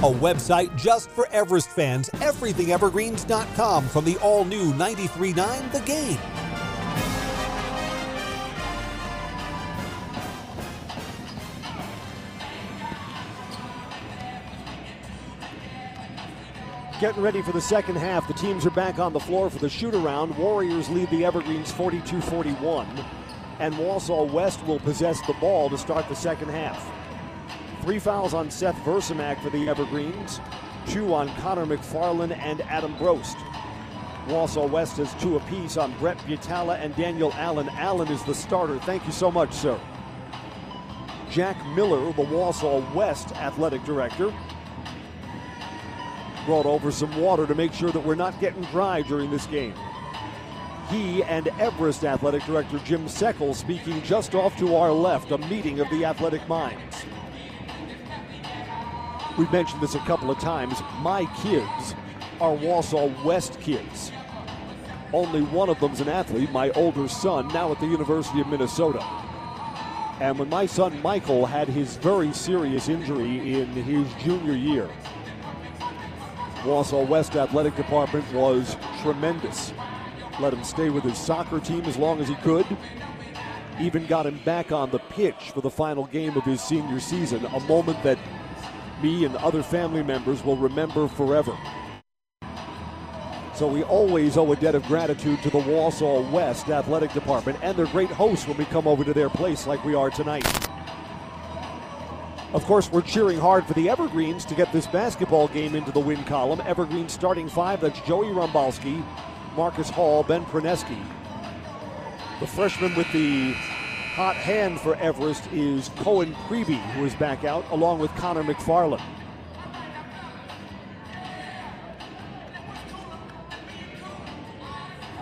A 0.00 0.02
website 0.02 0.74
just 0.78 1.10
for 1.10 1.28
Everest 1.30 1.68
fans, 1.68 2.08
everythingevergreens.com 2.08 3.86
from 3.88 4.06
the 4.06 4.16
all 4.20 4.46
new 4.46 4.72
93.9 4.72 5.72
The 5.72 5.80
Game. 5.80 6.18
Getting 16.98 17.22
ready 17.22 17.42
for 17.42 17.52
the 17.52 17.60
second 17.60 17.96
half. 17.96 18.26
The 18.26 18.32
teams 18.32 18.64
are 18.64 18.70
back 18.70 18.98
on 18.98 19.12
the 19.12 19.20
floor 19.20 19.50
for 19.50 19.58
the 19.58 19.68
shoot 19.68 19.94
around. 19.94 20.34
Warriors 20.38 20.88
lead 20.88 21.10
the 21.10 21.26
Evergreens 21.26 21.70
42 21.72 22.22
41, 22.22 22.86
and 23.58 23.74
Wausau 23.74 24.32
West 24.32 24.66
will 24.66 24.80
possess 24.80 25.20
the 25.26 25.34
ball 25.34 25.68
to 25.68 25.76
start 25.76 26.08
the 26.08 26.16
second 26.16 26.48
half. 26.48 26.99
Three 27.82 27.98
fouls 27.98 28.34
on 28.34 28.50
Seth 28.50 28.76
Versamak 28.84 29.40
for 29.42 29.48
the 29.48 29.66
Evergreens, 29.68 30.38
two 30.86 31.14
on 31.14 31.34
Connor 31.36 31.64
McFarland 31.64 32.36
and 32.36 32.60
Adam 32.62 32.94
Brost. 32.96 33.36
Wausau 34.26 34.68
West 34.68 34.98
has 34.98 35.14
two 35.14 35.36
apiece 35.36 35.78
on 35.78 35.96
Brett 35.98 36.18
Butala 36.18 36.78
and 36.78 36.94
Daniel 36.94 37.32
Allen. 37.34 37.70
Allen 37.70 38.08
is 38.08 38.22
the 38.24 38.34
starter. 38.34 38.78
Thank 38.80 39.06
you 39.06 39.12
so 39.12 39.30
much, 39.30 39.52
sir. 39.52 39.80
Jack 41.30 41.56
Miller, 41.68 42.12
the 42.12 42.24
Wausau 42.24 42.94
West 42.94 43.32
athletic 43.36 43.82
director, 43.84 44.32
brought 46.44 46.66
over 46.66 46.92
some 46.92 47.16
water 47.18 47.46
to 47.46 47.54
make 47.54 47.72
sure 47.72 47.90
that 47.90 48.04
we're 48.04 48.14
not 48.14 48.38
getting 48.40 48.62
dry 48.64 49.00
during 49.02 49.30
this 49.30 49.46
game. 49.46 49.74
He 50.90 51.22
and 51.22 51.48
Everest 51.58 52.04
Athletic 52.04 52.44
Director 52.44 52.78
Jim 52.80 53.06
Seckel 53.06 53.54
speaking 53.54 54.02
just 54.02 54.34
off 54.34 54.56
to 54.58 54.74
our 54.74 54.90
left, 54.90 55.30
a 55.30 55.38
meeting 55.38 55.80
of 55.80 55.88
the 55.90 56.04
athletic 56.04 56.46
minds. 56.48 57.04
We've 59.38 59.50
mentioned 59.52 59.80
this 59.80 59.94
a 59.94 60.00
couple 60.00 60.30
of 60.30 60.38
times. 60.38 60.80
My 61.00 61.24
kids 61.42 61.94
are 62.40 62.56
Wausau 62.56 63.24
West 63.24 63.60
kids. 63.60 64.12
Only 65.12 65.42
one 65.42 65.68
of 65.68 65.80
them's 65.80 66.00
an 66.00 66.08
athlete, 66.08 66.50
my 66.52 66.70
older 66.70 67.08
son, 67.08 67.48
now 67.48 67.72
at 67.72 67.80
the 67.80 67.86
University 67.86 68.40
of 68.40 68.48
Minnesota. 68.48 69.02
And 70.20 70.38
when 70.38 70.48
my 70.48 70.66
son 70.66 71.00
Michael 71.02 71.46
had 71.46 71.68
his 71.68 71.96
very 71.96 72.32
serious 72.32 72.88
injury 72.88 73.60
in 73.60 73.68
his 73.68 74.06
junior 74.22 74.52
year, 74.52 74.88
Wausau 76.62 77.06
West 77.08 77.36
Athletic 77.36 77.74
Department 77.76 78.30
was 78.34 78.76
tremendous. 79.00 79.72
Let 80.38 80.52
him 80.52 80.62
stay 80.62 80.90
with 80.90 81.04
his 81.04 81.16
soccer 81.16 81.58
team 81.58 81.84
as 81.86 81.96
long 81.96 82.20
as 82.20 82.28
he 82.28 82.34
could. 82.36 82.66
Even 83.80 84.06
got 84.06 84.26
him 84.26 84.38
back 84.44 84.72
on 84.72 84.90
the 84.90 84.98
pitch 84.98 85.52
for 85.54 85.62
the 85.62 85.70
final 85.70 86.04
game 86.06 86.36
of 86.36 86.44
his 86.44 86.60
senior 86.60 87.00
season, 87.00 87.44
a 87.46 87.60
moment 87.60 88.02
that 88.02 88.18
me 89.02 89.24
and 89.24 89.36
other 89.36 89.62
family 89.62 90.02
members 90.02 90.44
will 90.44 90.56
remember 90.56 91.08
forever. 91.08 91.56
So 93.54 93.66
we 93.66 93.82
always 93.82 94.38
owe 94.38 94.52
a 94.52 94.56
debt 94.56 94.74
of 94.74 94.82
gratitude 94.84 95.42
to 95.42 95.50
the 95.50 95.58
Wausau 95.58 96.30
West 96.30 96.68
Athletic 96.68 97.12
Department 97.12 97.58
and 97.62 97.76
their 97.76 97.86
great 97.86 98.08
hosts 98.08 98.48
when 98.48 98.56
we 98.56 98.64
come 98.64 98.86
over 98.86 99.04
to 99.04 99.12
their 99.12 99.28
place 99.28 99.66
like 99.66 99.84
we 99.84 99.94
are 99.94 100.08
tonight. 100.08 100.46
Of 102.52 102.64
course, 102.64 102.90
we're 102.90 103.02
cheering 103.02 103.38
hard 103.38 103.66
for 103.66 103.74
the 103.74 103.88
Evergreens 103.88 104.44
to 104.46 104.54
get 104.54 104.72
this 104.72 104.86
basketball 104.86 105.46
game 105.48 105.76
into 105.76 105.92
the 105.92 106.00
win 106.00 106.24
column. 106.24 106.60
Evergreens 106.66 107.12
starting 107.12 107.48
five, 107.48 107.80
that's 107.80 108.00
Joey 108.00 108.28
Rombalski, 108.28 109.04
Marcus 109.54 109.90
Hall, 109.90 110.22
Ben 110.22 110.44
Praneski. 110.46 111.00
The 112.40 112.46
freshman 112.46 112.94
with 112.96 113.12
the 113.12 113.54
hot 114.20 114.36
hand 114.36 114.78
for 114.78 114.96
Everest 114.96 115.50
is 115.50 115.88
Cohen 115.96 116.34
Preby, 116.46 116.78
who 116.92 117.06
is 117.06 117.14
back 117.14 117.42
out, 117.44 117.64
along 117.70 117.98
with 118.00 118.14
Connor 118.16 118.42
McFarland. 118.42 119.00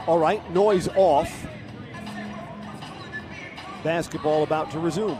All 0.09 0.19
right, 0.19 0.42
noise 0.53 0.88
off. 0.97 1.47
Basketball 3.84 4.42
about 4.42 4.72
to 4.72 4.81
resume. 4.81 5.16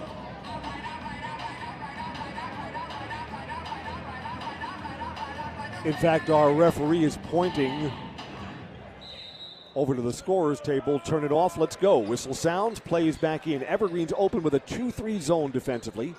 In 5.84 5.93
fact, 5.93 6.31
our 6.31 6.53
referee 6.53 7.05
is 7.05 7.16
pointing 7.28 7.93
over 9.75 9.95
to 9.95 10.03
the 10.03 10.12
scorer's 10.12 10.61
table. 10.61 10.99
Turn 11.01 11.25
it 11.25 11.33
off. 11.33 11.56
Let's 11.56 11.77
go. 11.77 11.99
Whistle 11.99 12.34
sounds. 12.34 12.81
Plays 12.81 13.17
back 13.17 13.47
in. 13.47 13.62
Evergreens 13.65 14.12
open 14.17 14.43
with 14.43 14.55
a 14.55 14.61
2 14.61 14.91
3 14.91 15.21
zone 15.21 15.51
defensively. 15.51 16.15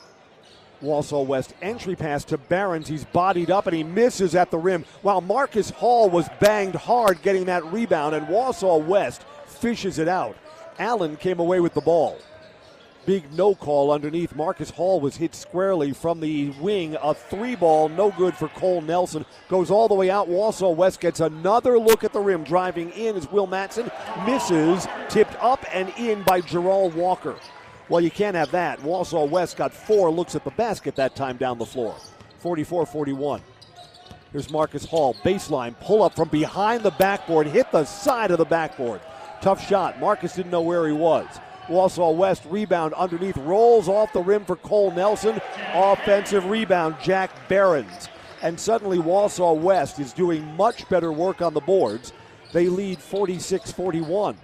Wausau 0.81 1.25
West 1.25 1.53
entry 1.61 1.95
pass 1.95 2.23
to 2.25 2.37
Barons. 2.37 2.87
He's 2.87 3.03
bodied 3.05 3.51
up 3.51 3.67
and 3.67 3.75
he 3.75 3.83
misses 3.83 4.33
at 4.35 4.49
the 4.49 4.57
rim. 4.57 4.85
While 5.01 5.21
Marcus 5.21 5.69
Hall 5.71 6.09
was 6.09 6.29
banged 6.39 6.75
hard 6.75 7.21
getting 7.21 7.45
that 7.45 7.65
rebound, 7.65 8.15
and 8.15 8.27
Wausau 8.27 8.85
West 8.85 9.23
fishes 9.45 9.99
it 9.99 10.07
out. 10.07 10.37
Allen 10.77 11.17
came 11.17 11.39
away 11.39 11.59
with 11.59 11.73
the 11.73 11.81
ball 11.81 12.17
big 13.05 13.31
no 13.33 13.55
call 13.55 13.91
underneath. 13.91 14.35
Marcus 14.35 14.69
Hall 14.69 14.99
was 14.99 15.17
hit 15.17 15.33
squarely 15.35 15.93
from 15.93 16.19
the 16.19 16.49
wing. 16.61 16.95
A 17.01 17.13
three 17.13 17.55
ball, 17.55 17.89
no 17.89 18.11
good 18.11 18.35
for 18.35 18.47
Cole 18.49 18.81
Nelson. 18.81 19.25
Goes 19.47 19.71
all 19.71 19.87
the 19.87 19.95
way 19.95 20.09
out. 20.09 20.29
Wausau 20.29 20.75
West 20.75 20.99
gets 20.99 21.19
another 21.19 21.79
look 21.79 22.03
at 22.03 22.13
the 22.13 22.19
rim. 22.19 22.43
Driving 22.43 22.91
in 22.91 23.15
is 23.15 23.31
Will 23.31 23.47
Matson. 23.47 23.91
Misses. 24.25 24.87
Tipped 25.09 25.35
up 25.41 25.65
and 25.73 25.89
in 25.97 26.23
by 26.23 26.41
Gerald 26.41 26.93
Walker. 26.93 27.35
Well, 27.89 28.01
you 28.01 28.11
can't 28.11 28.35
have 28.35 28.51
that. 28.51 28.79
Wausau 28.79 29.27
West 29.27 29.57
got 29.57 29.73
four 29.73 30.11
looks 30.11 30.35
at 30.35 30.43
the 30.43 30.51
basket 30.51 30.95
that 30.95 31.15
time 31.15 31.37
down 31.37 31.57
the 31.57 31.65
floor. 31.65 31.95
44 32.39 32.85
41. 32.85 33.41
Here's 34.31 34.51
Marcus 34.51 34.85
Hall. 34.85 35.15
Baseline. 35.23 35.77
Pull 35.79 36.03
up 36.03 36.15
from 36.15 36.29
behind 36.29 36.83
the 36.83 36.91
backboard. 36.91 37.47
Hit 37.47 37.71
the 37.71 37.85
side 37.85 38.29
of 38.29 38.37
the 38.37 38.45
backboard. 38.45 39.01
Tough 39.41 39.65
shot. 39.65 39.99
Marcus 39.99 40.35
didn't 40.35 40.51
know 40.51 40.61
where 40.61 40.85
he 40.85 40.93
was. 40.93 41.25
Wausau 41.69 42.15
West 42.15 42.43
rebound 42.49 42.93
underneath, 42.95 43.37
rolls 43.37 43.87
off 43.87 44.11
the 44.13 44.21
rim 44.21 44.43
for 44.45 44.55
Cole 44.57 44.91
Nelson. 44.91 45.39
Offensive 45.73 46.45
rebound, 46.45 46.95
Jack 47.01 47.31
Barons. 47.47 48.09
And 48.41 48.59
suddenly 48.59 48.97
Wausau 48.97 49.57
West 49.57 49.99
is 49.99 50.13
doing 50.13 50.43
much 50.55 50.87
better 50.89 51.11
work 51.11 51.41
on 51.41 51.53
the 51.53 51.61
boards. 51.61 52.13
They 52.51 52.67
lead 52.67 52.99
46 52.99 53.71
41. 53.71 54.37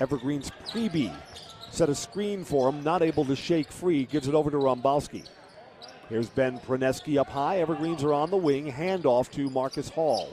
Evergreen's 0.00 0.50
Preby 0.68 1.14
set 1.70 1.88
a 1.88 1.94
screen 1.94 2.44
for 2.44 2.68
him, 2.68 2.82
not 2.82 3.02
able 3.02 3.24
to 3.24 3.36
shake 3.36 3.70
free, 3.70 4.04
gives 4.04 4.28
it 4.28 4.34
over 4.34 4.50
to 4.50 4.56
Rombalski. 4.56 5.26
Here's 6.08 6.28
Ben 6.28 6.58
Praneski 6.58 7.18
up 7.18 7.30
high. 7.30 7.60
Evergreens 7.60 8.04
are 8.04 8.12
on 8.12 8.30
the 8.30 8.36
wing. 8.36 8.70
Handoff 8.70 9.30
to 9.30 9.48
Marcus 9.48 9.88
Hall. 9.88 10.28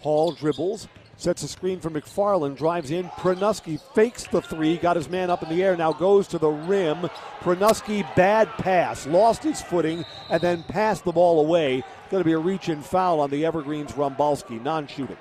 Hall 0.00 0.32
dribbles, 0.32 0.88
Sets 1.18 1.42
a 1.42 1.48
screen 1.48 1.80
for 1.80 1.88
McFarland, 1.88 2.58
drives 2.58 2.90
in. 2.90 3.08
Pranuski 3.08 3.80
fakes 3.94 4.24
the 4.24 4.42
three, 4.42 4.76
got 4.76 4.96
his 4.96 5.08
man 5.08 5.30
up 5.30 5.42
in 5.42 5.48
the 5.48 5.62
air, 5.62 5.74
now 5.74 5.92
goes 5.92 6.28
to 6.28 6.38
the 6.38 6.50
rim. 6.50 7.08
Pranuski, 7.40 8.02
bad 8.14 8.48
pass, 8.58 9.06
lost 9.06 9.42
his 9.42 9.62
footing, 9.62 10.04
and 10.28 10.42
then 10.42 10.62
passed 10.64 11.04
the 11.04 11.12
ball 11.12 11.40
away. 11.40 11.82
Going 12.10 12.20
to 12.20 12.24
be 12.24 12.32
a 12.32 12.38
reach 12.38 12.68
in 12.68 12.82
foul 12.82 13.20
on 13.20 13.30
the 13.30 13.44
Evergreens 13.44 13.92
Rombalski, 13.92 14.62
non 14.62 14.86
shooting. 14.86 15.16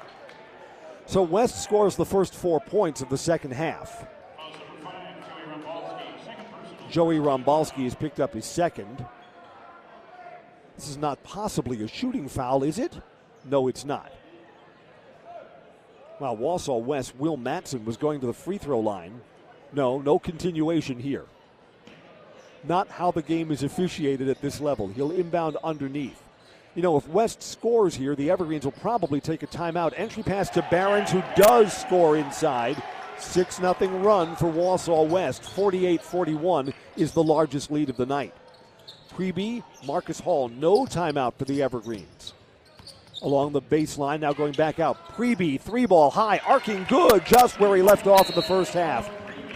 So 1.06 1.22
West 1.22 1.64
scores 1.64 1.96
the 1.96 2.06
first 2.06 2.34
four 2.34 2.60
points 2.60 3.02
of 3.02 3.10
the 3.10 3.18
second 3.18 3.52
half. 3.52 4.06
Joey 6.90 7.18
Rombalski 7.18 7.86
has 7.86 7.96
picked 7.96 8.20
up 8.20 8.34
his 8.34 8.46
second. 8.46 9.06
This 10.76 10.90
is 10.90 10.98
not 10.98 11.24
possibly 11.24 11.82
a 11.84 11.88
shooting 11.88 12.28
foul, 12.28 12.64
is 12.64 12.80
it? 12.80 13.00
No, 13.46 13.68
it's 13.68 13.86
not. 13.86 14.12
While 16.18 16.38
Wausau 16.38 16.82
West, 16.82 17.16
Will 17.18 17.36
Matson 17.36 17.84
was 17.84 17.98
going 17.98 18.22
to 18.22 18.26
the 18.26 18.34
free 18.34 18.58
throw 18.58 18.80
line. 18.80 19.20
No, 19.74 20.00
no 20.00 20.18
continuation 20.18 20.98
here. 20.98 21.26
Not 22.64 22.88
how 22.88 23.12
the 23.12 23.22
game 23.22 23.52
is 23.52 23.64
officiated 23.64 24.30
at 24.30 24.42
this 24.42 24.62
level. 24.62 24.88
He'll 24.88 25.12
inbound 25.12 25.58
underneath. 25.64 26.22
You 26.74 26.82
know, 26.82 26.98
if 26.98 27.08
West 27.08 27.44
scores 27.44 27.96
here, 27.96 28.16
the 28.16 28.32
Evergreens 28.32 28.64
will 28.64 28.72
probably 28.72 29.20
take 29.20 29.44
a 29.44 29.48
timeout. 29.48 29.94
Entry 29.98 30.24
pass 30.24 30.50
to 30.52 30.66
Barons, 30.72 31.12
who 31.12 31.22
does 31.36 31.76
score 31.76 32.18
inside. 32.18 32.82
6 33.18 33.58
0 33.58 33.76
run 34.00 34.36
for 34.36 34.52
Wausau 34.52 35.08
West. 35.08 35.44
48 35.44 36.02
41 36.02 36.74
is 36.98 37.12
the 37.12 37.24
largest 37.24 37.72
lead 37.72 37.90
of 37.90 37.98
the 37.98 38.06
night. 38.06 38.34
Preby, 39.14 39.64
Marcus 39.86 40.20
Hall, 40.20 40.50
no 40.50 40.86
timeout 40.86 41.36
for 41.36 41.46
the 41.46 41.62
Evergreens 41.62 42.34
along 43.26 43.52
the 43.52 43.62
baseline. 43.62 44.22
Now 44.22 44.32
going 44.32 44.54
back 44.54 44.80
out. 44.80 44.98
Preby, 45.16 45.60
three 45.60 45.86
ball 45.86 46.12
high, 46.12 46.40
arcing 46.46 46.86
good, 46.88 47.26
just 47.26 47.60
where 47.60 47.76
he 47.76 47.82
left 47.82 48.08
off 48.08 48.30
in 48.30 48.36
the 48.36 48.42
first 48.42 48.74
half. 48.74 49.10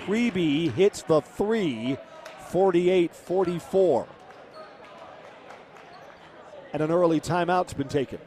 Preby 0.06 0.74
hits 0.74 1.04
the 1.04 1.22
three, 1.22 1.96
48 2.50 3.16
44. 3.16 4.08
And 6.74 6.82
an 6.82 6.92
early 6.92 7.22
timeout's 7.22 7.74
been 7.74 7.88
taken. 7.88 8.20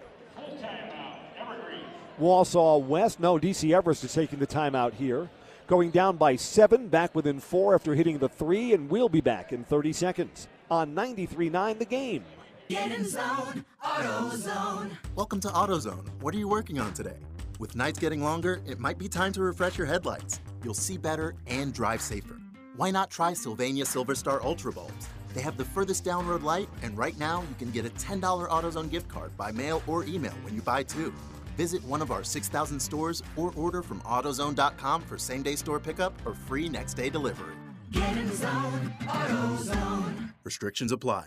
Wausau 2.20 2.84
West, 2.84 3.18
no, 3.20 3.38
DC 3.38 3.74
Everest 3.74 4.04
is 4.04 4.14
taking 4.14 4.38
the 4.38 4.46
timeout 4.46 4.94
here. 4.94 5.28
Going 5.66 5.90
down 5.90 6.16
by 6.16 6.36
seven, 6.36 6.88
back 6.88 7.14
within 7.14 7.40
four 7.40 7.74
after 7.74 7.94
hitting 7.94 8.18
the 8.18 8.28
three, 8.28 8.74
and 8.74 8.90
we'll 8.90 9.08
be 9.08 9.20
back 9.20 9.52
in 9.52 9.64
30 9.64 9.92
seconds 9.92 10.48
on 10.70 10.94
93.9 10.94 11.78
The 11.78 11.84
Game. 11.84 12.24
Get 12.69 12.93
in 12.93 13.05
zone, 13.06 13.64
AutoZone. 13.85 14.91
Welcome 15.14 15.41
to 15.41 15.49
AutoZone. 15.49 16.09
What 16.20 16.35
are 16.35 16.38
you 16.38 16.49
working 16.49 16.79
on 16.79 16.94
today? 16.94 17.17
With 17.59 17.76
nights 17.76 17.99
getting 17.99 18.23
longer, 18.23 18.62
it 18.67 18.79
might 18.79 18.99
be 18.99 19.09
time 19.09 19.32
to 19.32 19.43
refresh 19.43 19.76
your 19.76 19.87
headlights. 19.87 20.41
You'll 20.64 20.75
see 20.75 20.97
better 20.97 21.35
and 21.47 21.75
drive 21.75 22.00
safer. 22.00 22.41
Why 22.76 22.91
not 22.91 23.11
try 23.11 23.35
Sylvania 23.35 23.85
Silver 23.85 24.14
Star 24.14 24.43
Ultra 24.43 24.73
bulbs? 24.73 25.09
They 25.35 25.43
have 25.43 25.56
the 25.56 25.64
furthest 25.64 26.05
down 26.05 26.26
road 26.26 26.43
light, 26.43 26.69
and 26.82 26.97
right 26.97 27.19
now 27.19 27.43
you 27.43 27.55
can 27.59 27.70
get 27.70 27.85
a 27.85 27.91
$10 27.91 28.20
AutoZone 28.49 28.91
gift 28.91 29.09
card 29.09 29.37
by 29.37 29.53
mail 29.53 29.82
or 29.87 30.05
email 30.05 30.35
when 30.43 30.55
you 30.55 30.62
buy 30.62 30.82
two. 30.82 31.12
Visit 31.56 31.85
one 31.85 32.00
of 32.00 32.11
our 32.11 32.25
6,000 32.25 32.81
stores 32.81 33.23
or 33.37 33.53
order 33.56 33.82
from 33.82 34.00
AutoZone.com 34.03 35.03
for 35.03 35.19
same 35.19 35.43
day 35.43 35.56
store 35.56 35.81
pickup 35.81 36.14
or 36.25 36.35
free 36.35 36.69
next 36.69 36.94
day 36.94 37.11
delivery. 37.11 37.55
Get 37.91 38.17
in 38.17 38.32
zone, 38.32 38.94
AutoZone. 39.00 40.32
Restrictions 40.44 40.93
apply. 40.93 41.26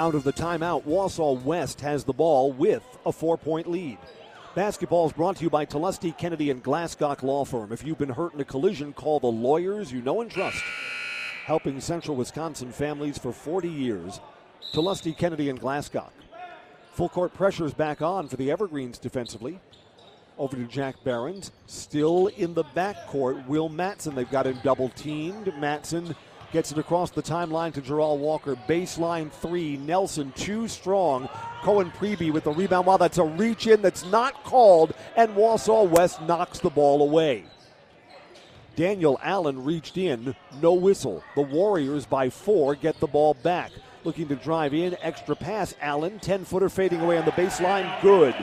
Out 0.00 0.14
of 0.14 0.24
the 0.24 0.32
timeout, 0.32 0.84
Wausau 0.84 1.42
West 1.42 1.82
has 1.82 2.04
the 2.04 2.14
ball 2.14 2.52
with 2.52 2.82
a 3.04 3.12
four 3.12 3.36
point 3.36 3.70
lead. 3.70 3.98
Basketball 4.54 5.04
is 5.06 5.12
brought 5.12 5.36
to 5.36 5.42
you 5.42 5.50
by 5.50 5.66
Telesti 5.66 6.16
Kennedy 6.16 6.48
and 6.48 6.64
Glasscock 6.64 7.22
Law 7.22 7.44
Firm. 7.44 7.70
If 7.70 7.84
you've 7.84 7.98
been 7.98 8.08
hurt 8.08 8.32
in 8.32 8.40
a 8.40 8.44
collision, 8.46 8.94
call 8.94 9.20
the 9.20 9.26
lawyers 9.26 9.92
you 9.92 10.00
know 10.00 10.22
and 10.22 10.30
trust. 10.30 10.64
Helping 11.44 11.82
Central 11.82 12.16
Wisconsin 12.16 12.72
families 12.72 13.18
for 13.18 13.30
40 13.30 13.68
years. 13.68 14.20
Telesti 14.72 15.14
Kennedy 15.14 15.50
and 15.50 15.60
Glasscock. 15.60 16.12
Full 16.92 17.10
court 17.10 17.34
pressure 17.34 17.66
is 17.66 17.74
back 17.74 18.00
on 18.00 18.26
for 18.26 18.38
the 18.38 18.50
Evergreens 18.50 18.98
defensively. 18.98 19.60
Over 20.38 20.56
to 20.56 20.64
Jack 20.64 21.04
Barons. 21.04 21.52
Still 21.66 22.28
in 22.28 22.54
the 22.54 22.64
backcourt, 22.64 23.46
Will 23.46 23.68
Matson. 23.68 24.14
They've 24.14 24.30
got 24.30 24.46
him 24.46 24.58
double 24.62 24.88
teamed. 24.88 25.54
Matson 25.58 26.16
Gets 26.52 26.72
it 26.72 26.78
across 26.78 27.10
the 27.12 27.22
timeline 27.22 27.72
to 27.74 27.80
Gerald 27.80 28.20
Walker. 28.20 28.56
Baseline 28.68 29.30
three. 29.30 29.76
Nelson 29.76 30.32
too 30.32 30.66
strong. 30.66 31.28
Cohen 31.62 31.92
Preby 31.92 32.32
with 32.32 32.42
the 32.42 32.50
rebound. 32.50 32.86
Wow, 32.86 32.96
that's 32.96 33.18
a 33.18 33.24
reach 33.24 33.68
in 33.68 33.82
that's 33.82 34.04
not 34.06 34.42
called. 34.42 34.92
And 35.16 35.36
Wausau 35.36 35.88
West 35.88 36.20
knocks 36.22 36.58
the 36.58 36.70
ball 36.70 37.02
away. 37.02 37.44
Daniel 38.74 39.20
Allen 39.22 39.62
reached 39.62 39.96
in. 39.96 40.34
No 40.60 40.74
whistle. 40.74 41.22
The 41.36 41.42
Warriors 41.42 42.04
by 42.04 42.30
four 42.30 42.74
get 42.74 42.98
the 42.98 43.06
ball 43.06 43.34
back. 43.34 43.70
Looking 44.02 44.26
to 44.28 44.36
drive 44.36 44.74
in. 44.74 44.96
Extra 45.02 45.36
pass. 45.36 45.74
Allen. 45.80 46.18
10 46.18 46.44
footer 46.44 46.68
fading 46.68 47.00
away 47.00 47.16
on 47.16 47.26
the 47.26 47.32
baseline. 47.32 48.00
Good. 48.02 48.34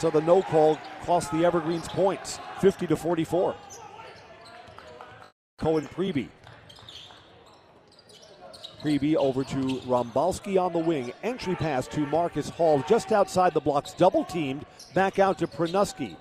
So 0.00 0.10
the 0.10 0.20
no 0.20 0.42
call 0.42 0.80
cost 1.04 1.30
the 1.30 1.44
Evergreens 1.44 1.86
points. 1.86 2.40
50 2.60 2.88
to 2.88 2.96
44. 2.96 3.54
Cohen 5.58 5.86
Preby 5.86 6.28
Preby 8.84 9.16
over 9.16 9.44
to 9.44 9.56
Rombalski 9.86 10.60
on 10.60 10.74
the 10.74 10.78
wing. 10.78 11.10
Entry 11.22 11.54
pass 11.54 11.88
to 11.88 12.00
Marcus 12.00 12.50
Hall 12.50 12.84
just 12.86 13.12
outside 13.12 13.54
the 13.54 13.60
blocks, 13.60 13.94
double 13.94 14.26
teamed. 14.26 14.66
Back 14.92 15.18
out 15.18 15.38
to 15.38 15.46
Pranuski. 15.46 16.14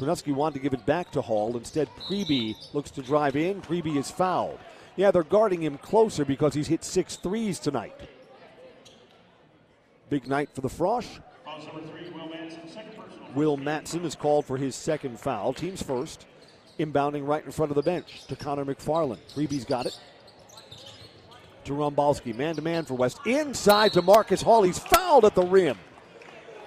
Pranuski 0.00 0.34
wanted 0.34 0.54
to 0.54 0.60
give 0.60 0.74
it 0.74 0.84
back 0.84 1.12
to 1.12 1.22
Hall. 1.22 1.56
Instead, 1.56 1.88
Preby 1.90 2.56
looks 2.74 2.90
to 2.90 3.02
drive 3.02 3.36
in. 3.36 3.62
Preby 3.62 3.96
is 3.96 4.10
fouled. 4.10 4.58
Yeah, 4.96 5.12
they're 5.12 5.22
guarding 5.22 5.62
him 5.62 5.78
closer 5.78 6.24
because 6.24 6.54
he's 6.54 6.66
hit 6.66 6.82
six 6.82 7.14
threes 7.14 7.60
tonight. 7.60 7.94
Big 10.10 10.26
night 10.26 10.48
for 10.52 10.60
the 10.60 10.68
Frosh. 10.68 11.20
Will 13.36 13.56
Matson 13.56 14.04
is 14.04 14.16
called 14.16 14.44
for 14.44 14.56
his 14.56 14.74
second 14.74 15.20
foul. 15.20 15.52
Team's 15.52 15.84
first. 15.84 16.26
Inbounding 16.80 17.28
right 17.28 17.44
in 17.44 17.52
front 17.52 17.70
of 17.70 17.76
the 17.76 17.82
bench 17.82 18.26
to 18.26 18.34
Connor 18.34 18.64
McFarland. 18.64 19.18
Preby's 19.36 19.64
got 19.64 19.86
it 19.86 19.96
to 21.68 21.74
Rombalski. 21.74 22.34
Man 22.34 22.56
to 22.56 22.62
man 22.62 22.84
for 22.84 22.94
West. 22.94 23.20
Inside 23.24 23.92
to 23.92 24.02
Marcus 24.02 24.42
Hall. 24.42 24.62
He's 24.62 24.78
fouled 24.78 25.24
at 25.24 25.34
the 25.34 25.44
rim. 25.44 25.78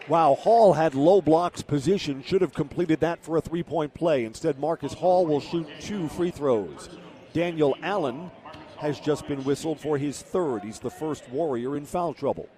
Wow, 0.08 0.36
Hall 0.36 0.74
had 0.74 0.96
low 0.96 1.22
blocks 1.22 1.62
position, 1.62 2.24
should 2.24 2.42
have 2.42 2.54
completed 2.54 3.02
that 3.02 3.24
for 3.24 3.38
a 3.38 3.42
three 3.42 3.64
point 3.64 3.94
play. 3.94 4.26
Instead, 4.26 4.60
Marcus 4.60 4.94
Hall 4.94 5.26
will 5.26 5.40
shoot 5.40 5.68
two 5.80 6.08
free 6.10 6.32
throws. 6.32 6.90
Daniel 7.34 7.78
Allen 7.82 8.32
has 8.78 9.00
just 9.00 9.28
been 9.28 9.44
whistled 9.44 9.80
for 9.80 9.98
his 9.98 10.22
third. 10.22 10.64
He's 10.64 10.80
the 10.80 10.90
first 10.90 11.30
Warrior 11.30 11.78
in 11.78 11.86
foul 11.86 12.14
trouble. 12.14 12.50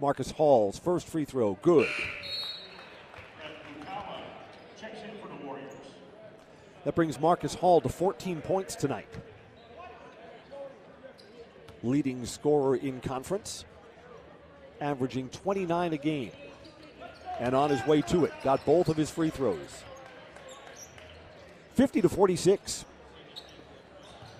Marcus 0.00 0.30
Hall's 0.30 0.78
first 0.78 1.06
free 1.06 1.24
throw, 1.24 1.58
good. 1.62 1.88
That 6.86 6.94
brings 6.94 7.18
Marcus 7.18 7.52
Hall 7.52 7.80
to 7.80 7.88
14 7.88 8.40
points 8.42 8.76
tonight. 8.76 9.08
Leading 11.82 12.24
scorer 12.24 12.76
in 12.76 13.00
conference, 13.00 13.64
averaging 14.80 15.28
29 15.30 15.94
a 15.94 15.96
game. 15.96 16.30
And 17.40 17.56
on 17.56 17.70
his 17.70 17.84
way 17.88 18.02
to 18.02 18.24
it, 18.24 18.32
got 18.44 18.64
both 18.64 18.88
of 18.88 18.96
his 18.96 19.10
free 19.10 19.30
throws. 19.30 19.82
50 21.74 22.02
to 22.02 22.08
46. 22.08 22.84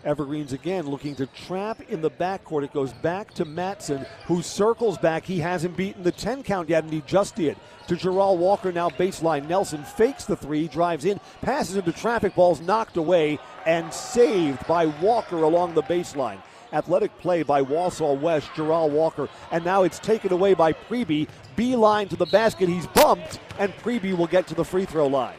Evergreens 0.06 0.52
again 0.52 0.86
looking 0.86 1.16
to 1.16 1.26
trap 1.26 1.80
in 1.88 2.00
the 2.00 2.10
backcourt. 2.10 2.62
It 2.62 2.72
goes 2.72 2.92
back 2.92 3.34
to 3.34 3.44
Matson, 3.44 4.06
who 4.26 4.40
circles 4.40 4.96
back. 4.98 5.24
He 5.24 5.40
hasn't 5.40 5.76
beaten 5.76 6.04
the 6.04 6.12
10 6.12 6.44
count 6.44 6.68
yet, 6.68 6.84
and 6.84 6.92
he 6.92 7.02
just 7.08 7.34
did. 7.34 7.56
To 7.88 7.96
Gerald 7.96 8.38
Walker, 8.38 8.70
now 8.70 8.88
baseline. 8.88 9.48
Nelson 9.48 9.82
fakes 9.82 10.24
the 10.24 10.36
three, 10.36 10.68
drives 10.68 11.04
in, 11.04 11.18
passes 11.42 11.76
into 11.76 11.90
traffic, 11.90 12.36
balls 12.36 12.60
knocked 12.60 12.96
away, 12.96 13.40
and 13.66 13.92
saved 13.92 14.64
by 14.68 14.86
Walker 14.86 15.42
along 15.42 15.74
the 15.74 15.82
baseline. 15.82 16.38
Athletic 16.72 17.16
play 17.18 17.42
by 17.42 17.62
Wausau 17.62 18.20
West, 18.20 18.48
Gerald 18.54 18.92
Walker, 18.92 19.28
and 19.50 19.64
now 19.64 19.82
it's 19.82 19.98
taken 19.98 20.32
away 20.32 20.54
by 20.54 20.72
Preby. 20.72 21.28
Beeline 21.56 22.06
to 22.08 22.16
the 22.16 22.26
basket. 22.26 22.68
He's 22.68 22.86
bumped, 22.88 23.40
and 23.58 23.72
Preby 23.78 24.16
will 24.16 24.26
get 24.28 24.46
to 24.48 24.54
the 24.54 24.64
free 24.64 24.84
throw 24.84 25.08
line. 25.08 25.36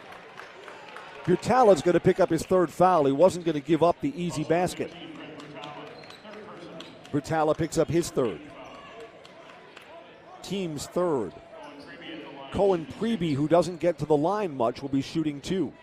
Butala's 1.27 1.81
going 1.81 1.91
to 1.91 1.99
pick 1.99 2.21
up 2.21 2.29
his 2.29 2.43
third 2.43 2.69
foul. 2.71 3.03
He 3.03 3.11
wasn't 3.11 3.43
going 3.43 3.55
to 3.55 3.59
give 3.59 3.83
up 3.83 3.99
the 3.99 4.13
easy 4.15 4.45
basket. 4.45 4.93
Butala 7.11 7.57
picks 7.57 7.77
up 7.77 7.89
his 7.89 8.09
third. 8.09 8.39
Team's 10.41 10.87
third. 10.87 11.33
Cohen 12.53 12.87
Preby, 12.97 13.35
who 13.35 13.49
doesn't 13.49 13.81
get 13.81 13.97
to 13.99 14.05
the 14.05 14.15
line 14.15 14.55
much, 14.55 14.81
will 14.81 14.87
be 14.87 15.01
shooting 15.01 15.41
two. 15.41 15.73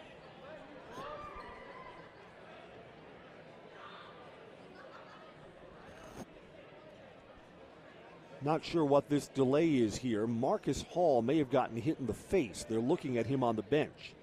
Not 8.40 8.64
sure 8.64 8.85
what 8.87 9.11
this 9.11 9.28
delay 9.28 9.75
is 9.75 9.95
here. 9.95 10.26
Marcus 10.26 10.80
Hall 10.88 11.21
may 11.21 11.37
have 11.37 11.50
gotten 11.50 11.76
hit 11.76 11.99
in 11.99 12.07
the 12.07 12.14
face. 12.14 12.64
They're 12.66 12.80
looking 12.80 13.19
at 13.19 13.26
him 13.26 13.45
on 13.45 13.57
the 13.57 13.62
bench 13.62 14.14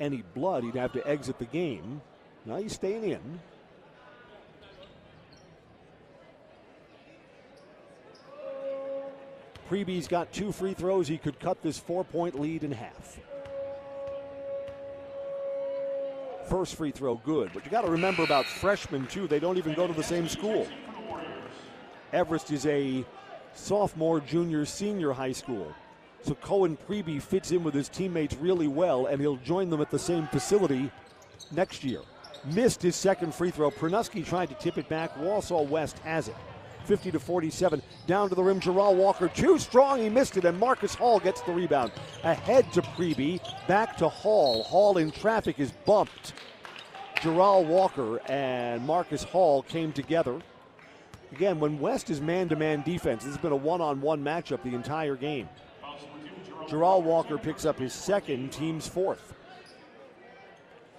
any 0.00 0.22
blood, 0.34 0.64
he'd 0.64 0.74
have 0.74 0.92
to 0.92 1.06
exit 1.06 1.38
the 1.38 1.44
game. 1.46 2.00
Now 2.44 2.56
he's 2.56 2.72
staying 2.72 3.04
in. 3.04 3.40
Preby's 9.68 10.08
got 10.08 10.32
two 10.32 10.50
free 10.50 10.72
throws. 10.72 11.06
He 11.06 11.18
could 11.18 11.38
cut 11.38 11.62
this 11.62 11.78
four 11.78 12.02
point 12.02 12.40
lead 12.40 12.64
in 12.64 12.72
half. 12.72 13.18
First 16.48 16.76
free 16.76 16.90
throw, 16.90 17.16
good. 17.16 17.50
But 17.52 17.66
you 17.66 17.70
got 17.70 17.82
to 17.82 17.90
remember 17.90 18.24
about 18.24 18.46
freshmen, 18.46 19.06
too. 19.08 19.28
They 19.28 19.38
don't 19.38 19.58
even 19.58 19.74
go 19.74 19.86
to 19.86 19.92
the 19.92 20.02
same 20.02 20.26
school. 20.26 20.66
Everest 22.14 22.50
is 22.50 22.64
a 22.64 23.04
sophomore, 23.52 24.20
junior, 24.20 24.64
senior 24.64 25.12
high 25.12 25.32
school. 25.32 25.74
So 26.28 26.34
Cohen 26.34 26.76
Preby 26.86 27.22
fits 27.22 27.52
in 27.52 27.64
with 27.64 27.72
his 27.72 27.88
teammates 27.88 28.36
really 28.36 28.68
well, 28.68 29.06
and 29.06 29.18
he'll 29.18 29.38
join 29.38 29.70
them 29.70 29.80
at 29.80 29.90
the 29.90 29.98
same 29.98 30.26
facility 30.26 30.92
next 31.52 31.82
year. 31.82 32.02
Missed 32.52 32.82
his 32.82 32.96
second 32.96 33.34
free 33.34 33.50
throw. 33.50 33.70
Pranuski 33.70 34.26
tried 34.26 34.50
to 34.50 34.54
tip 34.56 34.76
it 34.76 34.90
back. 34.90 35.16
Wausau 35.16 35.66
West 35.66 35.98
has 36.00 36.28
it. 36.28 36.36
50 36.84 37.12
to 37.12 37.18
47. 37.18 37.80
Down 38.06 38.28
to 38.28 38.34
the 38.34 38.42
rim, 38.42 38.60
Gerald 38.60 38.98
Walker. 38.98 39.28
Too 39.28 39.58
strong, 39.58 40.00
he 40.00 40.10
missed 40.10 40.36
it, 40.36 40.44
and 40.44 40.60
Marcus 40.60 40.94
Hall 40.94 41.18
gets 41.18 41.40
the 41.40 41.52
rebound. 41.52 41.92
Ahead 42.24 42.70
to 42.74 42.82
Preby, 42.82 43.40
back 43.66 43.96
to 43.96 44.06
Hall. 44.10 44.64
Hall 44.64 44.98
in 44.98 45.10
traffic 45.10 45.58
is 45.58 45.72
bumped. 45.86 46.34
Gerald 47.22 47.68
Walker 47.68 48.20
and 48.30 48.84
Marcus 48.84 49.22
Hall 49.22 49.62
came 49.62 49.94
together. 49.94 50.38
Again, 51.32 51.58
when 51.58 51.78
West 51.78 52.10
is 52.10 52.20
man 52.20 52.50
to 52.50 52.56
man 52.56 52.82
defense, 52.82 53.24
this 53.24 53.34
has 53.34 53.40
been 53.40 53.52
a 53.52 53.56
one 53.56 53.80
on 53.80 54.02
one 54.02 54.22
matchup 54.22 54.62
the 54.62 54.74
entire 54.74 55.16
game. 55.16 55.48
Gerald 56.68 57.04
Walker 57.04 57.38
picks 57.38 57.64
up 57.64 57.78
his 57.78 57.92
second, 57.92 58.52
team's 58.52 58.86
fourth. 58.86 59.34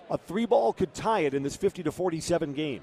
A 0.10 0.18
three 0.18 0.46
ball 0.46 0.74
could 0.74 0.94
tie 0.94 1.22
it 1.22 1.34
in 1.34 1.44
this 1.44 1.56
50 1.56 1.84
to 1.84 1.92
47 1.92 2.54
game. 2.54 2.82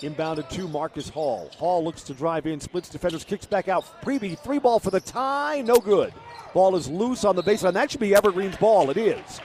Inbounded 0.00 0.48
to 0.50 0.66
Marcus 0.66 1.08
Hall. 1.08 1.48
Hall 1.56 1.84
looks 1.84 2.02
to 2.02 2.14
drive 2.14 2.46
in, 2.46 2.58
splits 2.58 2.88
defenders, 2.88 3.22
kicks 3.22 3.46
back 3.46 3.68
out. 3.68 3.84
Preby, 4.02 4.36
three 4.36 4.58
ball 4.58 4.80
for 4.80 4.90
the 4.90 4.98
tie, 4.98 5.62
no 5.64 5.76
good. 5.76 6.12
Ball 6.52 6.74
is 6.74 6.88
loose 6.88 7.24
on 7.24 7.36
the 7.36 7.42
baseline. 7.42 7.74
That 7.74 7.92
should 7.92 8.00
be 8.00 8.14
Evergreen's 8.14 8.56
ball. 8.56 8.90
It 8.90 8.96
is. 8.96 9.40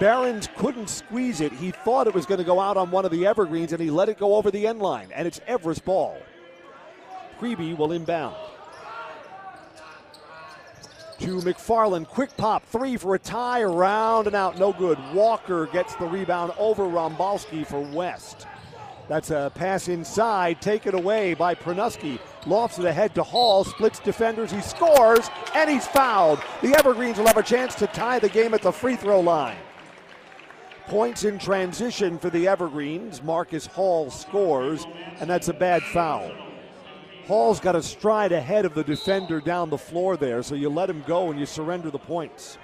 Barons 0.00 0.48
couldn't 0.56 0.88
squeeze 0.88 1.42
it. 1.42 1.52
He 1.52 1.72
thought 1.72 2.06
it 2.06 2.14
was 2.14 2.24
going 2.24 2.38
to 2.38 2.44
go 2.44 2.58
out 2.58 2.78
on 2.78 2.90
one 2.90 3.04
of 3.04 3.10
the 3.10 3.26
Evergreens, 3.26 3.72
and 3.72 3.82
he 3.82 3.90
let 3.90 4.08
it 4.08 4.18
go 4.18 4.36
over 4.36 4.50
the 4.50 4.66
end 4.66 4.80
line. 4.80 5.08
And 5.14 5.28
it's 5.28 5.40
Everest 5.46 5.84
ball. 5.84 6.16
Preby 7.38 7.76
will 7.76 7.92
inbound. 7.92 8.36
To 11.22 11.36
McFarland, 11.36 12.08
quick 12.08 12.36
pop, 12.36 12.66
three 12.66 12.96
for 12.96 13.14
a 13.14 13.18
tie, 13.18 13.60
around 13.60 14.26
and 14.26 14.34
out, 14.34 14.58
no 14.58 14.72
good. 14.72 14.98
Walker 15.14 15.66
gets 15.66 15.94
the 15.94 16.04
rebound 16.04 16.52
over 16.58 16.82
Rombalski 16.82 17.64
for 17.64 17.80
West. 17.80 18.48
That's 19.06 19.30
a 19.30 19.52
pass 19.54 19.86
inside, 19.86 20.60
taken 20.60 20.96
away 20.96 21.34
by 21.34 21.54
Pranuski. 21.54 22.18
Lofts 22.44 22.80
it 22.80 22.86
ahead 22.86 23.14
to 23.14 23.22
Hall, 23.22 23.62
splits 23.62 24.00
defenders, 24.00 24.50
he 24.50 24.60
scores, 24.62 25.30
and 25.54 25.70
he's 25.70 25.86
fouled. 25.86 26.40
The 26.60 26.74
Evergreens 26.76 27.18
will 27.18 27.28
have 27.28 27.36
a 27.36 27.42
chance 27.44 27.76
to 27.76 27.86
tie 27.86 28.18
the 28.18 28.28
game 28.28 28.52
at 28.52 28.62
the 28.62 28.72
free 28.72 28.96
throw 28.96 29.20
line. 29.20 29.58
Points 30.88 31.22
in 31.22 31.38
transition 31.38 32.18
for 32.18 32.30
the 32.30 32.48
Evergreens. 32.48 33.22
Marcus 33.22 33.66
Hall 33.66 34.10
scores, 34.10 34.88
and 35.20 35.30
that's 35.30 35.46
a 35.46 35.54
bad 35.54 35.84
foul. 35.84 36.32
Hall's 37.26 37.60
got 37.60 37.76
a 37.76 37.82
stride 37.82 38.32
ahead 38.32 38.64
of 38.64 38.74
the 38.74 38.82
defender 38.82 39.40
down 39.40 39.70
the 39.70 39.78
floor 39.78 40.16
there, 40.16 40.42
so 40.42 40.56
you 40.56 40.68
let 40.68 40.90
him 40.90 41.04
go 41.06 41.30
and 41.30 41.38
you 41.38 41.46
surrender 41.46 41.90
the 41.90 41.98
points. 41.98 42.58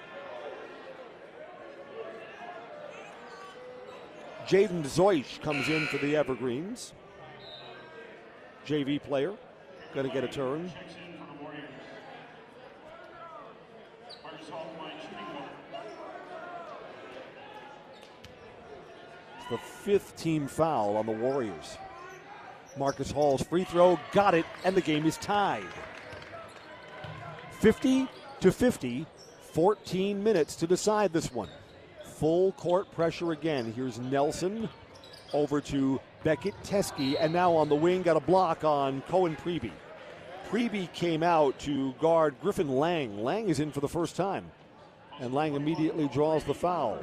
Jaden 4.47 4.83
Zoish 4.83 5.41
comes 5.43 5.69
in 5.69 5.87
for 5.87 5.99
the 5.99 6.17
Evergreens. 6.17 6.93
JV 8.67 9.01
player, 9.01 9.35
going 9.95 10.07
to 10.07 10.13
get 10.13 10.25
a 10.25 10.29
turn. 10.29 10.73
It's 10.87 10.95
the 19.51 19.59
fifth 19.59 20.17
team 20.17 20.47
foul 20.49 20.97
on 20.97 21.07
the 21.07 21.13
Warriors. 21.13 21.79
Marcus 22.79 23.11
Hall's 23.11 23.43
free 23.43 23.65
throw 23.65 23.99
got 24.13 24.35
it, 24.35 24.47
and 24.65 24.77
the 24.77 24.81
game 24.81 25.05
is 25.07 25.17
tied. 25.17 25.65
50 27.61 28.09
to 28.41 28.53
50, 28.53 29.07
14 29.53 30.23
minutes 30.23 30.55
to 30.57 30.67
decide 30.67 31.13
this 31.13 31.33
one. 31.33 31.49
Full 32.19 32.53
court 32.53 32.91
pressure 32.93 33.33
again. 33.33 33.73
Here's 33.75 33.99
Nelson 33.99 34.69
over 35.33 35.61
to 35.61 36.01
Beckett 36.25 36.55
Teske, 36.63 37.17
and 37.19 37.33
now 37.33 37.53
on 37.55 37.69
the 37.69 37.75
wing, 37.75 38.03
got 38.03 38.17
a 38.17 38.21
block 38.21 38.65
on 38.65 39.03
Cohen 39.03 39.37
Preby. 39.37 39.73
Preby 40.49 40.93
came 40.93 41.23
out 41.23 41.59
to 41.61 41.93
guard 41.95 42.35
Griffin 42.41 42.69
Lang. 42.69 43.23
Lang 43.23 43.49
is 43.49 43.61
in 43.61 43.71
for 43.71 43.81
the 43.81 43.89
first 43.89 44.17
time, 44.17 44.51
and 45.21 45.35
Lang 45.35 45.55
immediately 45.55 46.09
draws 46.09 46.45
the 46.45 46.55
foul. 46.55 46.99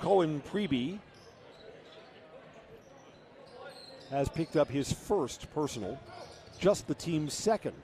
Cohen 0.00 0.42
Preby 0.50 0.98
has 4.10 4.28
picked 4.28 4.56
up 4.56 4.70
his 4.70 4.92
first 4.92 5.52
personal, 5.54 5.98
just 6.58 6.86
the 6.86 6.94
team's 6.94 7.32
second. 7.32 7.74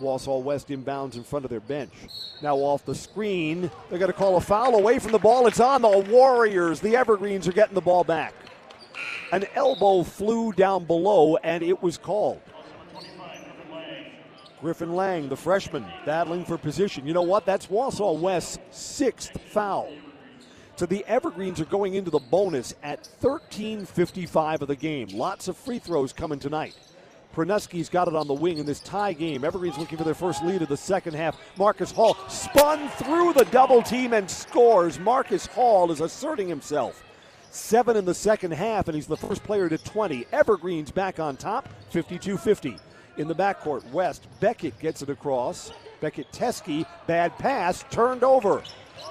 Wausau 0.00 0.42
West 0.42 0.68
inbounds 0.68 1.16
in 1.16 1.24
front 1.24 1.44
of 1.44 1.50
their 1.50 1.60
bench. 1.60 1.92
Now 2.40 2.56
off 2.56 2.84
the 2.84 2.94
screen, 2.94 3.70
they're 3.90 3.98
going 3.98 4.12
to 4.12 4.16
call 4.16 4.36
a 4.36 4.40
foul 4.40 4.76
away 4.76 4.98
from 4.98 5.12
the 5.12 5.18
ball. 5.18 5.46
It's 5.46 5.60
on 5.60 5.82
the 5.82 5.98
Warriors. 6.08 6.80
The 6.80 6.96
Evergreens 6.96 7.48
are 7.48 7.52
getting 7.52 7.74
the 7.74 7.80
ball 7.80 8.04
back. 8.04 8.32
An 9.32 9.44
elbow 9.54 10.04
flew 10.04 10.52
down 10.52 10.84
below, 10.84 11.36
and 11.38 11.62
it 11.62 11.82
was 11.82 11.98
called. 11.98 12.40
Griffin 14.60 14.94
Lang, 14.94 15.28
the 15.28 15.36
freshman, 15.36 15.84
battling 16.04 16.44
for 16.44 16.58
position. 16.58 17.06
You 17.06 17.14
know 17.14 17.22
what? 17.22 17.44
That's 17.44 17.66
Wausau 17.66 18.18
West's 18.18 18.58
sixth 18.70 19.40
foul. 19.50 19.92
So 20.78 20.86
the 20.86 21.04
Evergreens 21.08 21.60
are 21.60 21.64
going 21.64 21.94
into 21.94 22.12
the 22.12 22.20
bonus 22.20 22.72
at 22.84 23.02
13:55 23.20 24.62
of 24.62 24.68
the 24.68 24.76
game. 24.76 25.08
Lots 25.08 25.48
of 25.48 25.56
free 25.56 25.80
throws 25.80 26.12
coming 26.12 26.38
tonight. 26.38 26.72
Pranuski's 27.34 27.88
got 27.88 28.06
it 28.06 28.14
on 28.14 28.28
the 28.28 28.34
wing 28.34 28.58
in 28.58 28.66
this 28.66 28.78
tie 28.78 29.12
game. 29.12 29.42
Evergreens 29.42 29.76
looking 29.76 29.98
for 29.98 30.04
their 30.04 30.14
first 30.14 30.40
lead 30.44 30.62
of 30.62 30.68
the 30.68 30.76
second 30.76 31.14
half. 31.14 31.36
Marcus 31.56 31.90
Hall 31.90 32.16
spun 32.28 32.88
through 32.90 33.32
the 33.32 33.46
double 33.46 33.82
team 33.82 34.12
and 34.12 34.30
scores. 34.30 35.00
Marcus 35.00 35.46
Hall 35.46 35.90
is 35.90 36.00
asserting 36.00 36.46
himself. 36.46 37.02
Seven 37.50 37.96
in 37.96 38.04
the 38.04 38.14
second 38.14 38.52
half, 38.52 38.86
and 38.86 38.94
he's 38.94 39.08
the 39.08 39.16
first 39.16 39.42
player 39.42 39.68
to 39.68 39.78
20. 39.78 40.26
Evergreens 40.30 40.92
back 40.92 41.18
on 41.18 41.36
top, 41.36 41.68
52 41.90 42.38
50. 42.38 42.76
In 43.16 43.26
the 43.26 43.34
backcourt, 43.34 43.82
West, 43.90 44.28
Beckett 44.38 44.78
gets 44.78 45.02
it 45.02 45.10
across. 45.10 45.72
Beckett 46.00 46.30
Teske, 46.30 46.86
bad 47.08 47.36
pass, 47.36 47.84
turned 47.90 48.22
over. 48.22 48.62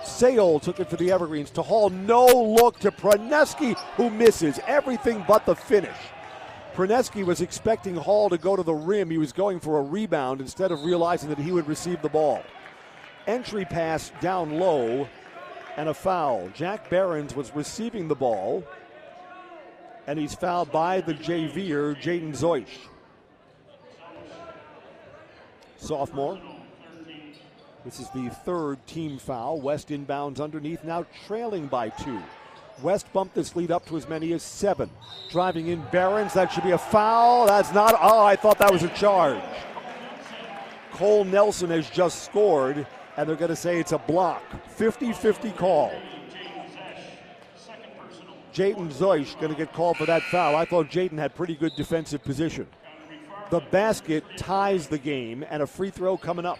Sale 0.03 0.59
took 0.59 0.79
it 0.79 0.89
for 0.89 0.95
the 0.95 1.11
Evergreens 1.11 1.51
to 1.51 1.61
Hall. 1.61 1.89
No 1.89 2.25
look 2.25 2.79
to 2.79 2.91
Praneski, 2.91 3.77
who 3.95 4.09
misses 4.09 4.59
everything 4.65 5.23
but 5.27 5.45
the 5.45 5.55
finish. 5.55 5.97
Praneski 6.73 7.25
was 7.25 7.41
expecting 7.41 7.95
Hall 7.95 8.29
to 8.29 8.37
go 8.37 8.55
to 8.55 8.63
the 8.63 8.73
rim. 8.73 9.09
He 9.09 9.17
was 9.17 9.33
going 9.33 9.59
for 9.59 9.79
a 9.79 9.81
rebound 9.81 10.41
instead 10.41 10.71
of 10.71 10.83
realizing 10.83 11.29
that 11.29 11.39
he 11.39 11.51
would 11.51 11.67
receive 11.67 12.01
the 12.01 12.09
ball. 12.09 12.43
Entry 13.25 13.65
pass 13.65 14.11
down 14.21 14.59
low 14.59 15.07
and 15.75 15.89
a 15.89 15.93
foul. 15.93 16.49
Jack 16.53 16.89
Barons 16.89 17.35
was 17.35 17.53
receiving 17.55 18.07
the 18.07 18.15
ball, 18.15 18.63
and 20.07 20.17
he's 20.17 20.33
fouled 20.35 20.71
by 20.71 21.01
the 21.01 21.13
JVer, 21.13 22.01
Jaden 22.01 22.31
Zoish. 22.31 22.87
Sophomore. 25.77 26.39
This 27.85 27.99
is 27.99 28.09
the 28.09 28.29
third 28.29 28.85
team 28.85 29.17
foul. 29.17 29.61
West 29.61 29.89
inbounds 29.89 30.41
underneath, 30.41 30.83
now 30.83 31.05
trailing 31.25 31.67
by 31.67 31.89
two. 31.89 32.21
West 32.81 33.11
bumped 33.13 33.33
this 33.33 33.55
lead 33.55 33.71
up 33.71 33.85
to 33.87 33.97
as 33.97 34.07
many 34.07 34.33
as 34.33 34.43
seven. 34.43 34.89
Driving 35.31 35.67
in 35.67 35.81
Barons, 35.91 36.33
that 36.33 36.51
should 36.51 36.63
be 36.63 36.71
a 36.71 36.77
foul. 36.77 37.47
That's 37.47 37.73
not, 37.73 37.95
oh, 37.99 38.23
I 38.23 38.35
thought 38.35 38.59
that 38.59 38.71
was 38.71 38.83
a 38.83 38.89
charge. 38.89 39.41
Cole 40.91 41.23
Nelson 41.23 41.69
has 41.69 41.89
just 41.89 42.23
scored, 42.23 42.85
and 43.15 43.27
they're 43.27 43.35
going 43.35 43.49
to 43.49 43.55
say 43.55 43.79
it's 43.79 43.93
a 43.93 43.97
block. 43.97 44.43
50 44.69 45.13
50 45.13 45.51
call. 45.51 45.91
Jaden 48.53 48.91
Zoish 48.91 49.39
going 49.39 49.51
to 49.51 49.57
get 49.57 49.71
called 49.73 49.97
for 49.97 50.05
that 50.07 50.23
foul. 50.23 50.55
I 50.55 50.65
thought 50.65 50.87
Jaden 50.87 51.17
had 51.17 51.35
pretty 51.35 51.55
good 51.55 51.73
defensive 51.77 52.23
position. 52.23 52.67
The 53.49 53.59
basket 53.59 54.23
ties 54.35 54.87
the 54.87 54.97
game, 54.97 55.45
and 55.49 55.63
a 55.63 55.67
free 55.67 55.89
throw 55.89 56.17
coming 56.17 56.45
up. 56.45 56.59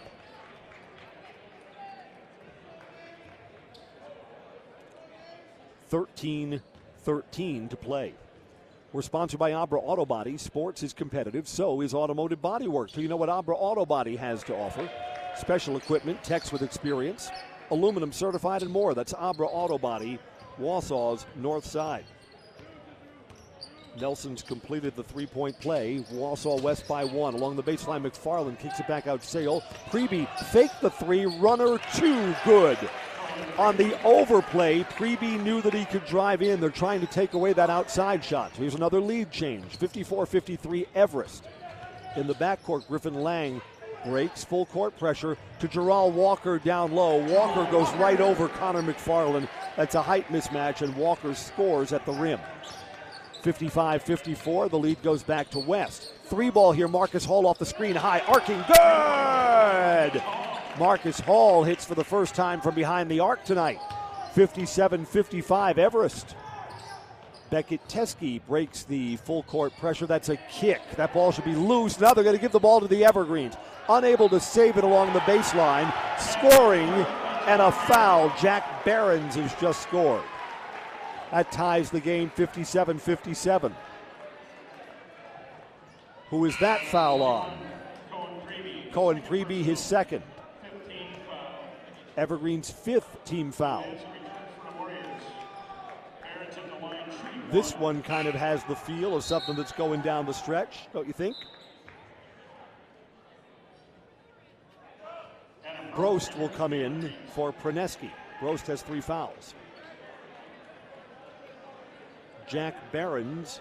Thirteen 5.88 6.60
13 7.02 7.68
to 7.68 7.76
play. 7.76 8.12
We're 8.92 9.02
sponsored 9.02 9.38
by 9.38 9.52
Abra 9.52 9.80
Auto 9.80 10.04
Body. 10.04 10.36
Sports 10.36 10.82
is 10.82 10.92
competitive, 10.92 11.46
so 11.48 11.80
is 11.80 11.94
automotive 11.94 12.42
body 12.42 12.68
work. 12.68 12.90
So 12.90 13.00
you 13.00 13.08
know 13.08 13.16
what 13.16 13.28
Abra 13.28 13.54
Auto 13.54 13.86
Body 13.86 14.16
has 14.16 14.42
to 14.44 14.54
offer 14.54 14.88
special 15.36 15.76
equipment, 15.76 16.22
techs 16.24 16.50
with 16.52 16.62
experience, 16.62 17.30
aluminum 17.70 18.12
certified, 18.12 18.62
and 18.62 18.70
more. 18.70 18.94
That's 18.94 19.14
Abra 19.14 19.46
Auto 19.46 19.78
Body, 19.78 20.18
Wausau's 20.60 21.26
north 21.36 21.64
side. 21.64 22.04
Nelson's 24.00 24.42
completed 24.42 24.94
the 24.96 25.04
three 25.04 25.26
point 25.26 25.58
play. 25.60 26.04
Wausau 26.12 26.60
West 26.60 26.86
by 26.86 27.04
one. 27.04 27.34
Along 27.34 27.56
the 27.56 27.62
baseline, 27.62 28.06
McFarland 28.06 28.58
kicks 28.58 28.78
it 28.78 28.86
back 28.86 29.06
out. 29.06 29.22
Sale. 29.22 29.62
Preby 29.90 30.28
faked 30.46 30.80
the 30.80 30.90
three. 30.90 31.26
Runner 31.26 31.78
two. 31.94 32.34
Good. 32.44 32.78
On 33.58 33.76
the 33.76 34.00
overplay, 34.04 34.84
Preby 34.84 35.42
knew 35.42 35.60
that 35.62 35.74
he 35.74 35.84
could 35.84 36.04
drive 36.06 36.42
in. 36.42 36.60
They're 36.60 36.70
trying 36.70 37.00
to 37.00 37.06
take 37.06 37.34
away 37.34 37.52
that 37.54 37.70
outside 37.70 38.24
shot. 38.24 38.52
Here's 38.52 38.74
another 38.74 39.00
lead 39.00 39.30
change 39.30 39.76
54 39.76 40.26
53 40.26 40.86
Everest. 40.94 41.44
In 42.16 42.26
the 42.26 42.34
backcourt, 42.34 42.86
Griffin 42.86 43.14
Lang 43.14 43.60
breaks 44.04 44.44
full 44.44 44.66
court 44.66 44.96
pressure 44.98 45.36
to 45.60 45.68
Gerald 45.68 46.14
Walker 46.14 46.58
down 46.58 46.92
low. 46.92 47.18
Walker 47.32 47.70
goes 47.70 47.92
right 47.94 48.20
over 48.20 48.48
Connor 48.48 48.82
McFarland. 48.82 49.48
That's 49.76 49.94
a 49.94 50.02
height 50.02 50.28
mismatch, 50.28 50.82
and 50.82 50.94
Walker 50.96 51.34
scores 51.34 51.92
at 51.92 52.06
the 52.06 52.12
rim. 52.12 52.40
55 53.42 54.02
54. 54.02 54.68
The 54.68 54.78
lead 54.78 55.02
goes 55.02 55.22
back 55.22 55.50
to 55.50 55.58
West. 55.58 56.12
Three 56.24 56.50
ball 56.50 56.72
here. 56.72 56.88
Marcus 56.88 57.24
Hall 57.24 57.46
off 57.46 57.58
the 57.58 57.66
screen. 57.66 57.94
High 57.94 58.20
arcing. 58.20 58.62
Good! 58.68 60.22
Marcus 60.78 61.18
Hall 61.18 61.64
hits 61.64 61.84
for 61.84 61.96
the 61.96 62.04
first 62.04 62.34
time 62.34 62.60
from 62.60 62.74
behind 62.74 63.10
the 63.10 63.20
arc 63.20 63.44
tonight. 63.44 63.80
57 64.34 65.04
55 65.04 65.78
Everest. 65.78 66.36
Beckett 67.50 67.80
Teske 67.88 68.40
breaks 68.46 68.84
the 68.84 69.16
full 69.16 69.42
court 69.44 69.72
pressure. 69.78 70.06
That's 70.06 70.28
a 70.28 70.36
kick. 70.36 70.80
That 70.96 71.12
ball 71.12 71.32
should 71.32 71.44
be 71.44 71.54
loose. 71.54 71.98
Now 71.98 72.14
they're 72.14 72.22
going 72.22 72.36
to 72.36 72.40
give 72.40 72.52
the 72.52 72.60
ball 72.60 72.80
to 72.80 72.86
the 72.86 73.04
Evergreens. 73.04 73.54
Unable 73.88 74.28
to 74.28 74.38
save 74.38 74.76
it 74.76 74.84
along 74.84 75.12
the 75.14 75.20
baseline. 75.20 75.92
Scoring 76.18 76.88
and 77.46 77.62
a 77.62 77.72
foul. 77.72 78.32
Jack 78.40 78.84
Barons 78.84 79.34
has 79.34 79.54
just 79.56 79.82
scored. 79.82 80.22
That 81.30 81.50
ties 81.50 81.90
the 81.90 82.00
game 82.00 82.30
57 82.30 82.98
57. 82.98 83.74
Who 86.30 86.44
is 86.44 86.56
that 86.60 86.84
foul 86.86 87.22
on? 87.22 87.58
Cohen 88.92 89.22
Preby, 89.22 89.62
his 89.62 89.80
second. 89.80 90.22
Evergreen's 92.18 92.68
fifth 92.68 93.24
team 93.24 93.52
foul. 93.52 93.86
This 97.52 97.72
one 97.74 98.02
kind 98.02 98.26
of 98.26 98.34
has 98.34 98.64
the 98.64 98.74
feel 98.74 99.14
of 99.16 99.22
something 99.22 99.54
that's 99.54 99.70
going 99.70 100.00
down 100.00 100.26
the 100.26 100.32
stretch, 100.32 100.88
don't 100.92 101.06
you 101.06 101.12
think? 101.12 101.36
Brost 105.94 106.36
will 106.36 106.48
come 106.48 106.72
in 106.72 107.12
for 107.34 107.52
Praneski. 107.52 108.10
Brost 108.40 108.66
has 108.66 108.82
three 108.82 109.00
fouls. 109.00 109.54
Jack 112.48 112.74
Barons, 112.90 113.60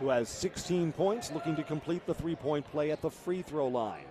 who 0.00 0.08
has 0.08 0.28
16 0.28 0.90
points, 0.90 1.30
looking 1.30 1.54
to 1.54 1.62
complete 1.62 2.04
the 2.06 2.14
three 2.14 2.34
point 2.34 2.68
play 2.72 2.90
at 2.90 3.00
the 3.00 3.10
free 3.10 3.42
throw 3.42 3.68
line. 3.68 4.04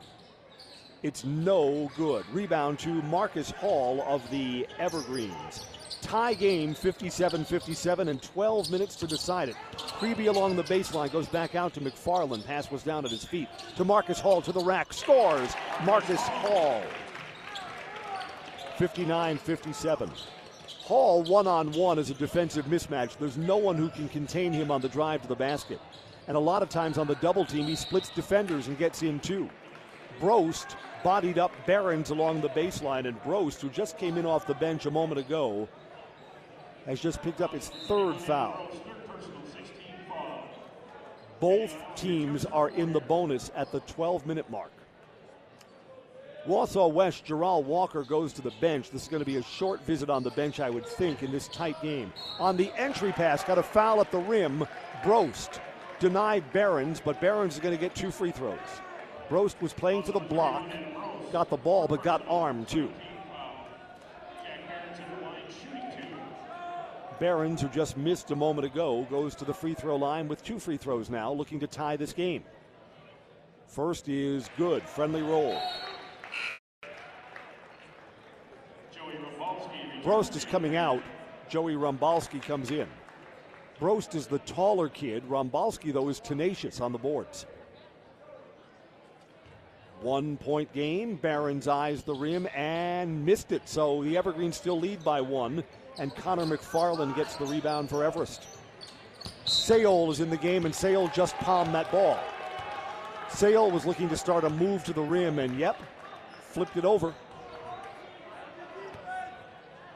It's 1.03 1.25
no 1.25 1.91
good. 1.97 2.23
Rebound 2.31 2.79
to 2.79 2.89
Marcus 3.03 3.51
Hall 3.51 4.01
of 4.07 4.27
the 4.31 4.65
Evergreens. 4.79 5.65
Tie 6.01 6.33
game 6.33 6.73
57 6.73 7.43
57 7.43 8.07
and 8.07 8.21
12 8.21 8.71
minutes 8.71 8.95
to 8.95 9.07
decide 9.07 9.49
it. 9.49 9.55
Preby 9.75 10.27
along 10.27 10.55
the 10.55 10.63
baseline 10.63 11.11
goes 11.11 11.27
back 11.27 11.55
out 11.55 11.73
to 11.73 11.81
McFarland. 11.81 12.45
Pass 12.45 12.71
was 12.71 12.83
down 12.83 13.03
at 13.03 13.11
his 13.11 13.25
feet. 13.25 13.49
To 13.75 13.83
Marcus 13.83 14.21
Hall 14.21 14.41
to 14.43 14.53
the 14.53 14.63
rack. 14.63 14.93
Scores 14.93 15.53
Marcus 15.83 16.21
Hall. 16.21 16.81
59 18.77 19.37
57. 19.37 20.09
Hall 20.83 21.23
one 21.23 21.47
on 21.47 21.73
one 21.73 21.99
is 21.99 22.11
a 22.11 22.13
defensive 22.13 22.65
mismatch. 22.67 23.17
There's 23.17 23.37
no 23.37 23.57
one 23.57 23.75
who 23.75 23.89
can 23.89 24.07
contain 24.07 24.53
him 24.53 24.71
on 24.71 24.79
the 24.79 24.89
drive 24.89 25.21
to 25.23 25.27
the 25.27 25.35
basket. 25.35 25.81
And 26.29 26.37
a 26.37 26.39
lot 26.39 26.63
of 26.63 26.69
times 26.69 26.97
on 26.97 27.07
the 27.07 27.15
double 27.15 27.43
team, 27.43 27.65
he 27.65 27.75
splits 27.75 28.09
defenders 28.09 28.67
and 28.67 28.77
gets 28.77 29.03
in 29.03 29.19
too. 29.19 29.49
Brost 30.21 30.77
bodied 31.03 31.37
up 31.37 31.51
Barons 31.65 32.09
along 32.09 32.41
the 32.41 32.49
baseline, 32.49 33.07
and 33.07 33.21
Brost, 33.23 33.61
who 33.61 33.69
just 33.69 33.97
came 33.97 34.17
in 34.17 34.25
off 34.25 34.47
the 34.47 34.53
bench 34.55 34.85
a 34.85 34.91
moment 34.91 35.19
ago, 35.19 35.67
has 36.85 36.99
just 36.99 37.21
picked 37.21 37.41
up 37.41 37.51
his 37.51 37.69
third 37.87 38.15
foul. 38.17 38.67
Both 41.39 41.75
teams 41.95 42.45
are 42.45 42.69
in 42.69 42.93
the 42.93 43.01
bonus 43.01 43.51
at 43.55 43.71
the 43.71 43.81
12 43.81 44.25
minute 44.25 44.49
mark. 44.49 44.71
Wausau 46.47 46.91
West, 46.91 47.23
Gerald 47.23 47.65
Walker 47.65 48.03
goes 48.03 48.33
to 48.33 48.41
the 48.41 48.51
bench. 48.59 48.91
This 48.91 49.03
is 49.03 49.07
going 49.07 49.21
to 49.21 49.25
be 49.25 49.37
a 49.37 49.43
short 49.43 49.81
visit 49.85 50.09
on 50.09 50.23
the 50.23 50.31
bench, 50.31 50.59
I 50.59 50.69
would 50.69 50.85
think, 50.85 51.23
in 51.23 51.31
this 51.31 51.47
tight 51.47 51.81
game. 51.81 52.11
On 52.39 52.57
the 52.57 52.71
entry 52.77 53.13
pass, 53.13 53.43
got 53.45 53.57
a 53.57 53.63
foul 53.63 54.01
at 54.01 54.11
the 54.11 54.19
rim. 54.19 54.67
Brost 55.03 55.61
denied 55.99 56.43
Barons, 56.51 57.01
but 57.03 57.21
Barons 57.21 57.53
is 57.53 57.59
going 57.61 57.75
to 57.75 57.79
get 57.79 57.95
two 57.95 58.11
free 58.11 58.31
throws. 58.31 58.59
Brost 59.29 59.61
was 59.61 59.73
playing 59.73 60.03
for 60.03 60.11
the 60.11 60.19
block, 60.19 60.63
got 61.31 61.49
the 61.49 61.57
ball, 61.57 61.87
but 61.87 62.03
got 62.03 62.23
armed 62.27 62.67
too. 62.67 62.91
Barons, 67.19 67.61
who 67.61 67.69
just 67.69 67.95
missed 67.95 68.31
a 68.31 68.35
moment 68.35 68.65
ago, 68.65 69.07
goes 69.09 69.33
to 69.35 69.45
the 69.45 69.53
free 69.53 69.73
throw 69.73 69.95
line 69.95 70.27
with 70.27 70.43
two 70.43 70.59
free 70.59 70.77
throws 70.77 71.09
now, 71.09 71.31
looking 71.31 71.59
to 71.59 71.67
tie 71.67 71.95
this 71.95 72.11
game. 72.11 72.43
First 73.67 74.09
is 74.09 74.49
good, 74.57 74.83
friendly 74.83 75.21
roll. 75.21 75.57
Brost 80.03 80.35
is 80.35 80.43
coming 80.43 80.75
out. 80.75 81.01
Joey 81.47 81.75
Rombalski 81.75 82.41
comes 82.41 82.71
in. 82.71 82.87
Brost 83.79 84.15
is 84.15 84.27
the 84.27 84.39
taller 84.39 84.89
kid. 84.89 85.23
Rombalski, 85.29 85.93
though, 85.93 86.09
is 86.09 86.19
tenacious 86.19 86.81
on 86.81 86.91
the 86.91 86.97
boards. 86.97 87.45
One 90.03 90.35
point 90.35 90.71
game. 90.73 91.15
Barons 91.15 91.67
eyes 91.67 92.03
the 92.03 92.13
rim 92.13 92.47
and 92.53 93.25
missed 93.25 93.53
it. 93.53 93.61
So 93.65 94.03
the 94.03 94.17
Evergreens 94.17 94.57
still 94.57 94.77
lead 94.77 95.01
by 95.03 95.21
one. 95.21 95.63
And 95.97 96.13
Connor 96.13 96.45
McFarland 96.45 97.15
gets 97.15 97.37
the 97.37 97.45
rebound 97.45 97.89
for 97.89 98.03
Everest. 98.03 98.45
Sale 99.45 100.11
is 100.11 100.19
in 100.19 100.29
the 100.29 100.37
game, 100.37 100.65
and 100.65 100.75
Sale 100.75 101.09
just 101.09 101.35
palmed 101.37 101.73
that 101.73 101.89
ball. 101.91 102.19
Sale 103.29 103.71
was 103.71 103.85
looking 103.85 104.09
to 104.09 104.17
start 104.17 104.43
a 104.43 104.49
move 104.49 104.83
to 104.85 104.93
the 104.93 105.01
rim, 105.01 105.39
and 105.39 105.57
yep, 105.57 105.77
flipped 106.49 106.77
it 106.77 106.85
over. 106.85 107.13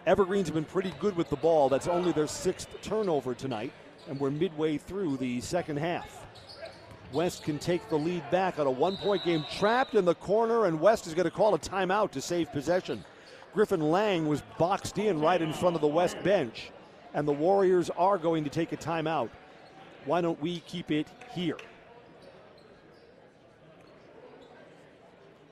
Evergreens 0.05 0.47
have 0.47 0.55
been 0.55 0.65
pretty 0.65 0.93
good 0.99 1.15
with 1.17 1.29
the 1.29 1.35
ball. 1.35 1.67
That's 1.67 1.87
only 1.87 2.11
their 2.13 2.27
sixth 2.27 2.69
turnover 2.81 3.33
tonight, 3.33 3.73
and 4.07 4.19
we're 4.19 4.31
midway 4.31 4.77
through 4.77 5.17
the 5.17 5.41
second 5.41 5.77
half. 5.77 6.25
West 7.13 7.43
can 7.43 7.57
take 7.57 7.87
the 7.89 7.97
lead 7.97 8.29
back 8.31 8.59
on 8.59 8.67
a 8.67 8.71
one 8.71 8.97
point 8.97 9.23
game, 9.23 9.45
trapped 9.57 9.95
in 9.95 10.05
the 10.05 10.15
corner, 10.15 10.65
and 10.65 10.79
West 10.79 11.07
is 11.07 11.13
going 11.13 11.25
to 11.25 11.31
call 11.31 11.55
a 11.55 11.59
timeout 11.59 12.11
to 12.11 12.21
save 12.21 12.51
possession. 12.51 13.03
Griffin 13.53 13.79
Lang 13.79 14.27
was 14.27 14.43
boxed 14.57 14.97
in 14.97 15.19
right 15.19 15.41
in 15.41 15.53
front 15.53 15.75
of 15.75 15.81
the 15.81 15.87
West 15.87 16.21
bench, 16.23 16.71
and 17.13 17.27
the 17.27 17.33
Warriors 17.33 17.89
are 17.91 18.17
going 18.17 18.43
to 18.43 18.49
take 18.49 18.71
a 18.71 18.77
timeout. 18.77 19.29
Why 20.05 20.21
don't 20.21 20.39
we 20.41 20.59
keep 20.61 20.91
it 20.91 21.07
here? 21.33 21.57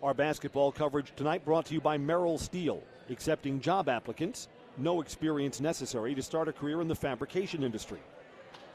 Our 0.04 0.14
basketball 0.14 0.72
coverage 0.72 1.14
tonight 1.16 1.44
brought 1.44 1.66
to 1.68 1.74
you 1.74 1.82
by 1.82 1.98
Merrill 1.98 2.38
Steel, 2.38 2.84
accepting 3.10 3.60
job 3.60 3.90
applicants, 3.90 4.50
no 4.78 5.02
experience 5.02 5.62
necessary 5.62 6.14
to 6.14 6.22
start 6.22 6.48
a 6.48 6.54
career 6.54 6.82
in 6.82 6.88
the 6.88 6.96
fabrication 6.96 7.64
industry. 7.64 8.00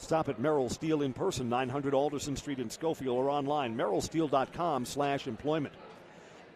Stop 0.01 0.31
at 0.31 0.41
Merrill 0.41 0.71
Steel 0.71 1.03
in 1.03 1.13
person, 1.13 1.51
900 1.51 1.93
Alderson 1.93 2.35
Street 2.35 2.59
in 2.59 2.71
Schofield, 2.71 3.19
or 3.19 3.29
online, 3.29 3.77
merrillsteel.com 3.77 4.87
slash 4.87 5.27
employment. 5.29 5.75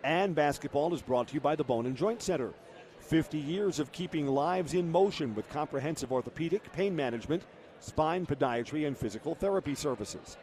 And 0.03 0.35
basketball 0.35 0.95
is 0.95 1.03
brought 1.03 1.29
to 1.29 1.35
you 1.35 1.41
by 1.41 1.55
the 1.55 1.63
Bone 1.63 1.85
and 1.85 1.95
Joint 1.95 2.23
Center. 2.23 2.55
50 3.01 3.39
years 3.39 3.79
of 3.79 3.93
keeping 3.93 4.27
lives 4.27 4.73
in 4.73 4.91
motion 4.91 5.35
with 5.35 5.49
comprehensive 5.51 6.11
orthopedic, 6.11 6.73
pain 6.73 6.97
management, 6.97 7.43
spine, 7.81 8.25
podiatry, 8.25 8.87
and 8.87 8.97
physical 8.97 9.35
therapy 9.35 9.75
services. 9.75 10.39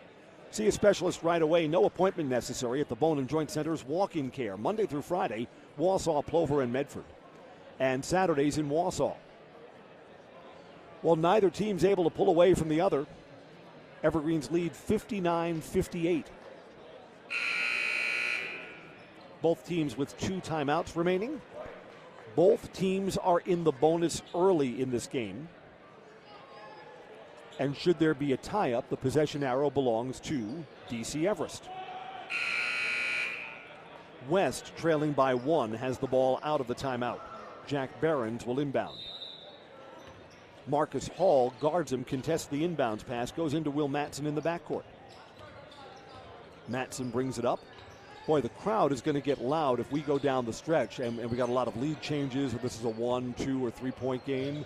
See 0.52 0.68
a 0.68 0.72
specialist 0.72 1.24
right 1.24 1.42
away, 1.42 1.68
no 1.68 1.86
appointment 1.86 2.30
necessary 2.30 2.82
at 2.82 2.88
the 2.88 2.96
Bone 2.96 3.18
and 3.18 3.28
Joint 3.28 3.50
Center's 3.50 3.84
walk 3.84 4.16
in 4.16 4.30
care, 4.30 4.58
Monday 4.58 4.86
through 4.86 5.02
Friday, 5.02 5.48
Wausau, 5.80 6.24
Plover, 6.24 6.62
and 6.62 6.72
Medford, 6.72 7.06
and 7.80 8.06
Saturdays 8.06 8.60
in 8.60 8.70
Wausau. 8.70 9.16
Well, 11.04 11.16
neither 11.16 11.50
team's 11.50 11.84
able 11.84 12.04
to 12.04 12.10
pull 12.10 12.30
away 12.30 12.54
from 12.54 12.70
the 12.70 12.82
other. 12.82 13.06
Evergreens 14.04 14.52
lead 14.52 14.74
59 14.74 15.62
58. 15.62 16.28
Both 19.42 19.66
teams 19.66 19.98
with 19.98 20.18
two 20.20 20.40
timeouts 20.42 20.96
remaining. 20.96 21.42
Both 22.36 22.72
teams 22.74 23.18
are 23.18 23.40
in 23.40 23.64
the 23.64 23.72
bonus 23.72 24.22
early 24.36 24.82
in 24.82 24.92
this 24.92 25.08
game. 25.08 25.50
And 27.60 27.76
should 27.76 28.00
there 28.00 28.14
be 28.14 28.34
a 28.34 28.38
tie 28.38 28.74
up, 28.74 28.90
the 28.90 28.98
possession 28.98 29.44
arrow 29.44 29.70
belongs 29.70 30.20
to 30.22 30.64
DC 30.90 31.26
Everest. 31.26 31.70
West, 34.30 34.72
trailing 34.78 35.12
by 35.12 35.34
one, 35.34 35.74
has 35.74 35.98
the 35.98 36.08
ball 36.08 36.40
out 36.44 36.62
of 36.62 36.68
the 36.68 36.76
timeout. 36.76 37.20
Jack 37.68 38.00
Barons 38.00 38.46
will 38.46 38.60
inbound. 38.60 38.98
Marcus 40.67 41.08
Hall 41.10 41.54
guards 41.60 41.91
him, 41.91 42.04
contests 42.04 42.45
the 42.45 42.67
inbounds 42.67 43.06
pass, 43.06 43.32
goes 43.32 43.54
into 43.54 43.71
Will 43.71 43.88
Matson 43.88 44.26
in 44.28 44.36
the 44.36 44.41
backcourt. 44.41 44.84
Matson 46.67 47.10
brings 47.10 47.38
it 47.38 47.45
up. 47.45 47.60
Boy, 48.28 48.39
the 48.39 48.50
crowd 48.50 48.91
is 48.91 49.02
going 49.02 49.15
to 49.15 49.21
get 49.21 49.41
loud 49.41 49.80
if 49.80 49.91
we 49.91 50.02
go 50.02 50.19
down 50.19 50.45
the 50.45 50.54
stretch, 50.54 51.00
and, 51.00 51.19
and 51.19 51.30
we 51.30 51.36
got 51.36 51.50
a 51.50 51.52
lot 51.52 51.67
of 51.67 51.76
lead 51.82 52.00
changes. 52.02 52.54
This 52.54 52.78
is 52.78 52.86
a 52.86 52.89
one, 52.89 53.34
two, 53.34 53.63
or 53.65 53.71
three 53.71 53.91
point 53.91 54.24
game, 54.26 54.63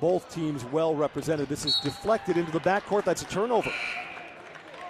both 0.00 0.32
teams 0.34 0.64
well 0.64 0.94
represented. 0.94 1.48
This 1.48 1.64
is 1.64 1.76
deflected 1.76 2.36
into 2.36 2.50
the 2.50 2.60
backcourt. 2.60 3.04
That's 3.04 3.22
a 3.22 3.26
turnover. 3.26 3.70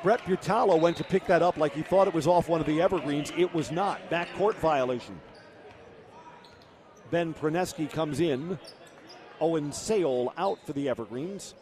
Brett 0.02 0.20
Butala 0.20 0.80
went 0.80 0.96
to 0.96 1.04
pick 1.04 1.26
that 1.26 1.42
up 1.42 1.58
like 1.58 1.74
he 1.74 1.82
thought 1.82 2.08
it 2.08 2.14
was 2.14 2.26
off 2.26 2.48
one 2.48 2.60
of 2.60 2.66
the 2.66 2.80
Evergreens. 2.80 3.30
It 3.36 3.52
was 3.54 3.70
not. 3.70 4.00
Backcourt 4.10 4.54
violation. 4.54 5.20
Ben 7.10 7.34
Praneski 7.34 7.88
comes 7.88 8.18
in. 8.18 8.58
Owen 9.42 9.72
Sale 9.72 10.32
out 10.38 10.64
for 10.64 10.72
the 10.72 10.88
Evergreens. 10.88 11.54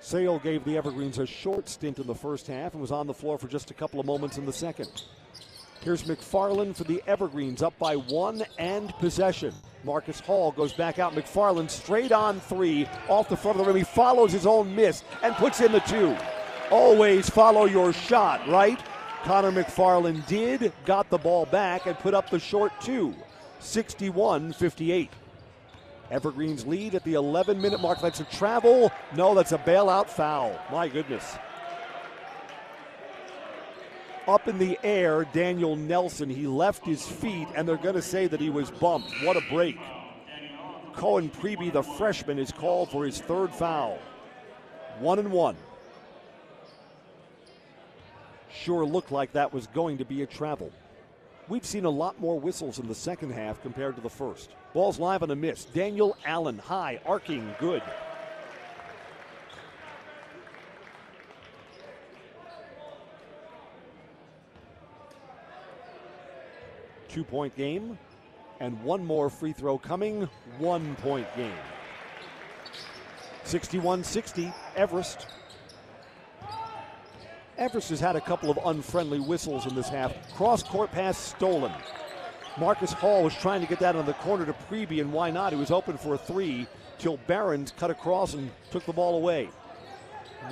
Sale 0.00 0.38
gave 0.38 0.64
the 0.64 0.76
Evergreens 0.76 1.18
a 1.18 1.26
short 1.26 1.68
stint 1.68 1.98
in 1.98 2.06
the 2.06 2.14
first 2.14 2.46
half 2.46 2.74
and 2.74 2.80
was 2.80 2.92
on 2.92 3.08
the 3.08 3.12
floor 3.12 3.38
for 3.38 3.48
just 3.48 3.72
a 3.72 3.74
couple 3.74 3.98
of 3.98 4.06
moments 4.06 4.38
in 4.38 4.46
the 4.46 4.52
second. 4.52 5.02
Here's 5.80 6.04
McFarland 6.04 6.76
for 6.76 6.84
the 6.84 7.02
Evergreens, 7.08 7.60
up 7.60 7.76
by 7.76 7.96
one 7.96 8.44
and 8.56 8.90
possession. 9.00 9.52
Marcus 9.82 10.20
Hall 10.20 10.52
goes 10.52 10.72
back 10.72 11.00
out. 11.00 11.12
McFarland 11.14 11.70
straight 11.70 12.12
on 12.12 12.38
three 12.38 12.86
off 13.08 13.28
the 13.28 13.36
front 13.36 13.58
of 13.58 13.66
the 13.66 13.72
rim. 13.72 13.78
He 13.78 13.84
follows 13.84 14.30
his 14.30 14.46
own 14.46 14.72
miss 14.72 15.02
and 15.24 15.34
puts 15.34 15.60
in 15.60 15.72
the 15.72 15.80
two. 15.80 16.16
Always 16.70 17.28
follow 17.28 17.64
your 17.64 17.92
shot, 17.92 18.48
right? 18.48 18.80
Connor 19.24 19.50
McFarland 19.50 20.24
did, 20.28 20.72
got 20.84 21.10
the 21.10 21.18
ball 21.18 21.46
back, 21.46 21.86
and 21.86 21.98
put 21.98 22.14
up 22.14 22.30
the 22.30 22.38
short 22.38 22.72
two. 22.80 23.12
61 23.58 24.52
58. 24.52 25.10
Evergreens 26.10 26.66
lead 26.66 26.94
at 26.94 27.04
the 27.04 27.14
11 27.14 27.60
minute 27.60 27.80
mark. 27.80 28.00
That's 28.00 28.20
a 28.20 28.24
travel. 28.24 28.92
No, 29.16 29.34
that's 29.34 29.52
a 29.52 29.58
bailout 29.58 30.08
foul. 30.08 30.58
My 30.70 30.88
goodness. 30.88 31.36
up 34.26 34.48
in 34.48 34.58
the 34.58 34.78
air, 34.82 35.24
Daniel 35.32 35.76
Nelson. 35.76 36.30
He 36.30 36.46
left 36.46 36.84
his 36.84 37.06
feet, 37.06 37.48
and 37.54 37.68
they're 37.68 37.76
going 37.76 37.94
to 37.94 38.02
say 38.02 38.26
that 38.26 38.40
he 38.40 38.50
was 38.50 38.70
bumped. 38.70 39.12
What 39.22 39.36
a 39.36 39.42
break. 39.50 39.78
Cohen 40.94 41.28
Preby, 41.28 41.72
the 41.72 41.82
freshman, 41.82 42.38
is 42.38 42.52
called 42.52 42.90
for 42.90 43.04
his 43.04 43.20
third 43.20 43.52
foul. 43.52 43.98
One 45.00 45.18
and 45.18 45.30
one. 45.30 45.56
Sure 48.52 48.86
looked 48.86 49.10
like 49.10 49.32
that 49.32 49.52
was 49.52 49.66
going 49.68 49.98
to 49.98 50.04
be 50.04 50.22
a 50.22 50.26
travel. 50.26 50.70
We've 51.48 51.66
seen 51.66 51.84
a 51.84 51.90
lot 51.90 52.20
more 52.20 52.38
whistles 52.38 52.78
in 52.78 52.88
the 52.88 52.94
second 52.94 53.32
half 53.32 53.60
compared 53.60 53.96
to 53.96 54.00
the 54.00 54.08
first. 54.08 54.50
Ball's 54.74 54.98
live 54.98 55.22
on 55.22 55.30
a 55.30 55.36
miss. 55.36 55.66
Daniel 55.66 56.16
Allen, 56.26 56.58
high, 56.58 57.00
arcing, 57.06 57.54
good. 57.60 57.80
Two 67.08 67.22
point 67.22 67.54
game, 67.56 67.96
and 68.58 68.82
one 68.82 69.06
more 69.06 69.30
free 69.30 69.52
throw 69.52 69.78
coming. 69.78 70.28
One 70.58 70.96
point 70.96 71.28
game. 71.36 71.54
61 73.44 74.02
60, 74.02 74.52
Everest. 74.74 75.28
Everest 77.56 77.90
has 77.90 78.00
had 78.00 78.16
a 78.16 78.20
couple 78.20 78.50
of 78.50 78.58
unfriendly 78.64 79.20
whistles 79.20 79.66
in 79.66 79.76
this 79.76 79.88
half. 79.88 80.12
Cross 80.34 80.64
court 80.64 80.90
pass 80.90 81.16
stolen. 81.16 81.70
Marcus 82.56 82.92
Hall 82.92 83.24
was 83.24 83.34
trying 83.34 83.60
to 83.60 83.66
get 83.66 83.80
that 83.80 83.96
on 83.96 84.06
the 84.06 84.12
corner 84.14 84.46
to 84.46 84.52
Preby, 84.52 85.00
and 85.00 85.12
why 85.12 85.30
not? 85.30 85.52
He 85.52 85.58
was 85.58 85.72
open 85.72 85.98
for 85.98 86.14
a 86.14 86.18
three 86.18 86.66
till 86.98 87.16
Barons 87.26 87.72
cut 87.76 87.90
across 87.90 88.34
and 88.34 88.50
took 88.70 88.84
the 88.86 88.92
ball 88.92 89.16
away. 89.16 89.48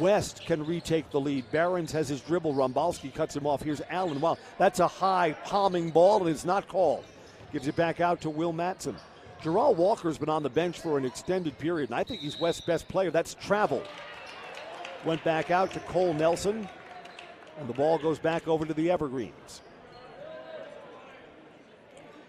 West 0.00 0.44
can 0.44 0.64
retake 0.66 1.10
the 1.10 1.20
lead. 1.20 1.48
Barons 1.52 1.92
has 1.92 2.08
his 2.08 2.20
dribble. 2.20 2.54
Rombalski 2.54 3.14
cuts 3.14 3.36
him 3.36 3.46
off. 3.46 3.62
Here's 3.62 3.82
Allen. 3.88 4.20
Wow, 4.20 4.36
that's 4.58 4.80
a 4.80 4.88
high 4.88 5.32
palming 5.44 5.90
ball, 5.90 6.20
and 6.20 6.28
it's 6.28 6.44
not 6.44 6.66
called. 6.66 7.04
Gives 7.52 7.68
it 7.68 7.76
back 7.76 8.00
out 8.00 8.20
to 8.22 8.30
Will 8.30 8.52
Matson. 8.52 8.96
Gerald 9.42 9.76
Walker's 9.76 10.18
been 10.18 10.28
on 10.28 10.42
the 10.42 10.50
bench 10.50 10.80
for 10.80 10.98
an 10.98 11.04
extended 11.04 11.56
period, 11.58 11.90
and 11.90 11.98
I 11.98 12.04
think 12.04 12.20
he's 12.20 12.40
West's 12.40 12.64
best 12.64 12.88
player. 12.88 13.10
That's 13.10 13.34
travel. 13.34 13.82
Went 15.04 15.22
back 15.24 15.50
out 15.50 15.72
to 15.72 15.80
Cole 15.80 16.14
Nelson, 16.14 16.68
and 17.58 17.68
the 17.68 17.74
ball 17.74 17.98
goes 17.98 18.18
back 18.18 18.48
over 18.48 18.64
to 18.64 18.74
the 18.74 18.90
Evergreens. 18.90 19.60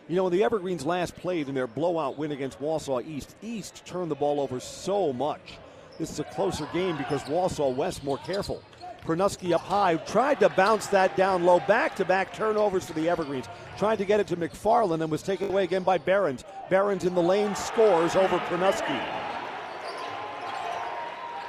You 0.10 0.18
know, 0.18 0.24
when 0.24 0.34
the 0.34 0.44
Evergreens 0.44 0.86
last 0.86 1.16
played 1.16 1.48
in 1.48 1.56
their 1.56 1.68
blowout 1.68 2.18
win 2.18 2.34
against 2.34 2.60
Wausau 2.60 3.06
East, 3.08 3.36
East 3.42 3.86
turned 3.86 4.12
the 4.12 4.16
ball 4.16 4.42
over 4.42 4.60
so 4.60 5.14
much. 5.14 5.58
This 5.98 6.10
is 6.10 6.20
a 6.20 6.26
closer 6.26 6.68
game 6.74 6.98
because 6.98 7.24
Wausau 7.24 7.74
West 7.74 8.04
more 8.04 8.18
careful. 8.18 8.62
Pernuski 9.06 9.54
up 9.54 9.62
high, 9.62 9.96
tried 9.96 10.40
to 10.42 10.50
bounce 10.50 10.88
that 10.88 11.16
down 11.16 11.44
low. 11.44 11.60
Back 11.62 11.96
to 11.98 12.06
back 12.06 12.34
turnovers 12.34 12.86
for 12.86 12.94
the 12.94 13.08
Evergreens. 13.08 13.48
Tried 13.78 13.98
to 13.98 14.06
get 14.06 14.20
it 14.20 14.28
to 14.28 14.38
McFarland 14.38 15.02
and 15.02 15.12
was 15.12 15.24
taken 15.24 15.50
away 15.50 15.64
again 15.64 15.84
by 15.84 15.98
Barons. 15.98 16.44
Barons 16.70 17.06
in 17.06 17.16
the 17.16 17.22
lane 17.22 17.56
scores 17.56 18.16
over 18.16 18.38
Pernuski. 18.40 19.06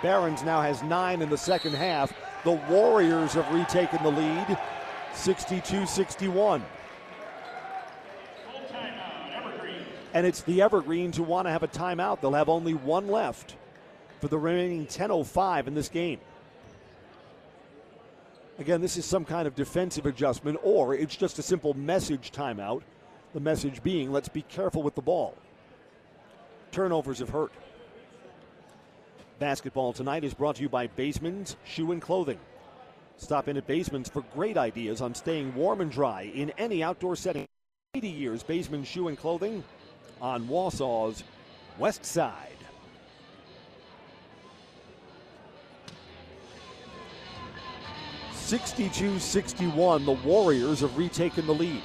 Barons 0.03 0.43
now 0.43 0.61
has 0.61 0.83
nine 0.83 1.23
in 1.23 1.31
the 1.31 1.39
second 1.39 1.75
half. 1.75 2.13
The 2.45 2.61
Warriors 2.69 3.33
have 3.35 3.53
retaken 3.53 4.03
the 4.03 4.11
lead 4.11 4.59
62 5.15 5.87
61. 5.87 6.63
And 10.15 10.25
it's 10.25 10.43
the 10.43 10.63
Evergreens 10.63 11.17
who 11.17 11.25
want 11.25 11.49
to 11.49 11.51
have 11.51 11.65
a 11.65 11.69
timeout. 11.69 12.21
They'll 12.21 12.33
have 12.33 12.49
only 12.49 12.73
one 12.73 13.09
left 13.09 13.57
for 14.21 14.29
the 14.29 14.39
remaining 14.39 14.87
10.05 14.87 15.67
in 15.67 15.75
this 15.75 15.89
game. 15.89 16.21
Again, 18.61 18.81
this 18.81 18.97
is 18.97 19.05
some 19.05 19.25
kind 19.25 19.49
of 19.49 19.57
defensive 19.57 20.07
adjustment, 20.07 20.61
or 20.63 20.95
it's 20.95 21.17
just 21.17 21.41
a 21.41 21.43
simple 21.43 21.75
message 21.75 22.31
timeout. 22.31 22.83
The 23.35 23.41
message 23.41 23.83
being, 23.83 24.13
let's 24.13 24.29
be 24.29 24.43
careful 24.43 24.85
with 24.85 24.95
the 24.95 25.03
ball. 25.03 25.35
Turnovers 26.71 27.19
have 27.19 27.31
hurt. 27.31 27.53
Basketball 29.41 29.93
tonight 29.93 30.23
is 30.23 30.33
brought 30.33 30.57
to 30.57 30.63
you 30.63 30.69
by 30.69 30.87
Baseman's 30.87 31.57
Shoe 31.65 31.91
and 31.91 32.01
Clothing. 32.01 32.39
Stop 33.17 33.49
in 33.49 33.57
at 33.57 33.67
Baseman's 33.67 34.09
for 34.09 34.23
great 34.33 34.57
ideas 34.57 35.01
on 35.01 35.13
staying 35.17 35.57
warm 35.57 35.81
and 35.81 35.91
dry 35.91 36.23
in 36.23 36.51
any 36.51 36.85
outdoor 36.85 37.17
setting. 37.17 37.47
80 37.95 38.09
years, 38.09 38.43
Baseman's 38.45 38.87
Shoe 38.87 39.09
and 39.09 39.19
Clothing 39.19 39.65
on 40.21 40.47
Wausau's 40.49 41.25
west 41.79 42.05
side. 42.05 42.51
Sixty-two, 48.33 49.19
sixty-one. 49.19 50.05
The 50.05 50.13
Warriors 50.13 50.81
have 50.81 50.97
retaken 50.97 51.47
the 51.47 51.55
lead. 51.55 51.83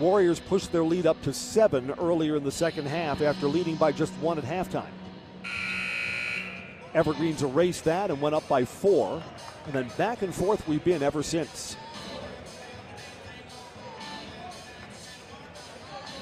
Warriors 0.00 0.40
pushed 0.40 0.72
their 0.72 0.84
lead 0.84 1.06
up 1.06 1.20
to 1.22 1.32
seven 1.32 1.90
earlier 1.98 2.36
in 2.36 2.44
the 2.44 2.50
second 2.50 2.86
half 2.86 3.20
after 3.20 3.46
leading 3.46 3.76
by 3.76 3.92
just 3.92 4.12
one 4.14 4.38
at 4.38 4.44
halftime. 4.44 4.84
Evergreens 6.94 7.42
erased 7.42 7.84
that 7.84 8.10
and 8.10 8.20
went 8.20 8.34
up 8.34 8.46
by 8.48 8.64
four. 8.64 9.22
And 9.66 9.74
then 9.74 9.90
back 9.96 10.22
and 10.22 10.34
forth 10.34 10.66
we've 10.66 10.84
been 10.84 11.02
ever 11.02 11.22
since. 11.22 11.76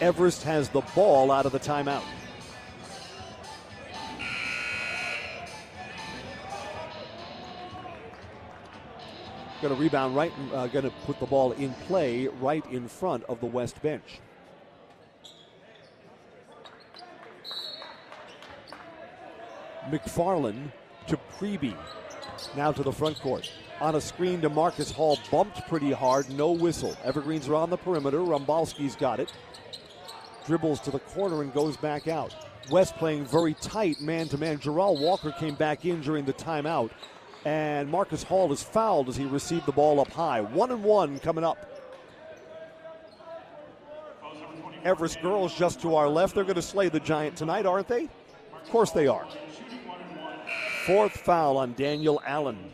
Everest 0.00 0.42
has 0.44 0.70
the 0.70 0.80
ball 0.94 1.30
out 1.30 1.44
of 1.44 1.52
the 1.52 1.60
timeout. 1.60 2.02
Going 9.60 9.74
to 9.74 9.80
rebound 9.80 10.16
right, 10.16 10.32
uh, 10.54 10.68
going 10.68 10.86
to 10.86 10.90
put 11.04 11.20
the 11.20 11.26
ball 11.26 11.52
in 11.52 11.74
play 11.86 12.28
right 12.28 12.64
in 12.72 12.88
front 12.88 13.24
of 13.24 13.40
the 13.40 13.46
West 13.46 13.82
bench. 13.82 14.20
McFarland 19.90 20.72
to 21.08 21.18
Preby. 21.38 21.76
Now 22.56 22.72
to 22.72 22.82
the 22.82 22.92
front 22.92 23.20
court. 23.20 23.52
On 23.80 23.94
a 23.96 24.00
screen 24.00 24.40
to 24.40 24.48
Marcus 24.48 24.90
Hall, 24.90 25.18
bumped 25.30 25.66
pretty 25.68 25.92
hard, 25.92 26.30
no 26.30 26.52
whistle. 26.52 26.96
Evergreens 27.04 27.48
are 27.48 27.54
on 27.54 27.68
the 27.68 27.76
perimeter. 27.76 28.18
Rombalski's 28.18 28.96
got 28.96 29.20
it. 29.20 29.32
Dribbles 30.50 30.80
to 30.80 30.90
the 30.90 30.98
corner 30.98 31.42
and 31.42 31.54
goes 31.54 31.76
back 31.76 32.08
out. 32.08 32.34
West 32.72 32.96
playing 32.96 33.24
very 33.24 33.54
tight 33.54 34.00
man 34.00 34.26
to 34.30 34.36
man. 34.36 34.58
Gerald 34.58 35.00
Walker 35.00 35.30
came 35.30 35.54
back 35.54 35.84
in 35.84 36.00
during 36.00 36.24
the 36.24 36.32
timeout. 36.32 36.90
And 37.44 37.88
Marcus 37.88 38.24
Hall 38.24 38.52
is 38.52 38.60
fouled 38.60 39.08
as 39.08 39.14
he 39.14 39.26
received 39.26 39.64
the 39.64 39.70
ball 39.70 40.00
up 40.00 40.10
high. 40.10 40.40
One 40.40 40.72
and 40.72 40.82
one 40.82 41.20
coming 41.20 41.44
up. 41.44 41.56
Everest 44.82 45.22
girls 45.22 45.54
just 45.54 45.80
to 45.82 45.94
our 45.94 46.08
left. 46.08 46.34
They're 46.34 46.42
going 46.42 46.56
to 46.56 46.62
slay 46.62 46.88
the 46.88 46.98
Giant 46.98 47.36
tonight, 47.36 47.64
aren't 47.64 47.86
they? 47.86 48.08
Of 48.52 48.70
course 48.70 48.90
they 48.90 49.06
are. 49.06 49.28
Fourth 50.84 51.16
foul 51.16 51.58
on 51.58 51.74
Daniel 51.74 52.20
Allen. 52.26 52.72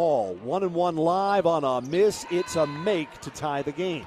Hall, 0.00 0.34
one 0.42 0.62
and 0.62 0.72
one 0.72 0.96
live 0.96 1.44
on 1.44 1.62
a 1.62 1.86
miss. 1.86 2.24
It's 2.30 2.56
a 2.56 2.66
make 2.66 3.20
to 3.20 3.28
tie 3.28 3.60
the 3.60 3.70
game. 3.70 4.06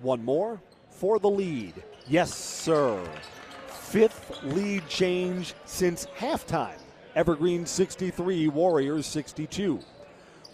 One 0.00 0.24
more 0.24 0.60
for 0.90 1.20
the 1.20 1.30
lead. 1.30 1.74
Yes, 2.08 2.34
sir. 2.34 3.00
Fifth 3.68 4.42
lead 4.42 4.88
change 4.88 5.54
since 5.64 6.06
halftime. 6.18 6.80
Evergreen 7.14 7.66
63, 7.66 8.48
Warriors 8.48 9.06
62. 9.06 9.78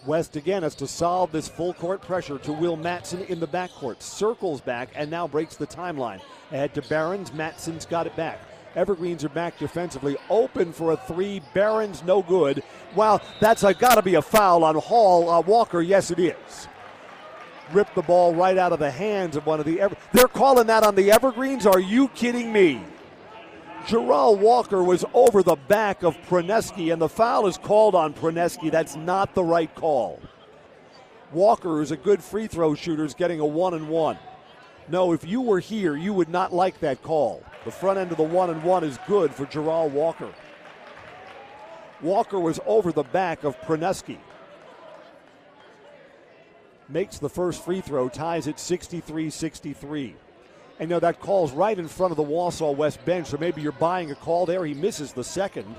West 0.07 0.37
again 0.37 0.62
has 0.62 0.75
to 0.77 0.87
solve 0.87 1.33
this 1.33 1.49
full 1.49 1.73
court 1.75 2.03
pressure 2.03 2.38
to 2.38 2.53
Will 2.53 2.77
Matson 2.77 3.23
in 3.23 3.40
the 3.40 3.47
backcourt. 3.47 4.03
Circles 4.03 4.61
back 4.61 4.90
and 4.95 5.11
now 5.11 5.27
breaks 5.27 5.57
the 5.57 5.67
timeline. 5.67 6.21
Ahead 6.53 6.75
to 6.75 6.83
Barons. 6.83 7.33
Matson's 7.33 7.87
got 7.87 8.07
it 8.07 8.14
back. 8.14 8.40
Evergreens 8.77 9.25
are 9.25 9.29
back 9.29 9.57
defensively, 9.59 10.17
open 10.29 10.73
for 10.73 10.93
a 10.93 10.97
three. 10.97 11.40
Barons 11.55 12.03
no 12.03 12.23
good. 12.23 12.62
Wow, 12.97 13.21
that's 13.40 13.62
got 13.62 13.95
to 13.95 14.03
be 14.03 14.17
a 14.17 14.23
foul 14.23 14.64
on 14.64 14.75
Hall 14.77 15.31
uh, 15.31 15.40
Walker. 15.40 15.81
Yes, 15.81 16.11
it 16.11 16.19
is. 16.19 16.69
Ripped 17.73 17.95
the 17.95 18.03
ball 18.03 18.35
right 18.35 18.59
out 18.59 18.73
of 18.73 18.81
the 18.81 18.90
hands 18.90 19.37
of 19.37 19.47
one 19.47 19.61
of 19.61 19.64
the. 19.67 19.81
Ever- 19.81 19.97
They're 20.12 20.29
calling 20.29 20.67
that 20.67 20.83
on 20.83 20.97
the 20.97 21.11
Evergreens. 21.12 21.67
Are 21.67 21.81
you 21.81 22.09
kidding 22.09 22.53
me? 22.53 22.83
Gerald 23.87 24.40
Walker 24.40 24.83
was 24.83 25.05
over 25.12 25.42
the 25.42 25.57
back 25.57 26.03
of 26.03 26.16
Praneski, 26.23 26.92
and 26.92 27.01
the 27.01 27.09
foul 27.09 27.47
is 27.47 27.59
called 27.59 27.94
on 27.94 28.14
Praneski. 28.14 28.70
That's 28.70 28.97
not 28.97 29.35
the 29.35 29.44
right 29.44 29.73
call. 29.75 30.20
Walker 31.33 31.83
is 31.83 31.90
a 31.90 31.97
good 31.97 32.23
free 32.23 32.47
throw 32.47 32.75
shooter, 32.75 33.05
is 33.05 33.12
getting 33.12 33.40
a 33.40 33.47
one 33.47 33.75
and 33.75 33.88
one. 33.88 34.16
No, 34.88 35.12
if 35.12 35.27
you 35.27 35.40
were 35.40 35.61
here, 35.61 35.97
you 35.97 36.14
would 36.14 36.29
not 36.29 36.53
like 36.53 36.81
that 36.81 37.03
call. 37.03 37.42
The 37.64 37.70
front 37.70 37.99
end 37.99 38.11
of 38.11 38.16
the 38.16 38.23
one 38.23 38.51
and 38.51 38.62
one 38.62 38.85
is 38.85 38.99
good 39.07 39.35
for 39.35 39.44
Gerald 39.47 39.92
Walker. 39.92 40.33
Walker 42.01 42.38
was 42.38 42.61
over 42.66 42.92
the 42.92 43.03
back 43.03 43.44
of 43.44 43.61
Pronuski. 43.62 44.18
Makes 46.88 47.18
the 47.18 47.31
first 47.31 47.64
free 47.64 47.81
throw, 47.81 48.09
ties 48.09 48.47
it 48.47 48.59
63 48.59 49.31
63. 49.31 50.16
And 50.78 50.90
you 50.90 50.96
know, 50.96 51.00
that 51.00 51.20
call's 51.20 51.52
right 51.52 51.78
in 51.78 51.87
front 51.87 52.10
of 52.10 52.16
the 52.16 52.24
Wausau 52.24 52.74
West 52.74 53.04
bench, 53.04 53.28
so 53.28 53.37
maybe 53.38 53.62
you're 53.62 53.72
buying 53.72 54.10
a 54.10 54.14
call 54.14 54.44
there. 54.44 54.64
He 54.64 54.74
misses 54.74 55.12
the 55.12 55.22
second. 55.22 55.72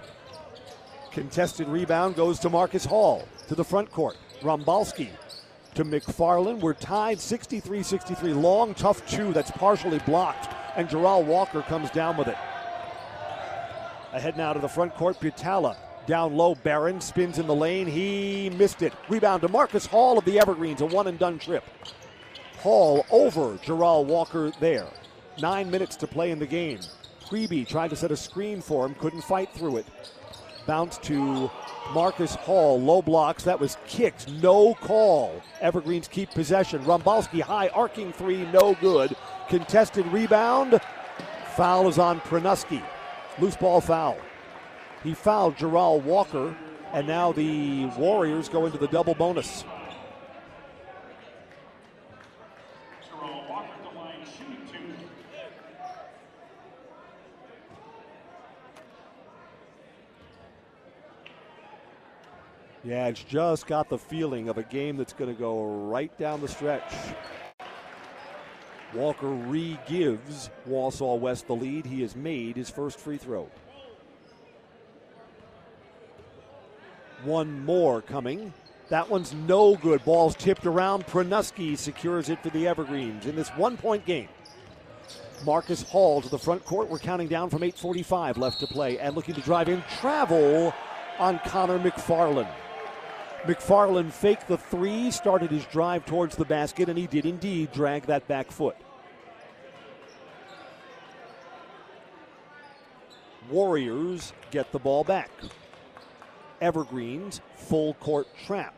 Contested 1.12 1.67
rebound 1.67 2.15
goes 2.15 2.39
to 2.39 2.49
Marcus 2.49 2.86
Hall 2.86 3.27
to 3.47 3.55
the 3.55 3.63
front 3.63 3.91
court. 3.91 4.17
Rombalski 4.41 5.10
to 5.75 5.84
McFarland. 5.84 6.60
We're 6.60 6.73
tied 6.73 7.19
63 7.19 7.84
63. 7.84 8.34
Long, 8.34 8.73
tough 8.73 9.05
two 9.10 9.34
that's 9.34 9.51
partially 9.51 9.99
blocked, 9.99 10.53
and 10.77 10.89
Gerald 10.89 11.27
Walker 11.27 11.62
comes 11.62 11.89
down 11.91 12.17
with 12.17 12.27
it. 12.27 12.38
Ahead 14.13 14.38
now 14.38 14.53
to 14.53 14.60
the 14.60 14.69
front 14.69 14.95
court, 14.95 15.19
Butala. 15.19 15.75
Down 16.08 16.38
low, 16.38 16.55
Barron 16.55 17.01
spins 17.01 17.39
in 17.39 17.47
the 17.47 17.55
lane. 17.55 17.88
He 17.88 18.49
missed 18.51 18.81
it. 18.81 18.93
Rebound 19.10 19.41
to 19.41 19.49
Marcus 19.49 19.86
Hall 19.86 20.17
of 20.17 20.23
the 20.23 20.39
Evergreens, 20.39 20.81
a 20.81 20.86
one 20.86 21.08
and 21.08 21.19
done 21.19 21.39
trip. 21.39 21.63
Hall 22.65 23.06
over 23.12 23.60
Gerald 23.62 24.08
Walker 24.08 24.51
there. 24.60 24.88
Nine 25.39 25.69
minutes 25.69 25.95
to 25.97 26.08
play 26.08 26.32
in 26.32 26.39
the 26.39 26.47
game. 26.47 26.80
Priebe 27.28 27.67
tried 27.67 27.91
to 27.91 27.95
set 27.95 28.10
a 28.10 28.17
screen 28.17 28.60
for 28.60 28.88
him, 28.88 28.95
couldn't 28.95 29.21
fight 29.21 29.51
through 29.54 29.78
it. 29.78 29.86
Bounce 30.65 30.97
to 30.97 31.51
Marcus 31.93 32.34
Hall, 32.34 32.82
low 32.82 33.04
blocks. 33.04 33.43
That 33.43 33.60
was 33.60 33.78
kicked, 33.86 34.32
no 34.41 34.73
call. 34.73 35.43
Evergreens 35.62 36.08
keep 36.08 36.32
possession. 36.32 36.84
Rombalski 36.86 37.39
high, 37.39 37.67
arcing 37.67 38.12
three, 38.12 38.47
no 38.51 38.73
good. 38.82 39.15
Contested 39.47 40.08
rebound. 40.08 40.82
Foul 41.56 41.88
is 41.88 41.99
on 41.99 42.19
Pronuski. 42.21 42.82
Loose 43.38 43.56
ball 43.56 43.80
foul. 43.80 44.17
He 45.04 45.13
fouled 45.13 45.56
Gerald 45.56 46.04
Walker, 46.04 46.58
and 46.93 47.06
now 47.06 47.32
the 47.32 47.86
Warriors 47.95 48.49
go 48.49 48.65
into 48.65 48.80
the 48.80 48.88
double 48.88 49.13
bonus. 49.13 49.63
Yeah, 62.86 63.08
it's 63.08 63.24
just 63.24 63.65
got 63.65 63.89
the 63.89 63.98
feeling 63.98 64.48
of 64.48 64.60
a 64.60 64.63
game 64.63 64.95
that's 64.95 65.13
going 65.13 65.34
to 65.34 65.39
go 65.39 65.65
right 65.88 66.15
down 66.19 66.39
the 66.39 66.48
stretch. 66.48 66.93
Walker 68.93 69.28
re 69.28 69.80
gives 69.88 70.52
Wausau 70.69 71.19
West 71.19 71.48
the 71.48 71.56
lead. 71.56 71.88
He 71.88 72.04
has 72.04 72.15
made 72.15 72.56
his 72.56 72.69
first 72.69 73.00
free 73.00 73.17
throw. 73.17 73.50
One 77.24 77.65
more 77.65 78.04
coming. 78.04 78.54
That 78.89 79.10
one's 79.10 79.34
no 79.34 79.76
good. 79.78 80.06
Ball's 80.06 80.36
tipped 80.36 80.67
around. 80.67 81.08
Pronuski 81.08 81.76
secures 81.76 82.30
it 82.30 82.41
for 82.43 82.52
the 82.52 82.67
Evergreens 82.67 83.26
in 83.26 83.36
this 83.36 83.50
one 83.50 83.78
point 83.78 84.06
game. 84.06 84.30
Marcus 85.43 85.82
Hall 85.82 86.21
to 86.21 86.30
the 86.30 86.38
front 86.38 86.63
court. 86.65 86.88
We're 86.88 87.00
counting 87.00 87.28
down 87.28 87.50
from 87.50 87.62
8.45 87.62 88.38
left 88.38 88.60
to 88.60 88.67
play 88.67 89.00
and 89.00 89.15
looking 89.15 89.34
to 89.34 89.41
drive 89.41 89.69
in 89.69 89.84
travel 90.00 90.71
on 91.17 91.39
Connor 91.39 91.80
McFarland. 91.80 92.54
McFarland 93.45 94.12
faked 94.12 94.47
the 94.47 94.58
three, 94.58 95.12
started 95.12 95.51
his 95.51 95.65
drive 95.65 96.05
towards 96.05 96.36
the 96.36 96.45
basket, 96.45 96.89
and 96.89 96.97
he 96.97 97.05
did 97.05 97.25
indeed 97.25 97.71
drag 97.71 98.08
that 98.08 98.27
back 98.27 98.51
foot. 98.51 98.75
Warriors 103.49 104.34
get 104.49 104.71
the 104.71 104.79
ball 104.79 105.03
back. 105.03 105.29
Evergreens, 106.60 107.41
full 107.55 107.93
court 107.95 108.27
trap. 108.45 108.73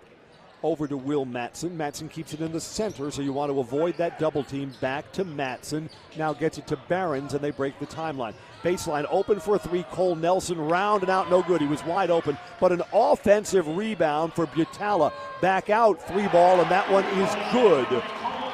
Over 0.63 0.88
to 0.88 0.98
Will 0.98 1.24
Matson. 1.24 1.78
Matson 1.78 2.10
keeps 2.10 2.34
it 2.34 2.41
in 2.41 2.52
the 2.52 2.60
center, 2.60 3.12
so 3.12 3.22
you 3.22 3.32
want 3.32 3.52
to 3.52 3.60
avoid 3.60 3.96
that 3.98 4.17
double 4.17 4.43
team. 4.43 4.74
Back 4.82 5.12
to 5.12 5.24
Matson. 5.24 5.88
Now 6.17 6.34
gets 6.34 6.58
it 6.58 6.65
to 6.67 6.78
Barons, 6.88 7.36
and 7.36 7.43
they 7.43 7.52
break 7.52 7.80
the 7.80 7.86
timeline. 7.86 8.34
Baseline 8.63 9.06
open 9.12 9.39
for 9.39 9.56
a 9.56 9.60
three. 9.60 9.84
Cole 9.91 10.15
Nelson 10.15 10.58
round 10.58 11.04
and 11.04 11.12
out, 11.12 11.30
no 11.30 11.43
good. 11.43 11.62
He 11.62 11.67
was 11.67 11.86
wide 11.86 12.10
open, 12.10 12.38
but 12.60 12.72
an 12.72 12.82
offensive 12.91 13.67
rebound 13.78 14.34
for 14.34 14.48
Butala. 14.48 15.13
Back 15.41 15.70
out, 15.70 16.02
three 16.08 16.28
ball, 16.30 16.60
and 16.60 16.72
that 16.72 16.89
one 16.91 17.06
is 17.06 17.36
good 17.54 17.88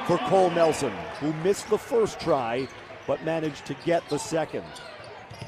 for 0.05 0.17
Cole 0.29 0.49
Nelson, 0.49 0.91
who 1.21 1.31
missed 1.35 1.69
the 1.69 1.77
first 1.77 2.19
try, 2.19 2.67
but 3.07 3.23
managed 3.23 3.65
to 3.67 3.75
get 3.85 4.07
the 4.09 4.19
second. 4.19 4.65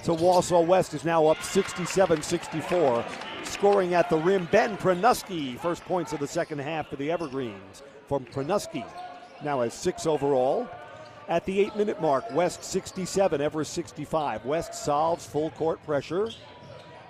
So 0.03 0.15
Wausau 0.15 0.65
West 0.65 0.93
is 0.93 1.03
now 1.03 1.27
up 1.27 1.41
67 1.41 2.21
64 2.21 3.05
scoring 3.45 3.93
at 3.93 4.09
the 4.09 4.17
rim. 4.17 4.47
Ben 4.51 4.77
Pronuski, 4.77 5.59
first 5.59 5.83
points 5.85 6.13
of 6.13 6.19
the 6.19 6.27
second 6.27 6.59
half 6.59 6.89
for 6.89 6.95
the 6.95 7.09
Evergreens 7.09 7.83
from 8.07 8.25
Pronuski. 8.25 8.85
Now 9.43 9.61
has 9.61 9.73
six 9.73 10.05
overall. 10.05 10.67
At 11.27 11.45
the 11.45 11.59
eight 11.59 11.75
minute 11.75 11.99
mark, 11.99 12.23
West 12.33 12.63
67, 12.63 13.41
Everest 13.41 13.73
65. 13.73 14.45
West 14.45 14.75
solves 14.75 15.25
full 15.25 15.49
court 15.51 15.83
pressure. 15.83 16.29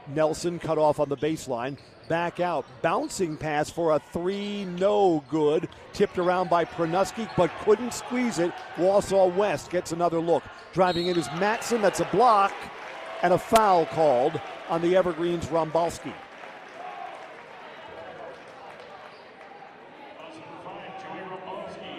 Nelson 0.08 0.60
cut 0.60 0.78
off 0.78 1.00
on 1.00 1.10
the 1.10 1.18
baseline. 1.18 1.78
Back 2.08 2.40
out. 2.40 2.66
Bouncing 2.82 3.36
pass 3.36 3.70
for 3.70 3.94
a 3.94 4.00
three, 4.00 4.66
no 4.66 5.24
good. 5.30 5.68
Tipped 5.94 6.18
around 6.18 6.50
by 6.50 6.64
Pronuski, 6.64 7.30
but 7.36 7.52
couldn't 7.64 7.94
squeeze 7.94 8.40
it. 8.40 8.52
Wausau 8.76 9.34
West 9.36 9.72
gets 9.72 9.92
another 9.92 10.20
look. 10.20 10.44
Driving 10.74 11.08
in 11.08 11.18
is 11.18 11.28
Matson. 11.40 11.82
That's 11.82 12.00
a 12.00 12.06
block. 12.06 12.54
And 13.24 13.34
a 13.34 13.38
foul 13.38 13.86
called 13.88 14.40
on 14.70 14.82
the 14.82 14.96
Evergreens 14.96 15.48
Rombalski. 15.48 16.14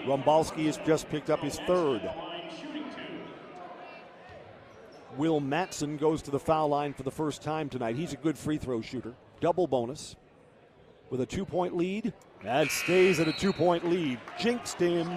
Rombalski 0.07 0.67
has 0.67 0.77
just 0.85 1.09
picked 1.09 1.29
up 1.29 1.41
his 1.41 1.59
third. 1.67 2.09
Will 5.17 5.41
Matson 5.41 5.97
goes 5.97 6.21
to 6.21 6.31
the 6.31 6.39
foul 6.39 6.69
line 6.69 6.93
for 6.93 7.03
the 7.03 7.11
first 7.11 7.41
time 7.41 7.67
tonight. 7.67 7.97
He's 7.97 8.13
a 8.13 8.17
good 8.17 8.37
free 8.37 8.57
throw 8.57 8.81
shooter. 8.81 9.13
Double 9.41 9.67
bonus 9.67 10.15
with 11.09 11.19
a 11.19 11.25
two 11.25 11.43
point 11.43 11.75
lead. 11.75 12.13
And 12.45 12.69
stays 12.69 13.19
at 13.19 13.27
a 13.27 13.33
two 13.33 13.51
point 13.51 13.89
lead. 13.89 14.19
Jinxed 14.39 14.79
him. 14.79 15.07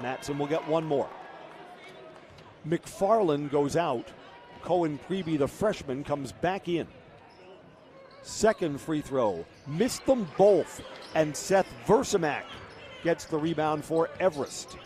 Matson 0.00 0.38
will 0.38 0.46
get 0.46 0.66
one 0.68 0.84
more. 0.84 1.08
McFarland 2.68 3.50
goes 3.50 3.74
out. 3.74 4.08
Cohen 4.62 5.00
Priebe, 5.08 5.38
the 5.38 5.48
freshman, 5.48 6.04
comes 6.04 6.30
back 6.30 6.68
in. 6.68 6.86
Second 8.22 8.80
free 8.80 9.00
throw. 9.00 9.46
Missed 9.70 10.04
them 10.06 10.28
both. 10.36 10.82
And 11.14 11.34
Seth 11.34 11.66
Versamak 11.86 12.44
gets 13.02 13.24
the 13.24 13.38
rebound 13.38 13.84
for 13.84 14.10
Everest. 14.20 14.76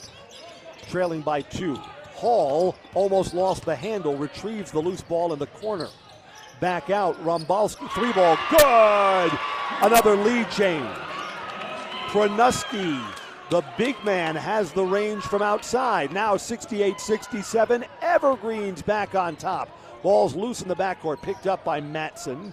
Trailing 0.89 1.23
by 1.23 1.41
two. 1.43 1.75
Hall 2.15 2.77
almost 2.95 3.35
lost 3.35 3.65
the 3.65 3.75
handle, 3.75 4.17
retrieves 4.17 4.71
the 4.71 4.79
loose 4.81 5.03
ball 5.03 5.33
in 5.33 5.39
the 5.39 5.47
corner. 5.49 5.89
Back 6.61 6.89
out, 6.89 7.21
Rombalski, 7.25 7.91
three 7.91 8.13
ball, 8.13 8.39
good! 8.51 9.39
Another 9.83 10.17
lead 10.17 10.51
change. 10.51 10.87
Pronuski, 12.09 13.05
the 13.51 13.65
big 13.77 13.97
man, 14.05 14.37
has 14.37 14.73
the 14.73 14.85
range 14.85 15.25
from 15.25 15.43
outside. 15.43 16.13
Now 16.13 16.37
68 16.37 17.01
67. 17.01 17.85
Evergreens 18.01 18.83
back 18.83 19.15
on 19.17 19.35
top. 19.35 19.69
Ball's 20.03 20.37
loose 20.37 20.63
in 20.63 20.69
the 20.69 20.77
backcourt, 20.77 21.21
picked 21.21 21.47
up 21.47 21.65
by 21.65 21.81
Matson. 21.81 22.53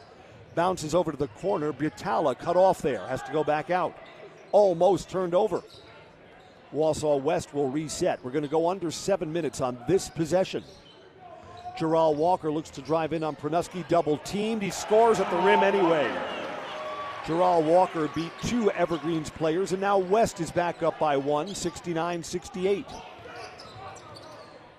Bounces 0.55 0.93
over 0.93 1.11
to 1.11 1.17
the 1.17 1.27
corner. 1.27 1.71
Butala 1.71 2.37
cut 2.37 2.57
off 2.57 2.81
there. 2.81 3.05
Has 3.07 3.21
to 3.23 3.31
go 3.31 3.43
back 3.43 3.69
out. 3.69 3.97
Almost 4.51 5.09
turned 5.09 5.33
over. 5.33 5.63
Wausau 6.73 7.21
West 7.21 7.53
will 7.53 7.69
reset. 7.69 8.23
We're 8.23 8.31
going 8.31 8.43
to 8.43 8.49
go 8.49 8.69
under 8.69 8.91
seven 8.91 9.31
minutes 9.31 9.61
on 9.61 9.77
this 9.87 10.09
possession. 10.09 10.63
Gerald 11.77 12.17
Walker 12.17 12.51
looks 12.51 12.69
to 12.71 12.81
drive 12.81 13.13
in 13.13 13.23
on 13.23 13.35
Pronuski, 13.35 13.87
double 13.87 14.17
teamed. 14.19 14.61
He 14.61 14.69
scores 14.69 15.19
at 15.19 15.29
the 15.31 15.37
rim 15.37 15.61
anyway. 15.61 16.09
Gerald 17.25 17.65
Walker 17.65 18.09
beat 18.09 18.31
two 18.43 18.71
Evergreens 18.71 19.29
players, 19.29 19.71
and 19.71 19.81
now 19.81 19.97
West 19.97 20.39
is 20.39 20.51
back 20.51 20.81
up 20.81 20.97
by 20.97 21.15
one, 21.15 21.53
69 21.53 22.23
68. 22.23 22.85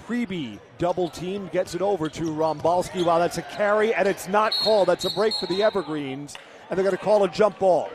Priebe 0.06 0.58
double 0.78 1.08
team 1.08 1.48
gets 1.52 1.74
it 1.74 1.82
over 1.82 2.08
to 2.08 2.24
Rombalski. 2.24 3.04
Wow, 3.04 3.18
that's 3.18 3.38
a 3.38 3.42
carry, 3.42 3.94
and 3.94 4.08
it's 4.08 4.28
not 4.28 4.52
called. 4.54 4.88
That's 4.88 5.04
a 5.04 5.10
break 5.10 5.34
for 5.34 5.46
the 5.46 5.62
Evergreens, 5.62 6.36
and 6.68 6.76
they're 6.76 6.84
going 6.84 6.96
to 6.96 7.02
call 7.02 7.24
a 7.24 7.28
jump 7.28 7.58
ball. 7.58 7.88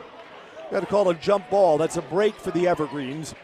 Got 0.70 0.80
to 0.80 0.86
call 0.86 1.08
a 1.08 1.14
jump 1.14 1.48
ball. 1.50 1.78
That's 1.78 1.96
a 1.96 2.02
break 2.02 2.34
for 2.34 2.50
the 2.50 2.66
Evergreens. 2.66 3.34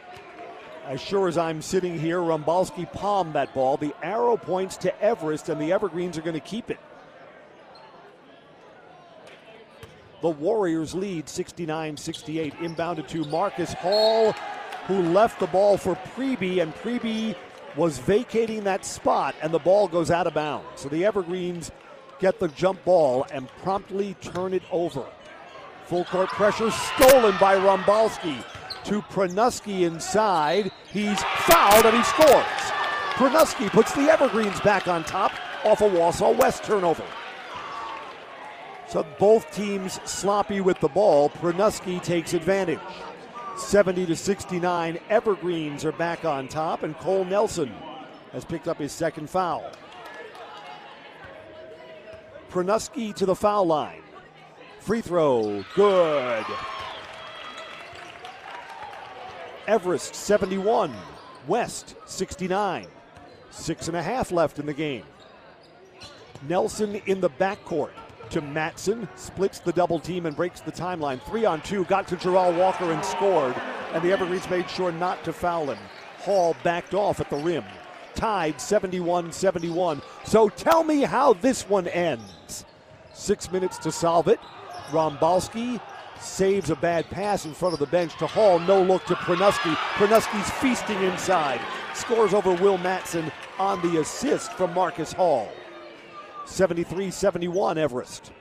As 0.86 1.00
sure 1.00 1.28
as 1.28 1.38
I'm 1.38 1.62
sitting 1.62 1.98
here, 1.98 2.18
Rombalski 2.18 2.90
palmed 2.92 3.34
that 3.34 3.54
ball. 3.54 3.76
The 3.76 3.94
arrow 4.02 4.36
points 4.36 4.76
to 4.78 5.02
Everest, 5.02 5.48
and 5.48 5.60
the 5.60 5.72
Evergreens 5.72 6.18
are 6.18 6.22
going 6.22 6.34
to 6.34 6.40
keep 6.40 6.70
it. 6.70 6.78
The 10.20 10.30
Warriors 10.30 10.94
lead 10.94 11.28
69 11.28 11.96
68. 11.96 12.54
Inbounded 12.54 13.08
to 13.08 13.24
Marcus 13.24 13.72
Hall, 13.74 14.32
who 14.86 15.02
left 15.02 15.40
the 15.40 15.46
ball 15.46 15.76
for 15.76 15.94
Priebe, 16.14 16.62
and 16.62 16.74
Priebe 16.76 17.34
was 17.76 17.98
vacating 17.98 18.64
that 18.64 18.84
spot, 18.84 19.34
and 19.42 19.52
the 19.52 19.58
ball 19.58 19.88
goes 19.88 20.10
out 20.10 20.26
of 20.26 20.34
bounds. 20.34 20.66
So 20.76 20.88
the 20.88 21.04
Evergreens 21.04 21.70
get 22.20 22.38
the 22.38 22.48
jump 22.48 22.84
ball 22.84 23.26
and 23.32 23.48
promptly 23.62 24.14
turn 24.20 24.54
it 24.54 24.62
over. 24.70 25.04
Full 25.86 26.04
court 26.04 26.28
pressure 26.28 26.70
stolen 26.70 27.36
by 27.38 27.56
Rombalski 27.56 28.42
to 28.84 29.02
Pranuski 29.02 29.82
inside. 29.82 30.70
He's 30.92 31.22
fouled 31.22 31.86
and 31.86 31.96
he 31.96 32.02
scores. 32.04 32.72
Pranuski 33.14 33.68
puts 33.70 33.92
the 33.92 34.02
Evergreens 34.02 34.60
back 34.60 34.88
on 34.88 35.04
top 35.04 35.32
off 35.64 35.80
a 35.80 35.88
Wausau 35.88 36.36
West 36.36 36.64
turnover. 36.64 37.04
So 38.88 39.04
both 39.18 39.50
teams 39.54 40.00
sloppy 40.04 40.60
with 40.60 40.78
the 40.80 40.88
ball. 40.88 41.30
Pranuski 41.30 42.02
takes 42.02 42.34
advantage. 42.34 42.78
70 43.56 44.06
to 44.06 44.16
69. 44.16 44.98
Evergreens 45.08 45.84
are 45.84 45.92
back 45.92 46.24
on 46.24 46.48
top, 46.48 46.82
and 46.82 46.96
Cole 46.98 47.24
Nelson 47.24 47.72
has 48.32 48.44
picked 48.44 48.68
up 48.68 48.78
his 48.78 48.92
second 48.92 49.30
foul. 49.30 49.70
Pranuski 52.50 53.14
to 53.14 53.26
the 53.26 53.34
foul 53.34 53.66
line. 53.66 54.02
Free 54.80 55.00
throw, 55.00 55.64
good. 55.74 56.44
Everest 59.66 60.14
71, 60.14 60.94
West 61.48 61.94
69. 62.04 62.86
Six 63.50 63.88
and 63.88 63.96
a 63.96 64.02
half 64.02 64.30
left 64.30 64.58
in 64.58 64.66
the 64.66 64.74
game. 64.74 65.04
Nelson 66.48 67.00
in 67.06 67.20
the 67.20 67.30
backcourt 67.30 67.92
to 68.30 68.40
Matson, 68.40 69.08
splits 69.16 69.58
the 69.58 69.72
double 69.72 69.98
team 69.98 70.26
and 70.26 70.36
breaks 70.36 70.60
the 70.60 70.72
timeline. 70.72 71.20
Three 71.22 71.44
on 71.44 71.60
two, 71.62 71.84
got 71.84 72.06
to 72.08 72.16
Gerald 72.16 72.56
Walker 72.56 72.92
and 72.92 73.04
scored, 73.04 73.54
and 73.92 74.02
the 74.02 74.12
Evergreens 74.12 74.48
made 74.50 74.68
sure 74.68 74.92
not 74.92 75.22
to 75.24 75.32
foul 75.32 75.70
him. 75.70 75.78
Hall 76.18 76.56
backed 76.62 76.94
off 76.94 77.20
at 77.20 77.30
the 77.30 77.36
rim. 77.36 77.64
Tied 78.14 78.60
71 78.60 79.32
71. 79.32 80.00
So 80.24 80.48
tell 80.48 80.84
me 80.84 81.02
how 81.02 81.34
this 81.34 81.68
one 81.68 81.88
ends. 81.88 82.64
Six 83.12 83.50
minutes 83.50 83.78
to 83.78 83.92
solve 83.92 84.28
it. 84.28 84.40
Rombalski 84.90 85.80
saves 86.20 86.70
a 86.70 86.76
bad 86.76 87.08
pass 87.10 87.44
in 87.44 87.52
front 87.52 87.74
of 87.74 87.80
the 87.80 87.86
bench 87.86 88.16
to 88.18 88.26
Hall. 88.26 88.58
No 88.58 88.82
look 88.82 89.04
to 89.06 89.14
Pranuski. 89.14 89.74
Pranuski's 89.94 90.50
feasting 90.52 91.02
inside. 91.02 91.60
Scores 91.94 92.34
over 92.34 92.54
Will 92.54 92.78
Matson 92.78 93.30
on 93.58 93.80
the 93.82 94.00
assist 94.00 94.52
from 94.52 94.72
Marcus 94.74 95.12
Hall. 95.12 95.48
73 96.46 97.10
71 97.10 97.78
Everest. 97.78 98.32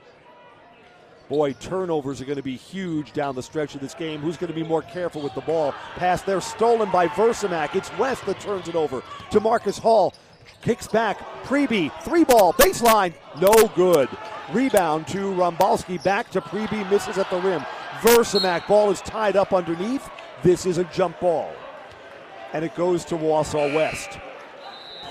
Boy, 1.28 1.54
turnovers 1.54 2.20
are 2.20 2.26
going 2.26 2.36
to 2.36 2.42
be 2.42 2.56
huge 2.56 3.14
down 3.14 3.34
the 3.34 3.42
stretch 3.42 3.74
of 3.74 3.80
this 3.80 3.94
game. 3.94 4.20
Who's 4.20 4.36
going 4.36 4.52
to 4.52 4.54
be 4.54 4.62
more 4.62 4.82
careful 4.82 5.22
with 5.22 5.34
the 5.34 5.40
ball? 5.40 5.72
Pass 5.96 6.20
there, 6.22 6.40
stolen 6.40 6.90
by 6.90 7.08
Versamak. 7.08 7.74
It's 7.74 7.90
West 7.96 8.26
that 8.26 8.40
turns 8.40 8.68
it 8.68 8.74
over 8.74 9.02
to 9.30 9.40
Marcus 9.40 9.78
Hall. 9.78 10.12
Kicks 10.60 10.86
back, 10.86 11.18
Preby, 11.44 11.90
three 12.02 12.24
ball, 12.24 12.52
baseline, 12.54 13.14
no 13.40 13.68
good. 13.68 14.08
Rebound 14.52 15.06
to 15.08 15.32
Rombalski, 15.32 16.02
back 16.02 16.30
to 16.30 16.42
Preby, 16.42 16.88
misses 16.90 17.16
at 17.16 17.30
the 17.30 17.40
rim. 17.40 17.64
Versamak, 18.00 18.66
ball 18.66 18.90
is 18.90 19.00
tied 19.00 19.36
up 19.36 19.54
underneath. 19.54 20.08
This 20.42 20.66
is 20.66 20.76
a 20.76 20.84
jump 20.84 21.18
ball. 21.20 21.50
And 22.52 22.64
it 22.64 22.74
goes 22.74 23.04
to 23.06 23.16
Wausau 23.16 23.74
West. 23.74 24.18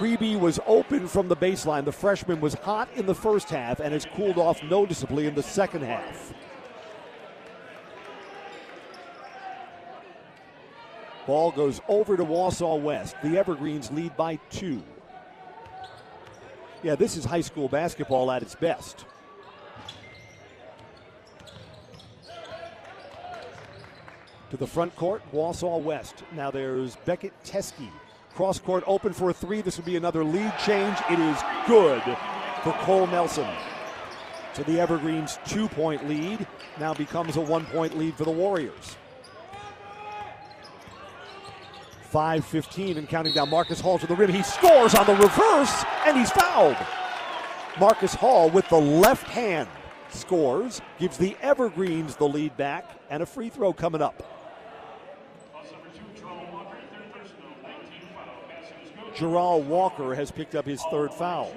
Preby 0.04 0.38
was 0.38 0.60
open 0.68 1.08
from 1.08 1.30
the 1.30 1.36
baseline. 1.38 1.86
The 1.86 1.94
freshman 1.94 2.42
was 2.42 2.56
hot 2.56 2.90
in 2.98 3.06
the 3.06 3.16
first 3.16 3.50
half 3.50 3.80
and 3.80 3.94
has 3.94 4.06
cooled 4.06 4.38
off 4.38 4.62
noticeably 4.64 5.28
in 5.28 5.34
the 5.34 5.42
second 5.42 5.82
half. 5.82 6.34
Ball 11.26 11.52
goes 11.52 11.80
over 11.88 12.18
to 12.18 12.26
Wausau 12.26 12.82
West. 12.82 13.16
The 13.24 13.38
Evergreens 13.38 13.92
lead 13.92 14.18
by 14.18 14.36
two. 14.50 14.84
Yeah, 16.82 16.96
this 16.96 17.16
is 17.16 17.24
high 17.24 17.40
school 17.40 17.70
basketball 17.70 18.30
at 18.30 18.42
its 18.42 18.56
best. 18.56 19.06
To 24.50 24.58
the 24.58 24.68
front 24.68 24.94
court, 24.98 25.22
Wausau 25.32 25.82
West. 25.82 26.26
Now 26.34 26.52
there's 26.52 26.98
Beckett 27.06 27.32
Teske 27.46 27.90
Cross 28.36 28.60
court 28.60 28.84
open 28.88 29.14
for 29.14 29.30
a 29.30 29.34
three. 29.34 29.62
This 29.62 29.78
would 29.78 29.86
be 29.86 29.96
another 29.96 30.24
lead 30.24 30.54
change. 30.66 30.98
It 31.10 31.20
is 31.20 31.38
good 31.68 32.02
for 32.64 32.74
Cole 32.82 33.06
Nelson. 33.08 33.48
To 34.56 34.64
the 34.64 34.80
Evergreens' 34.80 35.38
two 35.46 35.68
point 35.68 36.08
lead. 36.08 36.48
Now 36.80 36.94
becomes 36.94 37.38
a 37.38 37.42
one 37.42 37.66
point 37.66 37.98
lead 37.98 38.16
for 38.16 38.24
the 38.24 38.32
Warriors. 38.32 38.98
5.15 42.12 42.98
and 42.98 43.10
counting 43.10 43.34
down. 43.34 43.50
Marcus 43.50 43.80
Hall 43.80 43.98
to 43.98 44.08
the 44.08 44.16
rim. 44.16 44.32
He 44.32 44.44
scores 44.44 44.94
on 44.94 45.06
the 45.08 45.16
reverse 45.16 45.84
and 46.06 46.18
he's 46.18 46.32
fouled. 46.32 46.78
Marcus 47.80 48.14
Hall 48.14 48.50
with 48.50 48.68
the 48.70 48.80
left 48.80 49.28
hand 49.28 49.68
scores, 50.10 50.82
gives 51.00 51.18
the 51.18 51.36
Evergreens 51.42 52.16
the 52.16 52.28
lead 52.28 52.56
back, 52.56 53.00
and 53.10 53.24
a 53.24 53.26
free 53.26 53.50
throw 53.50 53.74
coming 53.74 54.02
up. 54.02 54.33
Gerald 59.16 59.68
Walker 59.68 60.16
has 60.16 60.32
picked 60.32 60.56
up 60.56 60.66
his 60.66 60.82
third 60.90 61.14
foul. 61.14 61.54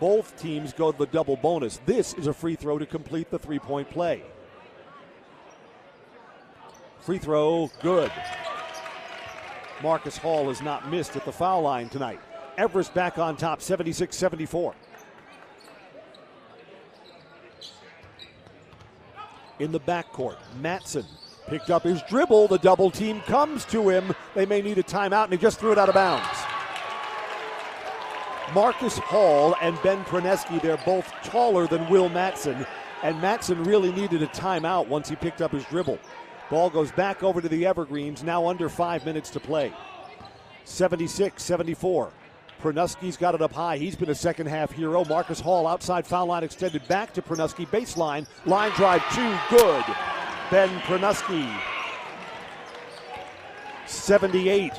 Both 0.00 0.40
teams 0.40 0.72
go 0.72 0.92
to 0.92 0.98
the 0.98 1.06
double 1.06 1.36
bonus. 1.36 1.80
This 1.84 2.14
is 2.14 2.26
a 2.26 2.32
free 2.32 2.54
throw 2.54 2.78
to 2.78 2.86
complete 2.86 3.30
the 3.30 3.38
three 3.38 3.58
point 3.58 3.90
play. 3.90 4.22
Free 7.00 7.18
throw, 7.18 7.70
good. 7.82 8.12
Marcus 9.82 10.16
Hall 10.16 10.48
has 10.48 10.60
not 10.60 10.90
missed 10.90 11.16
at 11.16 11.24
the 11.24 11.32
foul 11.32 11.62
line 11.62 11.88
tonight. 11.88 12.20
Everest 12.56 12.92
back 12.94 13.18
on 13.18 13.36
top, 13.36 13.62
76 13.62 14.16
74. 14.16 14.74
In 19.60 19.72
the 19.72 19.80
backcourt, 19.80 20.36
Matson 20.60 21.04
Picked 21.48 21.70
up 21.70 21.82
his 21.82 22.02
dribble. 22.02 22.48
The 22.48 22.58
double 22.58 22.90
team 22.90 23.20
comes 23.22 23.64
to 23.66 23.88
him. 23.88 24.14
They 24.34 24.44
may 24.44 24.60
need 24.60 24.78
a 24.78 24.82
timeout, 24.82 25.24
and 25.24 25.32
he 25.32 25.38
just 25.38 25.58
threw 25.58 25.72
it 25.72 25.78
out 25.78 25.88
of 25.88 25.94
bounds. 25.94 26.38
Marcus 28.54 28.98
Hall 28.98 29.56
and 29.60 29.78
Ben 29.82 30.04
Praneski, 30.04 30.60
they're 30.60 30.78
both 30.84 31.06
taller 31.22 31.66
than 31.66 31.88
Will 31.90 32.08
Matson, 32.08 32.66
and 33.02 33.20
Matson 33.20 33.62
really 33.64 33.92
needed 33.92 34.22
a 34.22 34.26
timeout 34.28 34.88
once 34.88 35.08
he 35.08 35.16
picked 35.16 35.42
up 35.42 35.52
his 35.52 35.64
dribble. 35.64 35.98
Ball 36.50 36.70
goes 36.70 36.90
back 36.92 37.22
over 37.22 37.40
to 37.42 37.48
the 37.48 37.66
Evergreens, 37.66 38.22
now 38.22 38.46
under 38.46 38.68
five 38.68 39.04
minutes 39.04 39.28
to 39.30 39.40
play. 39.40 39.72
76 40.64 41.42
74. 41.42 42.10
Pranuski's 42.62 43.16
got 43.16 43.34
it 43.34 43.42
up 43.42 43.52
high. 43.52 43.76
He's 43.76 43.94
been 43.94 44.10
a 44.10 44.14
second 44.14 44.46
half 44.46 44.72
hero. 44.72 45.04
Marcus 45.04 45.40
Hall 45.40 45.66
outside 45.66 46.06
foul 46.06 46.26
line 46.26 46.42
extended 46.42 46.86
back 46.88 47.12
to 47.14 47.22
Pranuski. 47.22 47.66
Baseline. 47.68 48.26
Line 48.46 48.72
drive 48.72 49.02
two. 49.14 49.38
Good. 49.56 49.84
Ben 50.50 50.70
Pranuski. 50.80 51.60
78 53.86 54.72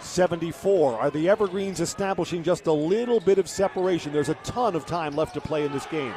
74. 0.00 1.00
Are 1.00 1.10
the 1.10 1.28
Evergreens 1.28 1.80
establishing 1.80 2.44
just 2.44 2.66
a 2.66 2.72
little 2.72 3.18
bit 3.18 3.38
of 3.38 3.48
separation? 3.48 4.12
There's 4.12 4.28
a 4.28 4.34
ton 4.44 4.76
of 4.76 4.86
time 4.86 5.16
left 5.16 5.34
to 5.34 5.40
play 5.40 5.64
in 5.64 5.72
this 5.72 5.86
game. 5.86 6.14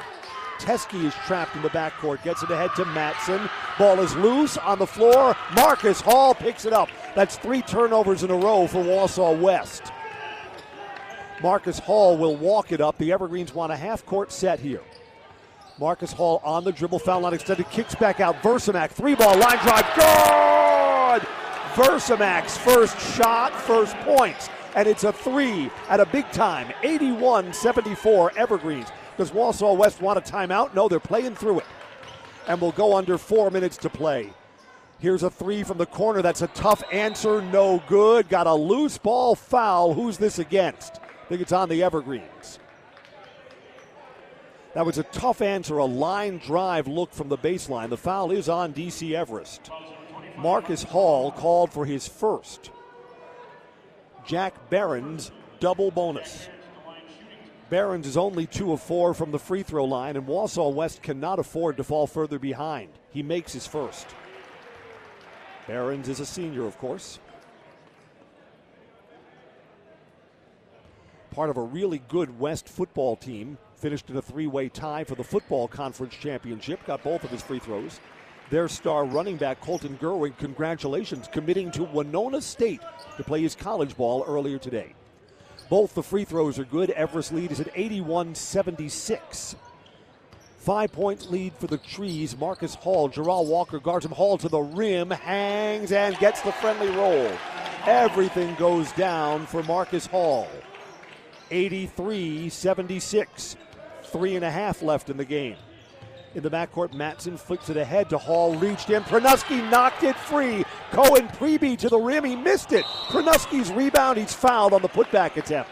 Teske 0.59 1.03
is 1.03 1.13
trapped 1.25 1.55
in 1.55 1.61
the 1.63 1.69
backcourt, 1.69 2.21
gets 2.21 2.43
it 2.43 2.51
ahead 2.51 2.69
to 2.75 2.85
Matson. 2.85 3.49
Ball 3.79 3.99
is 3.99 4.15
loose 4.17 4.57
on 4.57 4.77
the 4.77 4.85
floor. 4.85 5.35
Marcus 5.55 6.01
Hall 6.01 6.35
picks 6.35 6.65
it 6.65 6.73
up. 6.73 6.89
That's 7.15 7.37
three 7.37 7.61
turnovers 7.63 8.23
in 8.23 8.29
a 8.29 8.35
row 8.35 8.67
for 8.67 8.83
Wausau 8.83 9.39
West. 9.39 9.91
Marcus 11.41 11.79
Hall 11.79 12.17
will 12.17 12.35
walk 12.35 12.71
it 12.71 12.81
up. 12.81 12.97
The 12.97 13.11
Evergreens 13.11 13.55
want 13.55 13.71
a 13.71 13.77
half 13.77 14.05
court 14.05 14.31
set 14.31 14.59
here. 14.59 14.81
Marcus 15.79 16.11
Hall 16.11 16.41
on 16.43 16.65
the 16.65 16.73
dribble, 16.73 16.99
foul 16.99 17.21
line 17.21 17.33
extended, 17.33 17.69
kicks 17.69 17.95
back 17.95 18.19
out. 18.19 18.35
Versamak, 18.41 18.89
three 18.89 19.15
ball, 19.15 19.37
line 19.37 19.57
drive, 19.59 19.85
good! 19.95 21.27
Versamak's 21.73 22.57
first 22.57 22.99
shot, 23.15 23.53
first 23.61 23.95
points, 23.99 24.49
and 24.75 24.89
it's 24.89 25.05
a 25.05 25.13
three 25.13 25.71
at 25.87 26.01
a 26.01 26.05
big 26.05 26.29
time, 26.31 26.73
81 26.83 27.53
74 27.53 28.33
Evergreens. 28.35 28.89
Does 29.17 29.31
Wausau 29.31 29.77
West 29.77 30.01
want 30.01 30.17
a 30.19 30.21
timeout? 30.21 30.73
No, 30.73 30.89
they're 30.89 30.99
playing 30.99 31.35
through 31.35 31.59
it. 31.59 31.65
And 32.47 32.59
we'll 32.59 32.71
go 32.71 32.97
under 32.97 33.17
four 33.17 33.49
minutes 33.49 33.77
to 33.77 33.89
play. 33.89 34.33
Here's 34.99 35.23
a 35.23 35.29
three 35.29 35.63
from 35.63 35.77
the 35.77 35.85
corner. 35.85 36.21
That's 36.21 36.41
a 36.41 36.47
tough 36.47 36.83
answer. 36.91 37.41
No 37.41 37.81
good. 37.87 38.27
Got 38.27 38.47
a 38.47 38.53
loose 38.53 38.97
ball 38.97 39.35
foul. 39.35 39.93
Who's 39.93 40.17
this 40.17 40.39
against? 40.39 40.99
I 41.01 41.27
think 41.29 41.41
it's 41.41 41.53
on 41.53 41.69
the 41.69 41.83
Evergreens. 41.83 42.59
That 44.73 44.85
was 44.85 44.99
a 44.99 45.03
tough 45.03 45.41
answer, 45.41 45.77
a 45.77 45.85
line 45.85 46.37
drive 46.37 46.87
look 46.87 47.11
from 47.11 47.29
the 47.29 47.37
baseline. 47.37 47.89
The 47.89 47.97
foul 47.97 48.31
is 48.31 48.47
on 48.47 48.73
DC 48.73 49.13
Everest. 49.13 49.71
Marcus 50.37 50.83
Hall 50.83 51.31
called 51.31 51.71
for 51.73 51.85
his 51.85 52.07
first. 52.07 52.71
Jack 54.25 54.69
Barons 54.69 55.31
double 55.59 55.89
bonus. 55.89 56.47
Barons 57.69 58.07
is 58.07 58.17
only 58.17 58.45
two 58.45 58.71
of 58.71 58.81
four 58.81 59.13
from 59.13 59.31
the 59.31 59.39
free 59.39 59.63
throw 59.63 59.85
line, 59.85 60.15
and 60.15 60.27
Wausau 60.27 60.73
West 60.73 61.01
cannot 61.01 61.39
afford 61.39 61.77
to 61.77 61.83
fall 61.83 62.07
further 62.07 62.39
behind. 62.39 62.89
He 63.11 63.23
makes 63.23 63.53
his 63.53 63.67
first. 63.67 64.07
Barons 65.67 66.09
is 66.09 66.19
a 66.19 66.25
senior, 66.25 66.65
of 66.65 66.77
course. 66.77 67.19
Part 71.31 71.49
of 71.49 71.57
a 71.57 71.61
really 71.61 72.01
good 72.07 72.39
West 72.39 72.67
football 72.67 73.15
team 73.15 73.57
finished 73.79 74.09
in 74.09 74.17
a 74.17 74.21
three 74.21 74.47
way 74.47 74.69
tie 74.69 75.03
for 75.03 75.15
the 75.15 75.23
football 75.23 75.67
conference 75.67 76.13
championship, 76.13 76.85
got 76.85 77.03
both 77.03 77.23
of 77.23 77.31
his 77.31 77.41
free 77.41 77.59
throws. 77.59 77.99
Their 78.49 78.67
star 78.67 79.05
running 79.05 79.37
back, 79.37 79.61
Colton 79.61 79.97
Gerwig, 80.01 80.37
congratulations, 80.37 81.29
committing 81.31 81.71
to 81.71 81.83
Winona 81.83 82.41
State 82.41 82.81
to 83.17 83.23
play 83.23 83.41
his 83.41 83.55
college 83.55 83.95
ball 83.95 84.25
earlier 84.27 84.57
today. 84.57 84.93
Both 85.69 85.93
the 85.93 86.03
free 86.03 86.25
throws 86.25 86.57
are 86.57 86.65
good. 86.65 86.89
Everest 86.91 87.31
lead 87.31 87.51
is 87.51 87.59
at 87.59 87.69
81 87.75 88.35
76. 88.35 89.55
Five 90.57 90.91
point 90.91 91.31
lead 91.31 91.53
for 91.53 91.67
the 91.67 91.77
Trees. 91.77 92.37
Marcus 92.37 92.75
Hall, 92.75 93.07
Gerald 93.07 93.47
Walker 93.47 93.79
guards 93.79 94.05
him. 94.05 94.11
Hall 94.11 94.37
to 94.39 94.49
the 94.49 94.59
rim, 94.59 95.09
hangs 95.09 95.91
and 95.91 96.17
gets 96.17 96.41
the 96.41 96.51
friendly 96.51 96.89
roll. 96.89 97.31
Everything 97.85 98.55
goes 98.55 98.91
down 98.93 99.45
for 99.45 99.63
Marcus 99.63 100.05
Hall. 100.05 100.47
83 101.51 102.49
76. 102.49 103.55
Three 104.11 104.35
and 104.35 104.45
a 104.45 104.51
half 104.51 104.81
left 104.81 105.09
in 105.09 105.17
the 105.17 105.25
game. 105.25 105.55
In 106.35 106.43
the 106.43 106.49
backcourt, 106.49 106.93
Matson 106.93 107.37
flicks 107.37 107.69
it 107.69 107.77
ahead 107.77 108.09
to 108.09 108.17
Hall, 108.17 108.55
reached 108.55 108.89
in. 108.89 109.03
Pranuski 109.03 109.67
knocked 109.69 110.03
it 110.03 110.15
free. 110.15 110.63
Cohen 110.91 111.27
Preby 111.29 111.77
to 111.79 111.89
the 111.89 111.97
rim. 111.97 112.23
He 112.23 112.35
missed 112.35 112.71
it. 112.71 112.85
Pranuski's 112.85 113.71
rebound. 113.71 114.17
He's 114.17 114.33
fouled 114.33 114.73
on 114.73 114.81
the 114.81 114.89
putback 114.89 115.37
attempt. 115.37 115.71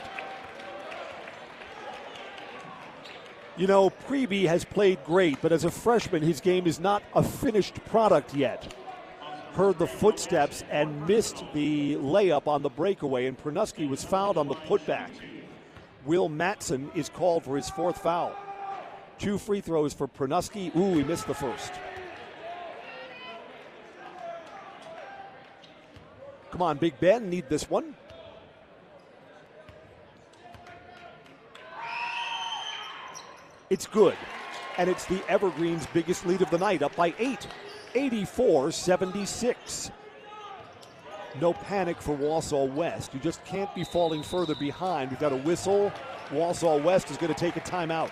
You 3.55 3.65
know, 3.65 3.89
Preby 3.89 4.47
has 4.47 4.63
played 4.65 5.03
great, 5.03 5.41
but 5.41 5.51
as 5.51 5.63
a 5.63 5.71
freshman, 5.71 6.21
his 6.21 6.41
game 6.41 6.67
is 6.67 6.79
not 6.79 7.01
a 7.15 7.23
finished 7.23 7.83
product 7.85 8.35
yet. 8.35 8.71
Heard 9.53 9.79
the 9.79 9.88
footsteps 9.88 10.63
and 10.69 11.07
missed 11.07 11.43
the 11.53 11.95
layup 11.95 12.47
on 12.47 12.61
the 12.61 12.69
breakaway, 12.69 13.25
and 13.25 13.35
Pranuski 13.35 13.89
was 13.89 14.03
fouled 14.03 14.38
on 14.38 14.47
the 14.47 14.53
putback. 14.53 15.09
Will 16.08 16.30
Matson 16.30 16.89
is 16.95 17.10
called 17.10 17.43
for 17.43 17.58
his 17.58 17.70
fourth 17.70 18.01
foul. 18.01 18.34
Two 19.20 19.38
free 19.38 19.60
throws 19.60 19.93
for 19.93 20.08
Pranuski. 20.08 20.74
Ooh, 20.76 20.95
he 20.95 21.03
missed 21.03 21.28
the 21.28 21.34
first. 21.34 21.74
Come 26.49 26.62
on, 26.62 26.78
Big 26.78 26.97
Ben, 27.01 27.30
need 27.30 27.49
this 27.49 27.70
one. 27.70 27.93
It's 33.70 33.86
good. 33.86 34.16
And 34.78 34.89
it's 34.89 35.05
the 35.05 35.22
Evergreens' 35.28 35.88
biggest 35.93 36.26
lead 36.26 36.41
of 36.41 36.49
the 36.49 36.58
night, 36.58 36.84
up 36.84 36.95
by 36.95 37.14
eight, 37.20 37.45
84 37.95 38.72
76. 38.72 39.91
No 41.39 41.53
panic 41.53 42.01
for 42.01 42.15
Wausau 42.17 42.73
West. 42.73 43.13
You 43.13 43.19
just 43.19 43.43
can't 43.45 43.73
be 43.75 43.83
falling 43.83 44.23
further 44.23 44.55
behind. 44.55 45.11
We've 45.11 45.19
got 45.19 45.33
a 45.33 45.38
whistle. 45.38 45.91
Wausau 46.29 46.81
West 46.81 47.11
is 47.11 47.17
going 47.17 47.33
to 47.33 47.39
take 47.39 47.55
a 47.55 47.61
timeout. 47.61 48.09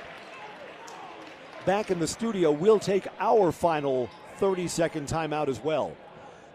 Back 1.65 1.89
in 1.89 1.99
the 1.99 2.07
studio, 2.07 2.51
we'll 2.51 2.79
take 2.79 3.07
our 3.19 3.51
final 3.51 4.09
30 4.37 4.67
second 4.67 5.07
timeout 5.07 5.47
as 5.47 5.59
well. 5.63 5.95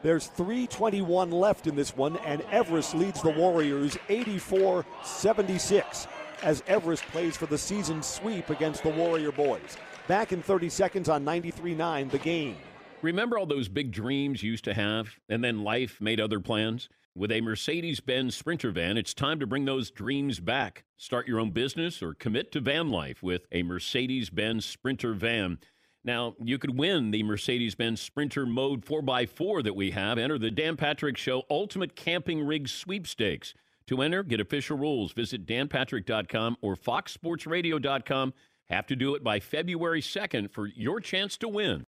There's 0.02 0.28
321 0.28 1.30
left 1.30 1.66
in 1.66 1.76
this 1.76 1.96
one, 1.96 2.16
and 2.18 2.42
Everest 2.50 2.94
leads 2.94 3.20
the 3.20 3.30
Warriors 3.30 3.98
84 4.08 4.86
76 5.04 6.06
as 6.42 6.62
Everest 6.66 7.04
plays 7.08 7.36
for 7.36 7.46
the 7.46 7.58
season 7.58 8.02
sweep 8.02 8.48
against 8.48 8.82
the 8.82 8.88
Warrior 8.90 9.32
boys. 9.32 9.76
Back 10.08 10.32
in 10.32 10.42
30 10.42 10.68
seconds 10.70 11.08
on 11.08 11.24
93 11.24 11.74
9, 11.74 12.08
the 12.08 12.18
game. 12.18 12.56
Remember 13.02 13.38
all 13.38 13.46
those 13.46 13.68
big 13.68 13.92
dreams 13.92 14.42
you 14.42 14.50
used 14.50 14.64
to 14.64 14.74
have, 14.74 15.16
and 15.28 15.42
then 15.42 15.64
life 15.64 16.00
made 16.00 16.20
other 16.20 16.38
plans? 16.38 16.88
With 17.14 17.32
a 17.32 17.40
Mercedes 17.40 18.00
Benz 18.00 18.36
Sprinter 18.36 18.70
van, 18.70 18.98
it's 18.98 19.14
time 19.14 19.40
to 19.40 19.46
bring 19.46 19.64
those 19.64 19.90
dreams 19.90 20.38
back. 20.38 20.84
Start 20.98 21.26
your 21.26 21.40
own 21.40 21.50
business 21.50 22.02
or 22.02 22.14
commit 22.14 22.52
to 22.52 22.60
van 22.60 22.90
life 22.90 23.22
with 23.22 23.46
a 23.52 23.62
Mercedes 23.62 24.28
Benz 24.28 24.66
Sprinter 24.66 25.14
van. 25.14 25.58
Now, 26.04 26.34
you 26.42 26.58
could 26.58 26.78
win 26.78 27.10
the 27.10 27.22
Mercedes 27.22 27.74
Benz 27.74 28.02
Sprinter 28.02 28.44
Mode 28.44 28.84
4x4 28.84 29.64
that 29.64 29.76
we 29.76 29.90
have. 29.92 30.18
Enter 30.18 30.38
the 30.38 30.50
Dan 30.50 30.76
Patrick 30.76 31.16
Show 31.16 31.42
Ultimate 31.50 31.96
Camping 31.96 32.46
Rig 32.46 32.68
Sweepstakes. 32.68 33.54
To 33.86 34.02
enter, 34.02 34.22
get 34.22 34.40
official 34.40 34.76
rules. 34.76 35.12
Visit 35.12 35.46
danpatrick.com 35.46 36.58
or 36.60 36.76
foxsportsradio.com. 36.76 38.34
Have 38.68 38.86
to 38.86 38.94
do 38.94 39.14
it 39.14 39.24
by 39.24 39.40
February 39.40 40.00
2nd 40.00 40.52
for 40.52 40.66
your 40.66 41.00
chance 41.00 41.36
to 41.38 41.48
win. 41.48 41.86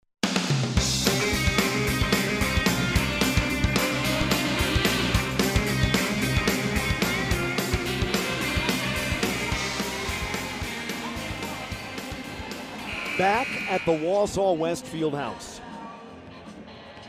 Back 13.21 13.47
at 13.69 13.85
the 13.85 13.91
Wausau 13.91 14.57
West 14.57 14.83
Field 14.83 15.13
House. 15.13 15.61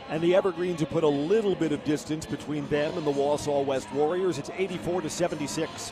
And 0.09 0.21
the 0.21 0.35
Evergreens 0.35 0.81
have 0.81 0.91
put 0.91 1.03
a 1.03 1.07
little 1.07 1.55
bit 1.55 1.71
of 1.71 1.83
distance 1.85 2.23
between 2.23 2.67
them 2.67 2.95
and 2.95 3.07
the 3.07 3.11
Wausau 3.11 3.65
West 3.65 3.91
Warriors. 3.91 4.37
It's 4.37 4.51
84 4.55 5.01
to 5.01 5.09
76. 5.09 5.91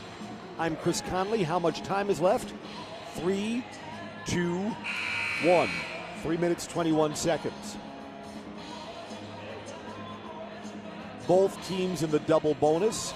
I'm 0.60 0.76
Chris 0.76 1.02
Conley. 1.10 1.42
How 1.42 1.58
much 1.58 1.82
time 1.82 2.12
is 2.12 2.22
left? 2.22 2.54
Three, 3.16 3.66
two, 4.28 4.60
one. 5.42 5.72
Three 6.22 6.38
minutes, 6.38 6.68
21 6.68 7.16
seconds. 7.16 7.78
Both 11.26 11.68
teams 11.68 12.04
in 12.04 12.12
the 12.12 12.20
double 12.20 12.54
bonus. 12.54 13.16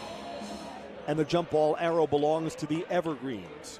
And 1.05 1.19
the 1.19 1.25
jump 1.25 1.51
ball 1.51 1.77
arrow 1.79 2.07
belongs 2.07 2.55
to 2.55 2.65
the 2.65 2.83
Evergreens. 2.89 3.79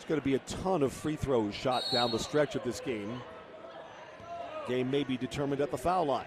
It's 0.00 0.08
going 0.08 0.18
to 0.18 0.24
be 0.24 0.34
a 0.34 0.38
ton 0.62 0.82
of 0.82 0.94
free 0.94 1.14
throws 1.14 1.54
shot 1.54 1.84
down 1.92 2.10
the 2.10 2.18
stretch 2.18 2.54
of 2.54 2.64
this 2.64 2.80
game. 2.80 3.20
Game 4.66 4.90
may 4.90 5.04
be 5.04 5.18
determined 5.18 5.60
at 5.60 5.70
the 5.70 5.76
foul 5.76 6.06
line. 6.06 6.24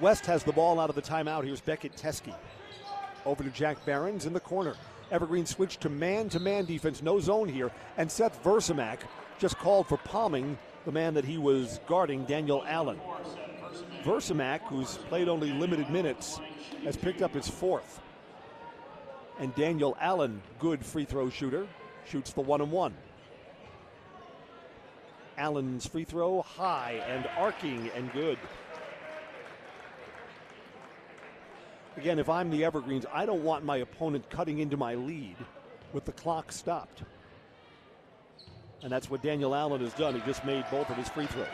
West 0.00 0.26
has 0.26 0.42
the 0.42 0.50
ball 0.50 0.80
out 0.80 0.90
of 0.90 0.96
the 0.96 1.02
timeout. 1.02 1.44
Here's 1.44 1.60
Beckett 1.60 1.94
Teske. 1.94 2.34
Over 3.24 3.44
to 3.44 3.50
Jack 3.50 3.76
Barons 3.86 4.26
in 4.26 4.32
the 4.32 4.40
corner. 4.40 4.74
Evergreen 5.12 5.46
switched 5.46 5.82
to 5.82 5.88
man 5.88 6.28
to 6.30 6.40
man 6.40 6.64
defense, 6.64 7.00
no 7.00 7.20
zone 7.20 7.48
here. 7.48 7.70
And 7.96 8.10
Seth 8.10 8.42
Versamak 8.42 8.98
just 9.38 9.56
called 9.56 9.86
for 9.86 9.98
palming 9.98 10.58
the 10.84 10.90
man 10.90 11.14
that 11.14 11.24
he 11.24 11.38
was 11.38 11.78
guarding, 11.86 12.24
Daniel 12.24 12.64
Allen. 12.66 12.98
Versamak, 14.02 14.62
who's 14.62 14.96
played 15.08 15.28
only 15.28 15.52
limited 15.52 15.90
minutes, 15.90 16.40
has 16.82 16.96
picked 16.96 17.22
up 17.22 17.32
his 17.32 17.48
fourth. 17.48 18.00
And 19.38 19.54
Daniel 19.54 19.96
Allen, 20.00 20.40
good 20.58 20.84
free 20.84 21.04
throw 21.04 21.28
shooter, 21.28 21.66
shoots 22.08 22.32
the 22.32 22.40
one 22.40 22.60
and 22.60 22.72
one. 22.72 22.94
Allen's 25.36 25.86
free 25.86 26.04
throw 26.04 26.40
high 26.40 27.02
and 27.06 27.26
arcing 27.36 27.90
and 27.94 28.10
good. 28.12 28.38
Again, 31.96 32.18
if 32.18 32.28
I'm 32.28 32.50
the 32.50 32.64
Evergreens, 32.64 33.06
I 33.12 33.26
don't 33.26 33.42
want 33.42 33.64
my 33.64 33.78
opponent 33.78 34.28
cutting 34.30 34.58
into 34.58 34.76
my 34.76 34.94
lead 34.94 35.36
with 35.92 36.04
the 36.04 36.12
clock 36.12 36.52
stopped. 36.52 37.02
And 38.82 38.92
that's 38.92 39.10
what 39.10 39.22
Daniel 39.22 39.54
Allen 39.54 39.80
has 39.80 39.94
done. 39.94 40.14
He 40.14 40.20
just 40.26 40.44
made 40.44 40.64
both 40.70 40.90
of 40.90 40.96
his 40.96 41.08
free 41.08 41.26
throws. 41.26 41.46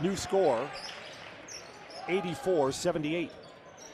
New 0.00 0.16
score 0.16 0.68
84 2.08 2.72
78. 2.72 3.30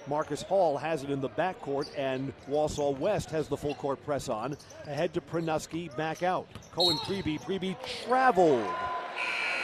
Marcus 0.09 0.43
Hall 0.43 0.77
has 0.77 1.03
it 1.03 1.11
in 1.11 1.21
the 1.21 1.29
backcourt, 1.29 1.89
and 1.97 2.33
Wausau 2.49 2.97
West 2.99 3.31
has 3.31 3.49
the 3.49 3.57
full 3.57 3.75
court 3.75 4.05
press 4.05 4.29
on. 4.29 4.57
Ahead 4.87 5.13
to 5.15 5.21
Pranuski, 5.21 5.95
back 5.97 6.23
out. 6.23 6.47
Cohen 6.73 6.97
Preby. 6.99 7.41
Preby 7.41 7.77
traveled. 8.07 8.69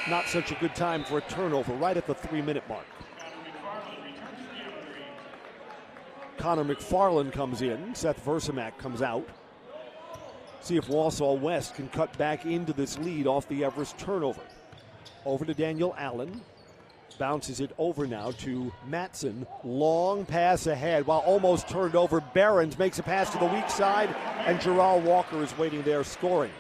Not 0.09 0.27
such 0.27 0.51
a 0.51 0.57
good 0.57 0.75
time 0.75 1.05
for 1.05 1.19
a 1.19 1.21
turnover 1.23 1.75
right 1.75 1.97
at 1.97 2.07
the 2.07 2.15
three 2.15 2.43
minute 2.43 2.65
mark. 2.69 2.87
Connor 6.39 6.65
McFarland 6.65 7.33
comes 7.33 7.63
in. 7.63 7.95
Seth 7.95 8.25
Versamak 8.25 8.77
comes 8.79 9.01
out. 9.01 9.29
See 10.61 10.77
if 10.77 10.89
Wausau 10.89 11.39
West 11.39 11.77
can 11.77 11.89
cut 11.89 12.17
back 12.19 12.47
into 12.47 12.73
this 12.73 12.99
lead 12.99 13.29
off 13.29 13.49
the 13.49 13.65
Everest 13.65 13.97
turnover. 13.99 14.41
Over 15.25 15.45
to 15.45 15.55
Daniel 15.55 15.95
Allen. 15.97 16.41
Bounces 17.19 17.61
it 17.61 17.71
over 17.79 18.07
now 18.07 18.31
to 18.33 18.73
Matson. 18.87 19.47
Long 19.65 20.25
pass 20.25 20.67
ahead 20.67 21.07
while 21.07 21.21
almost 21.21 21.69
turned 21.69 21.95
over. 21.95 22.21
Barons 22.21 22.79
makes 22.79 22.99
a 22.99 23.03
pass 23.03 23.31
to 23.31 23.39
the 23.39 23.47
weak 23.47 23.69
side, 23.71 24.15
and 24.47 24.61
Gerald 24.61 25.05
Walker 25.05 25.43
is 25.43 25.57
waiting 25.59 25.83
there 25.83 26.05
scoring. 26.05 26.53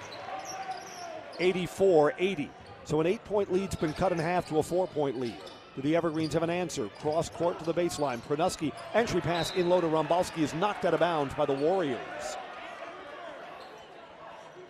84 1.40 2.14
80. 2.18 2.50
So 2.84 3.00
an 3.00 3.06
eight 3.06 3.24
point 3.24 3.52
lead's 3.52 3.74
been 3.74 3.92
cut 3.92 4.12
in 4.12 4.18
half 4.18 4.48
to 4.48 4.58
a 4.58 4.62
four 4.62 4.86
point 4.86 5.18
lead. 5.18 5.36
Do 5.74 5.82
the 5.82 5.96
Evergreens 5.96 6.34
have 6.34 6.42
an 6.42 6.50
answer? 6.50 6.88
Cross 7.00 7.30
court 7.30 7.58
to 7.58 7.64
the 7.64 7.72
baseline. 7.72 8.20
Pranuski, 8.20 8.72
entry 8.92 9.20
pass 9.20 9.52
in 9.54 9.68
low 9.68 9.80
to 9.80 9.86
Rombalski 9.86 10.42
is 10.42 10.52
knocked 10.54 10.84
out 10.84 10.92
of 10.92 11.00
bounds 11.00 11.32
by 11.34 11.46
the 11.46 11.54
Warriors. 11.54 12.36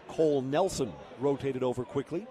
Cole 0.07 0.43
Nelson 0.43 0.93
rotated 1.19 1.63
over 1.63 1.85
quickly. 1.85 2.27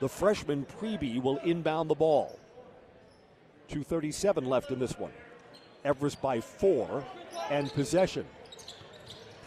The 0.00 0.08
freshman 0.08 0.66
Preby 0.80 1.22
will 1.22 1.36
inbound 1.38 1.90
the 1.90 1.94
ball. 1.94 2.38
2.37 3.70 4.46
left 4.46 4.70
in 4.70 4.78
this 4.78 4.98
one. 4.98 5.12
Everest 5.84 6.20
by 6.20 6.40
four 6.40 7.04
and 7.50 7.70
possession. 7.72 8.26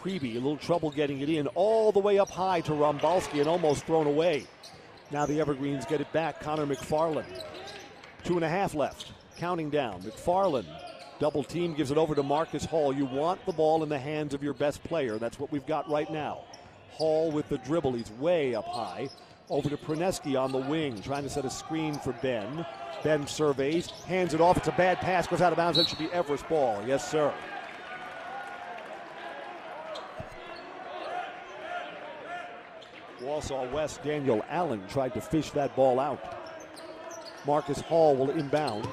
Preby, 0.02 0.32
A 0.32 0.34
little 0.34 0.56
trouble 0.56 0.90
getting 0.90 1.20
it 1.20 1.28
in 1.28 1.46
all 1.48 1.90
the 1.90 1.98
way 1.98 2.18
up 2.18 2.30
high 2.30 2.60
to 2.62 2.72
Rombalski 2.72 3.40
and 3.40 3.48
almost 3.48 3.84
thrown 3.84 4.06
away. 4.06 4.46
Now 5.10 5.26
the 5.26 5.40
Evergreens 5.40 5.86
get 5.86 6.00
it 6.00 6.12
back. 6.12 6.40
Connor 6.40 6.66
McFarland. 6.66 7.42
Two 8.22 8.36
and 8.36 8.44
a 8.44 8.48
half 8.48 8.74
left. 8.74 9.12
Counting 9.36 9.70
down. 9.70 10.02
McFarland. 10.02 10.66
Double 11.18 11.42
team 11.42 11.74
gives 11.74 11.90
it 11.90 11.98
over 11.98 12.14
to 12.14 12.22
Marcus 12.22 12.64
Hall. 12.64 12.92
You 12.92 13.06
want 13.06 13.44
the 13.46 13.52
ball 13.52 13.82
in 13.82 13.88
the 13.88 13.98
hands 13.98 14.34
of 14.34 14.42
your 14.42 14.54
best 14.54 14.82
player. 14.84 15.18
That's 15.18 15.38
what 15.38 15.50
we've 15.50 15.66
got 15.66 15.88
right 15.90 16.10
now. 16.10 16.42
Hall 16.90 17.30
with 17.30 17.48
the 17.48 17.58
dribble. 17.58 17.92
He's 17.92 18.10
way 18.12 18.54
up 18.54 18.66
high. 18.66 19.08
Over 19.50 19.68
to 19.68 19.76
Praneski 19.76 20.40
on 20.40 20.52
the 20.52 20.58
wing, 20.58 21.00
trying 21.02 21.22
to 21.24 21.30
set 21.30 21.44
a 21.44 21.50
screen 21.50 21.94
for 21.94 22.12
Ben. 22.22 22.64
Ben 23.02 23.26
surveys, 23.26 23.90
hands 24.06 24.32
it 24.32 24.40
off. 24.40 24.56
It's 24.56 24.68
a 24.68 24.72
bad 24.72 24.98
pass, 24.98 25.26
goes 25.26 25.42
out 25.42 25.52
of 25.52 25.56
bounds. 25.56 25.76
That 25.76 25.86
should 25.86 25.98
be 25.98 26.10
Everest 26.12 26.48
ball. 26.48 26.82
Yes, 26.86 27.08
sir. 27.10 27.32
Wausau 33.20 33.70
West, 33.72 34.02
Daniel 34.02 34.44
Allen 34.48 34.82
tried 34.88 35.14
to 35.14 35.20
fish 35.20 35.50
that 35.50 35.74
ball 35.76 36.00
out. 36.00 36.20
Marcus 37.46 37.80
Hall 37.80 38.16
will 38.16 38.30
inbound 38.30 38.88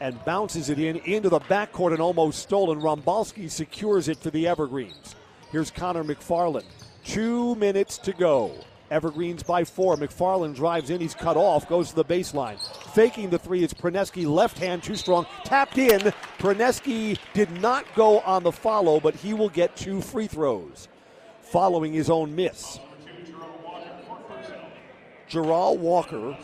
and 0.00 0.22
bounces 0.24 0.68
it 0.70 0.78
in 0.78 0.96
into 0.98 1.28
the 1.28 1.40
backcourt 1.40 1.92
and 1.92 2.00
almost 2.00 2.40
stolen. 2.40 2.80
Rombalski 2.80 3.50
secures 3.50 4.08
it 4.08 4.18
for 4.18 4.30
the 4.30 4.46
Evergreens. 4.46 5.14
Here's 5.50 5.70
Connor 5.70 6.04
McFarland. 6.04 6.64
Two 7.06 7.54
minutes 7.54 7.98
to 7.98 8.12
go. 8.12 8.52
Evergreens 8.90 9.42
by 9.42 9.64
four. 9.64 9.96
McFarland 9.96 10.56
drives 10.56 10.90
in. 10.90 11.00
He's 11.00 11.14
cut 11.14 11.36
off. 11.36 11.68
Goes 11.68 11.90
to 11.90 11.96
the 11.96 12.04
baseline. 12.04 12.58
Faking 12.92 13.30
the 13.30 13.38
three. 13.38 13.62
It's 13.62 13.72
Praneski. 13.72 14.26
Left 14.26 14.58
hand 14.58 14.82
too 14.82 14.96
strong. 14.96 15.26
Tapped 15.44 15.78
in. 15.78 16.00
Praneski 16.38 17.18
did 17.32 17.50
not 17.60 17.84
go 17.94 18.20
on 18.20 18.42
the 18.42 18.52
follow, 18.52 18.98
but 19.00 19.14
he 19.14 19.34
will 19.34 19.48
get 19.48 19.76
two 19.76 20.00
free 20.00 20.26
throws 20.26 20.88
following 21.40 21.92
his 21.92 22.10
own 22.10 22.34
miss. 22.34 22.80
Gerald 25.28 25.80
Walker, 25.80 26.36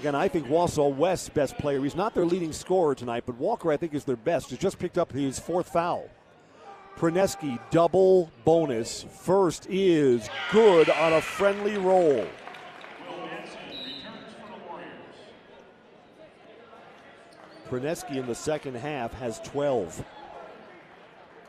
again, 0.00 0.14
I 0.14 0.28
think 0.28 0.46
Wausau 0.46 0.94
West's 0.94 1.28
best 1.28 1.58
player. 1.58 1.82
He's 1.82 1.94
not 1.94 2.14
their 2.14 2.24
leading 2.24 2.52
scorer 2.52 2.94
tonight, 2.94 3.24
but 3.26 3.36
Walker, 3.36 3.70
I 3.70 3.76
think, 3.76 3.94
is 3.94 4.04
their 4.04 4.16
best. 4.16 4.50
Has 4.50 4.58
just 4.58 4.78
picked 4.78 4.96
up 4.96 5.12
his 5.12 5.38
fourth 5.38 5.70
foul. 5.70 6.08
Praneski 6.96 7.58
double 7.70 8.30
bonus. 8.44 9.04
First 9.22 9.66
is 9.68 10.28
good 10.52 10.88
on 10.90 11.12
a 11.12 11.20
friendly 11.20 11.76
roll. 11.76 12.26
Praneski 17.68 18.16
in 18.16 18.26
the 18.26 18.34
second 18.34 18.76
half 18.76 19.12
has 19.14 19.40
12. 19.40 20.04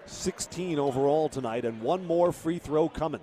16 0.08 0.80
overall 0.80 1.30
tonight, 1.30 1.66
and 1.66 1.82
one 1.82 2.06
more 2.06 2.32
free 2.32 2.60
throw 2.60 2.88
coming. 2.90 3.22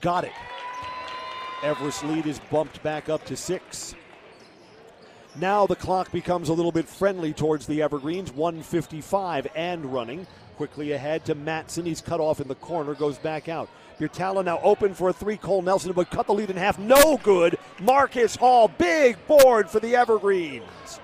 Got 0.00 0.24
it. 0.24 0.32
Everest 1.62 2.02
lead 2.04 2.26
is 2.26 2.40
bumped 2.50 2.82
back 2.82 3.08
up 3.08 3.24
to 3.26 3.36
six. 3.36 3.94
Now 5.36 5.66
the 5.66 5.76
clock 5.76 6.12
becomes 6.12 6.50
a 6.50 6.52
little 6.52 6.72
bit 6.72 6.86
friendly 6.86 7.32
towards 7.32 7.66
the 7.66 7.80
Evergreens. 7.80 8.32
155 8.32 9.46
and 9.54 9.86
running. 9.86 10.26
Quickly 10.56 10.92
ahead 10.92 11.24
to 11.24 11.34
Matson. 11.34 11.86
He's 11.86 12.02
cut 12.02 12.20
off 12.20 12.40
in 12.40 12.48
the 12.48 12.54
corner, 12.56 12.94
goes 12.94 13.18
back 13.18 13.48
out. 13.48 13.68
Butala 13.98 14.44
now 14.44 14.60
open 14.62 14.94
for 14.94 15.08
a 15.08 15.12
three. 15.12 15.36
Cole 15.36 15.62
Nelson 15.62 15.94
would 15.94 16.10
cut 16.10 16.26
the 16.26 16.34
lead 16.34 16.50
in 16.50 16.56
half. 16.56 16.78
No 16.78 17.18
good. 17.22 17.56
Marcus 17.80 18.36
Hall, 18.36 18.68
big 18.68 19.16
board 19.26 19.70
for 19.70 19.80
the 19.80 19.94
Evergreens. 19.96 21.00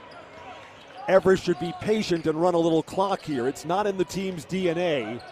Everest 1.07 1.45
should 1.45 1.59
be 1.59 1.72
patient 1.81 2.26
and 2.26 2.41
run 2.41 2.53
a 2.53 2.59
little 2.59 2.83
clock 2.83 3.22
here. 3.22 3.49
It's 3.49 3.64
not 3.64 3.87
in 3.87 3.97
the 3.97 4.05
team's 4.05 4.45
DNA. 4.45 5.22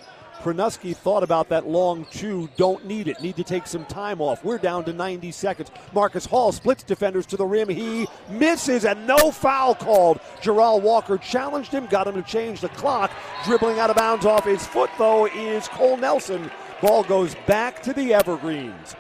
Pranuski 0.47 0.95
thought 0.95 1.25
about 1.25 1.49
that 1.49 1.67
long 1.67 2.07
two. 2.13 2.49
Don't 2.57 2.85
need 2.87 3.09
it. 3.09 3.21
Need 3.21 3.35
to 3.35 3.43
take 3.43 3.67
some 3.67 3.85
time 3.87 4.21
off. 4.21 4.45
We're 4.45 4.59
down 4.59 4.85
to 4.85 4.93
90 4.93 5.33
seconds. 5.33 5.73
Marcus 5.93 6.25
Hall 6.25 6.53
splits 6.53 6.85
defenders 6.85 7.27
to 7.27 7.37
the 7.37 7.45
rim. 7.45 7.69
He 7.69 8.07
misses 8.31 8.85
and 8.85 9.09
no 9.09 9.33
foul 9.33 9.75
called. 9.75 10.21
Gerald 10.41 10.85
Walker 10.85 11.19
challenged 11.19 11.73
him, 11.73 11.87
got 11.87 12.07
him 12.07 12.15
to 12.15 12.23
change 12.23 12.61
the 12.61 12.69
clock. 12.69 13.11
Dribbling 13.45 13.81
out 13.81 13.91
of 13.91 13.97
bounds 13.97 14.25
off 14.25 14.45
his 14.45 14.65
foot, 14.65 14.91
though, 14.99 15.27
is 15.27 15.67
Cole 15.67 15.97
Nelson. 15.97 16.49
Ball 16.81 17.03
goes 17.03 17.35
back 17.49 17.83
to 17.83 17.93
the 17.93 18.15
Evergreens. 18.15 18.95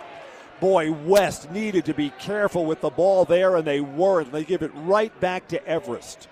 Boy, 0.59 0.90
West 0.90 1.53
needed 1.53 1.84
to 1.84 1.94
be 1.94 2.11
careful 2.18 2.66
with 2.66 2.80
the 2.80 2.90
ball 2.90 3.24
there, 3.24 3.55
and 3.55 3.64
they 3.64 3.80
weren't. 3.80 4.32
They 4.32 4.42
give 4.42 4.62
it 4.62 4.72
right 4.74 5.12
back 5.20 5.47
to 5.49 5.64
Everest. 5.64 6.26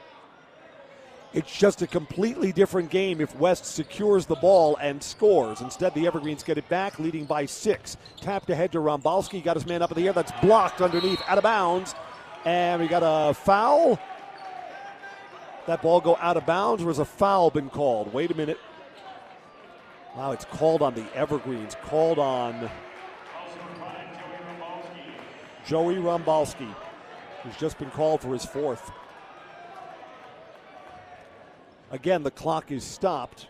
It's 1.34 1.52
just 1.52 1.82
a 1.82 1.88
completely 1.88 2.52
different 2.52 2.90
game 2.90 3.20
if 3.20 3.36
West 3.36 3.64
secures 3.64 4.24
the 4.24 4.36
ball 4.36 4.76
and 4.76 5.02
scores. 5.02 5.62
Instead, 5.62 5.92
the 5.92 6.06
Evergreens 6.06 6.44
get 6.44 6.58
it 6.58 6.68
back, 6.68 7.00
leading 7.00 7.24
by 7.24 7.44
six. 7.44 7.96
Tapped 8.20 8.50
ahead 8.50 8.70
to 8.70 8.78
Rombalski, 8.78 9.42
got 9.42 9.56
his 9.56 9.66
man 9.66 9.82
up 9.82 9.90
in 9.90 9.96
the 9.96 10.06
air. 10.06 10.12
That's 10.12 10.30
blocked 10.40 10.80
underneath, 10.80 11.20
out 11.26 11.36
of 11.36 11.42
bounds. 11.42 11.96
And 12.44 12.80
we 12.80 12.86
got 12.86 13.02
a 13.04 13.34
foul. 13.34 13.98
That 15.66 15.82
ball 15.82 16.00
go 16.00 16.16
out 16.20 16.36
of 16.36 16.46
bounds, 16.46 16.84
or 16.84 16.86
has 16.86 17.00
a 17.00 17.04
foul 17.04 17.50
been 17.50 17.68
called? 17.68 18.12
Wait 18.12 18.30
a 18.30 18.36
minute. 18.36 18.60
Wow, 20.14 20.30
it's 20.30 20.44
called 20.44 20.82
on 20.82 20.94
the 20.94 21.04
Evergreens. 21.16 21.74
Called 21.82 22.20
on 22.20 22.70
Joey 25.66 25.96
Rombalski, 25.96 26.72
who's 27.42 27.56
just 27.56 27.76
been 27.78 27.90
called 27.90 28.20
for 28.20 28.32
his 28.32 28.44
fourth. 28.44 28.92
Again, 31.94 32.24
the 32.24 32.30
clock 32.32 32.72
is 32.72 32.82
stopped. 32.82 33.46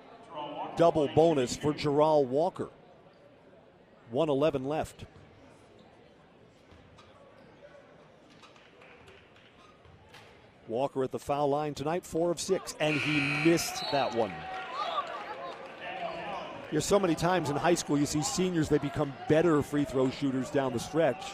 Double 0.77 1.09
bonus 1.15 1.57
for 1.57 1.73
Gerald 1.73 2.29
Walker. 2.29 2.69
111 4.11 4.67
left. 4.67 5.07
Walker 10.69 11.03
at 11.05 11.11
the 11.11 11.19
foul 11.19 11.49
line 11.49 11.73
tonight, 11.73 12.05
four 12.05 12.31
of 12.31 12.39
six, 12.39 12.77
and 12.81 12.97
he 12.97 13.19
missed 13.49 13.83
that 13.93 14.15
one. 14.15 14.33
There's 16.71 16.85
so 16.85 17.01
many 17.01 17.15
times 17.15 17.49
in 17.49 17.57
high 17.57 17.75
school 17.75 17.99
you 17.99 18.05
see 18.05 18.23
seniors, 18.23 18.69
they 18.69 18.77
become 18.77 19.15
better 19.27 19.63
free 19.63 19.87
throw 19.87 20.11
shooters 20.11 20.51
down 20.51 20.75
the 20.75 20.79
stretch. 20.79 21.25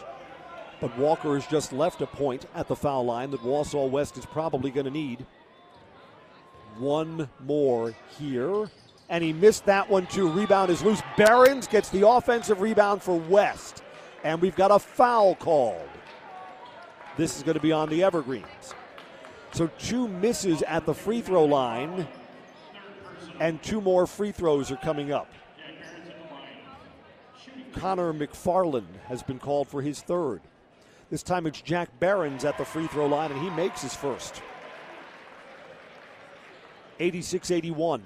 But 0.81 0.97
Walker 0.97 1.35
has 1.35 1.47
just 1.49 1.73
left 1.73 2.03
a 2.03 2.07
point 2.07 2.47
at 2.55 2.69
the 2.69 2.77
foul 2.77 3.05
line 3.05 3.33
that 3.33 3.41
Wausau 3.41 3.91
West 3.91 4.17
is 4.17 4.27
probably 4.27 4.71
going 4.71 4.87
to 4.87 4.93
need 4.93 5.27
one 6.81 7.29
more 7.47 7.95
here. 8.19 8.69
And 9.09 9.23
he 9.23 9.33
missed 9.33 9.67
that 9.67 9.89
one 9.91 10.07
too. 10.07 10.29
Rebound 10.29 10.71
is 10.71 10.83
loose. 10.83 11.03
Barons 11.17 11.67
gets 11.67 11.91
the 11.91 12.09
offensive 12.09 12.61
rebound 12.61 13.03
for 13.03 13.17
West. 13.19 13.83
And 14.25 14.41
we've 14.41 14.57
got 14.57 14.71
a 14.71 14.79
foul 14.79 15.35
called. 15.35 15.89
This 17.17 17.37
is 17.37 17.43
going 17.43 17.57
to 17.57 17.61
be 17.61 17.73
on 17.73 17.89
the 17.89 18.03
Evergreens. 18.03 18.75
So 19.53 19.69
two 19.79 20.07
misses 20.09 20.63
at 20.63 20.87
the 20.87 20.95
free 20.95 21.21
throw 21.21 21.45
line, 21.45 22.07
and 23.41 23.61
two 23.63 23.81
more 23.81 24.07
free 24.07 24.31
throws 24.31 24.71
are 24.71 24.77
coming 24.77 25.13
up. 25.13 25.29
Connor 27.73 28.13
McFarland 28.13 28.97
has 29.07 29.23
been 29.23 29.39
called 29.39 29.69
for 29.69 29.83
his 29.83 30.03
third. 30.03 30.41
This 31.11 31.23
time 31.23 31.47
it's 31.47 31.61
Jack 31.61 31.89
Barons 31.99 32.45
at 32.45 32.59
the 32.59 32.65
free 32.65 32.87
throw 32.87 33.07
line, 33.07 33.33
and 33.33 33.41
he 33.41 33.51
makes 33.51 33.83
his 33.83 33.95
first. 33.95 34.43
86 37.01 37.51
81. 37.51 38.03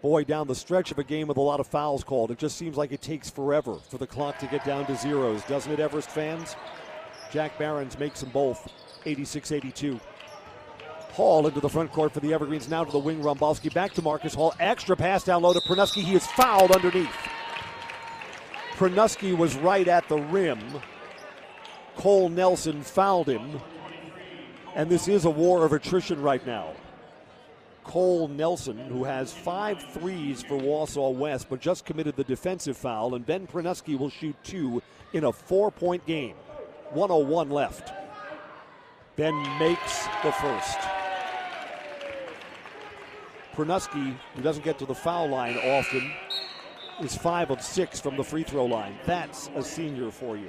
Boy, 0.00 0.24
down 0.24 0.48
the 0.48 0.54
stretch 0.54 0.90
of 0.90 0.98
a 0.98 1.04
game 1.04 1.28
with 1.28 1.36
a 1.36 1.40
lot 1.40 1.60
of 1.60 1.66
fouls 1.66 2.02
called, 2.02 2.30
it 2.30 2.38
just 2.38 2.56
seems 2.56 2.76
like 2.76 2.90
it 2.90 3.02
takes 3.02 3.30
forever 3.30 3.76
for 3.76 3.98
the 3.98 4.06
clock 4.06 4.38
to 4.38 4.46
get 4.46 4.64
down 4.64 4.86
to 4.86 4.96
zeros, 4.96 5.42
doesn't 5.44 5.70
it, 5.70 5.78
Everest 5.78 6.10
fans? 6.10 6.56
Jack 7.30 7.56
Barons 7.58 7.98
makes 7.98 8.20
them 8.20 8.30
both 8.30 8.72
86 9.06 9.52
82. 9.52 10.00
Hall 11.12 11.46
into 11.46 11.60
the 11.60 11.68
front 11.68 11.92
court 11.92 12.12
for 12.12 12.20
the 12.20 12.32
Evergreens, 12.32 12.68
now 12.68 12.84
to 12.84 12.90
the 12.90 12.98
wing. 12.98 13.20
Rombalski 13.20 13.72
back 13.72 13.92
to 13.92 14.02
Marcus 14.02 14.34
Hall. 14.34 14.54
Extra 14.58 14.96
pass 14.96 15.24
down 15.24 15.42
low 15.42 15.52
to 15.52 15.60
Pranuski. 15.60 16.02
He 16.02 16.14
is 16.14 16.26
fouled 16.28 16.72
underneath. 16.72 17.14
Pranuski 18.76 19.36
was 19.36 19.54
right 19.56 19.86
at 19.86 20.08
the 20.08 20.16
rim. 20.16 20.58
Cole 21.96 22.30
Nelson 22.30 22.82
fouled 22.82 23.28
him. 23.28 23.60
And 24.74 24.88
this 24.88 25.06
is 25.08 25.24
a 25.26 25.30
war 25.30 25.64
of 25.64 25.72
attrition 25.72 26.22
right 26.22 26.44
now. 26.46 26.72
Cole 27.84 28.28
Nelson, 28.28 28.78
who 28.78 29.04
has 29.04 29.32
five 29.32 29.82
threes 29.92 30.42
for 30.42 30.56
Wausau 30.56 31.14
West, 31.14 31.48
but 31.50 31.60
just 31.60 31.84
committed 31.84 32.16
the 32.16 32.24
defensive 32.24 32.76
foul, 32.76 33.14
and 33.14 33.26
Ben 33.26 33.46
Pranuski 33.46 33.98
will 33.98 34.08
shoot 34.08 34.36
two 34.44 34.82
in 35.12 35.24
a 35.24 35.32
four 35.32 35.70
point 35.70 36.06
game. 36.06 36.36
101 36.90 37.50
left. 37.50 37.92
Ben 39.16 39.34
makes 39.58 40.06
the 40.22 40.32
first. 40.32 40.78
Pranuski, 43.54 44.16
who 44.34 44.42
doesn't 44.42 44.64
get 44.64 44.78
to 44.78 44.86
the 44.86 44.94
foul 44.94 45.28
line 45.28 45.56
often, 45.58 46.10
is 47.02 47.14
five 47.16 47.50
of 47.50 47.60
six 47.60 48.00
from 48.00 48.16
the 48.16 48.24
free 48.24 48.42
throw 48.42 48.64
line. 48.64 48.96
That's 49.04 49.50
a 49.54 49.62
senior 49.62 50.10
for 50.10 50.36
you. 50.36 50.48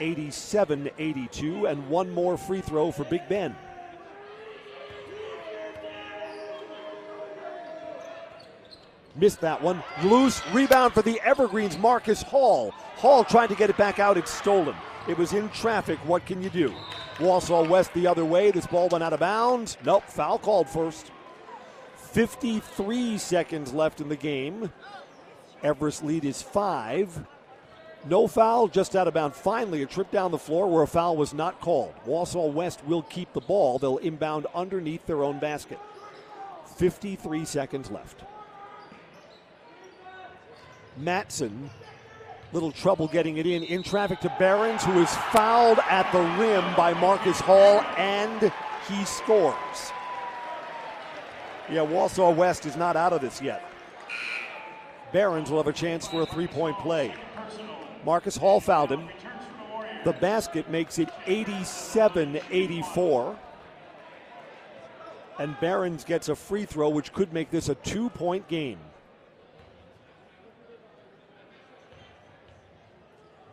87 0.00 0.90
82, 0.98 1.66
and 1.66 1.88
one 1.88 2.10
more 2.10 2.36
free 2.36 2.60
throw 2.60 2.90
for 2.90 3.04
Big 3.04 3.28
Ben. 3.28 3.54
Missed 9.14 9.40
that 9.40 9.62
one. 9.62 9.82
Loose 10.02 10.46
rebound 10.52 10.92
for 10.92 11.02
the 11.02 11.18
Evergreens, 11.20 11.78
Marcus 11.78 12.22
Hall. 12.22 12.70
Hall 12.96 13.24
trying 13.24 13.48
to 13.48 13.54
get 13.54 13.70
it 13.70 13.76
back 13.76 13.98
out. 13.98 14.18
It's 14.18 14.30
stolen. 14.30 14.76
It 15.08 15.16
was 15.16 15.32
in 15.32 15.48
traffic. 15.50 15.98
What 16.00 16.26
can 16.26 16.42
you 16.42 16.50
do? 16.50 16.74
Wausau 17.16 17.66
West 17.66 17.94
the 17.94 18.06
other 18.06 18.24
way. 18.24 18.50
This 18.50 18.66
ball 18.66 18.88
went 18.88 19.02
out 19.02 19.14
of 19.14 19.20
bounds. 19.20 19.78
Nope, 19.84 20.04
foul 20.04 20.38
called 20.38 20.68
first. 20.68 21.10
53 21.96 23.16
seconds 23.16 23.72
left 23.72 24.00
in 24.00 24.08
the 24.08 24.16
game. 24.16 24.70
Everest 25.62 26.04
lead 26.04 26.24
is 26.24 26.42
five. 26.42 27.26
No 28.08 28.28
foul, 28.28 28.68
just 28.68 28.94
out 28.94 29.08
of 29.08 29.14
bounds. 29.14 29.36
Finally, 29.36 29.82
a 29.82 29.86
trip 29.86 30.12
down 30.12 30.30
the 30.30 30.38
floor 30.38 30.70
where 30.70 30.84
a 30.84 30.86
foul 30.86 31.16
was 31.16 31.34
not 31.34 31.60
called. 31.60 31.92
Wausau 32.06 32.52
West 32.52 32.84
will 32.86 33.02
keep 33.02 33.32
the 33.32 33.40
ball. 33.40 33.78
They'll 33.78 33.96
inbound 33.98 34.46
underneath 34.54 35.04
their 35.06 35.24
own 35.24 35.40
basket. 35.40 35.80
53 36.76 37.44
seconds 37.44 37.90
left. 37.90 38.22
Matson, 40.96 41.68
little 42.52 42.70
trouble 42.70 43.08
getting 43.08 43.38
it 43.38 43.46
in. 43.46 43.64
In 43.64 43.82
traffic 43.82 44.20
to 44.20 44.34
Barons, 44.38 44.84
who 44.84 45.00
is 45.02 45.12
fouled 45.32 45.78
at 45.90 46.10
the 46.12 46.20
rim 46.40 46.64
by 46.76 46.94
Marcus 46.94 47.40
Hall, 47.40 47.80
and 47.96 48.52
he 48.88 49.04
scores. 49.04 49.92
Yeah, 51.68 51.80
Wausau 51.80 52.34
West 52.34 52.66
is 52.66 52.76
not 52.76 52.94
out 52.94 53.12
of 53.12 53.20
this 53.20 53.42
yet. 53.42 53.64
Barons 55.12 55.50
will 55.50 55.58
have 55.58 55.66
a 55.66 55.72
chance 55.72 56.06
for 56.06 56.22
a 56.22 56.26
three 56.26 56.46
point 56.46 56.78
play. 56.78 57.12
Marcus 58.06 58.36
Hall 58.36 58.60
fouled 58.60 58.92
him. 58.92 59.08
The 60.04 60.12
basket 60.12 60.70
makes 60.70 61.00
it 61.00 61.08
87 61.26 62.38
84. 62.52 63.36
And 65.40 65.58
Behrens 65.60 66.04
gets 66.04 66.28
a 66.28 66.36
free 66.36 66.64
throw, 66.64 66.88
which 66.88 67.12
could 67.12 67.32
make 67.32 67.50
this 67.50 67.68
a 67.68 67.74
two 67.74 68.08
point 68.08 68.46
game. 68.46 68.78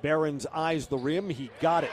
Behrens 0.04 0.46
eyes 0.54 0.86
the 0.86 1.00
rim. 1.00 1.32
He 1.32 1.50
got 1.60 1.84
it. 1.84 1.92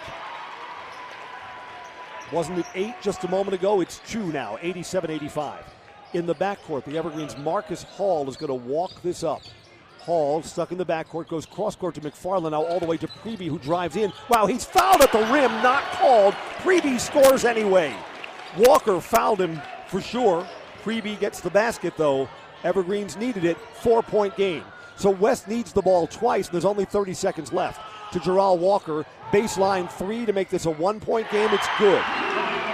Wasn't 2.31 2.59
it 2.59 2.67
eight 2.75 2.95
just 3.01 3.25
a 3.25 3.29
moment 3.29 3.55
ago? 3.55 3.81
It's 3.81 4.03
two 4.07 4.27
now, 4.33 4.59
87 4.61 5.11
85. 5.11 5.65
In 6.13 6.27
the 6.27 6.35
backcourt, 6.35 6.85
the 6.85 6.99
Evergreens' 6.99 7.39
Marcus 7.39 7.85
Hall 7.85 8.29
is 8.29 8.37
going 8.37 8.49
to 8.49 8.69
walk 8.69 9.01
this 9.01 9.25
up. 9.25 9.41
Hall 10.01 10.43
stuck 10.43 10.73
in 10.73 10.79
the 10.79 10.87
backcourt, 10.87 11.29
goes 11.29 11.47
cross 11.47 11.77
court 11.77 11.95
to 11.95 12.01
McFarland, 12.01 12.53
now 12.53 12.63
all 12.63 12.81
the 12.81 12.87
way 12.87 12.97
to 12.97 13.07
Preby, 13.07 13.49
who 13.49 13.59
drives 13.59 13.97
in. 13.97 14.13
Wow, 14.29 14.47
he's 14.47 14.65
fouled 14.65 15.03
at 15.03 15.13
the 15.13 15.21
rim, 15.33 15.51
not 15.63 15.85
called. 15.93 16.35
Preby 16.59 16.99
scores 16.99 17.45
anyway. 17.45 17.95
Walker 18.57 19.01
fouled 19.01 19.41
him 19.41 19.61
for 19.89 20.01
sure. 20.01 20.47
Preby 20.83 21.19
gets 21.21 21.41
the 21.41 21.51
basket, 21.51 21.95
though. 21.97 22.29
Evergreens 22.65 23.17
needed 23.17 23.45
it. 23.45 23.59
Four 23.75 24.03
point 24.03 24.37
game. 24.37 24.65
So 24.97 25.11
West 25.11 25.49
needs 25.49 25.73
the 25.73 25.83
ball 25.83 26.07
twice, 26.07 26.47
and 26.47 26.55
there's 26.55 26.65
only 26.65 26.85
30 26.85 27.15
seconds 27.15 27.53
left. 27.53 27.81
To 28.13 28.21
Gerald 28.21 28.61
Walker, 28.61 29.07
baseline 29.31 29.91
three 29.91 30.27
to 30.27 30.33
make 30.33 30.49
this 30.49 30.67
a 30.67 30.71
one 30.71 31.01
point 31.01 31.31
game. 31.31 31.49
It's 31.53 31.69
good. 31.79 32.03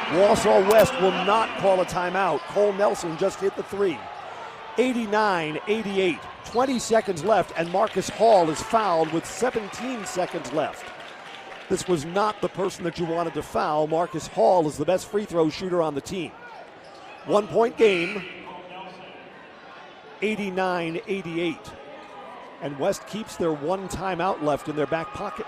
Wausau 0.09 0.71
West 0.73 0.93
will 1.01 1.11
not 1.11 1.49
call 1.59 1.81
a 1.81 1.85
timeout. 1.85 2.39
Cole 2.49 2.73
Nelson 2.73 3.17
just 3.19 3.41
hit 3.41 3.55
the 3.57 3.63
three. 3.65 3.99
89 4.79 5.59
88. 5.67 6.19
20 6.45 6.79
seconds 6.79 7.25
left, 7.25 7.53
and 7.57 7.71
Marcus 7.73 8.09
Hall 8.09 8.49
is 8.51 8.63
fouled 8.63 9.13
with 9.13 9.27
17 9.27 10.05
seconds 10.05 10.53
left. 10.53 10.85
This 11.69 11.89
was 11.89 12.05
not 12.05 12.41
the 12.41 12.49
person 12.49 12.85
that 12.85 12.99
you 12.99 13.05
wanted 13.05 13.35
to 13.35 13.43
foul. 13.43 13.89
Marcus 13.89 14.29
Hall 14.29 14.69
is 14.69 14.77
the 14.77 14.85
best 14.85 15.09
free 15.09 15.25
throw 15.25 15.51
shooter 15.51 15.83
on 15.83 15.95
the 15.95 16.01
team. 16.01 16.31
One 17.25 17.49
point 17.49 17.77
game, 17.77 18.23
89 20.23 21.01
88. 21.07 21.59
And 22.63 22.79
West 22.79 23.07
keeps 23.07 23.37
their 23.37 23.53
one 23.53 23.89
timeout 23.89 24.43
left 24.43 24.69
in 24.69 24.77
their 24.77 24.87
back 24.87 25.09
pocket. 25.09 25.47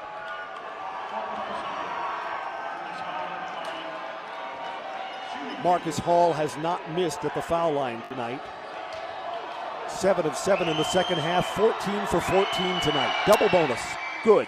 Marcus 5.62 5.98
Hall 5.98 6.32
has 6.32 6.56
not 6.58 6.80
missed 6.92 7.24
at 7.24 7.34
the 7.34 7.42
foul 7.42 7.72
line 7.72 8.02
tonight. 8.08 8.40
Seven 9.88 10.26
of 10.26 10.36
seven 10.36 10.68
in 10.68 10.76
the 10.76 10.84
second 10.84 11.18
half, 11.18 11.46
14 11.56 12.06
for 12.06 12.20
14 12.20 12.80
tonight. 12.80 13.14
Double 13.26 13.48
bonus. 13.48 13.80
Good. 14.22 14.46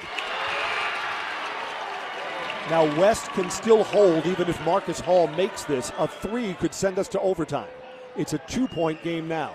Now, 2.69 2.85
West 3.01 3.31
can 3.31 3.51
still 3.51 3.83
hold 3.83 4.27
even 4.27 4.49
if 4.49 4.65
Marcus 4.65 5.01
Hall 5.01 5.27
makes 5.29 5.65
this. 5.65 5.91
A 5.99 6.07
three 6.07 6.55
could 6.55 6.73
send 6.73 6.99
us 6.99 7.09
to 7.09 7.21
overtime. 7.21 7.69
It's 8.17 8.33
a 8.33 8.39
two 8.39 8.69
point 8.69 9.03
game 9.03 9.27
now. 9.27 9.55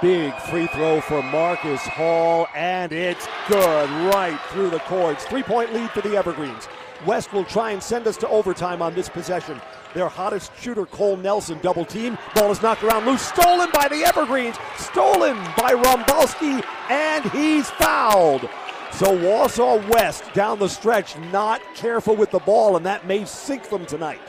Big 0.00 0.32
free 0.48 0.68
throw 0.68 1.02
for 1.02 1.22
Marcus 1.22 1.82
Hall, 1.82 2.46
and 2.54 2.92
it's 2.92 3.28
good 3.46 3.90
right 4.14 4.40
through 4.48 4.70
the 4.70 4.78
cords. 4.80 5.24
Three 5.24 5.42
point 5.42 5.74
lead 5.74 5.90
for 5.90 6.00
the 6.00 6.16
Evergreens. 6.16 6.66
West 7.04 7.32
will 7.34 7.44
try 7.44 7.72
and 7.72 7.82
send 7.82 8.06
us 8.06 8.16
to 8.18 8.28
overtime 8.28 8.80
on 8.80 8.94
this 8.94 9.10
possession. 9.10 9.60
Their 9.94 10.08
hottest 10.08 10.52
shooter, 10.60 10.86
Cole 10.86 11.16
Nelson, 11.16 11.58
double 11.62 11.84
team. 11.84 12.16
Ball 12.34 12.52
is 12.52 12.62
knocked 12.62 12.84
around 12.84 13.06
loose. 13.06 13.22
Stolen 13.22 13.70
by 13.72 13.88
the 13.88 14.04
Evergreens. 14.04 14.56
Stolen 14.76 15.36
by 15.56 15.72
Rombalski, 15.74 16.64
and 16.88 17.24
he's 17.32 17.68
fouled. 17.70 18.48
So 18.92 19.06
Wausau 19.16 19.88
West 19.88 20.24
down 20.32 20.58
the 20.58 20.68
stretch, 20.68 21.16
not 21.32 21.60
careful 21.74 22.14
with 22.14 22.30
the 22.30 22.38
ball, 22.40 22.76
and 22.76 22.86
that 22.86 23.06
may 23.06 23.24
sink 23.24 23.68
them 23.68 23.86
tonight. 23.86 24.20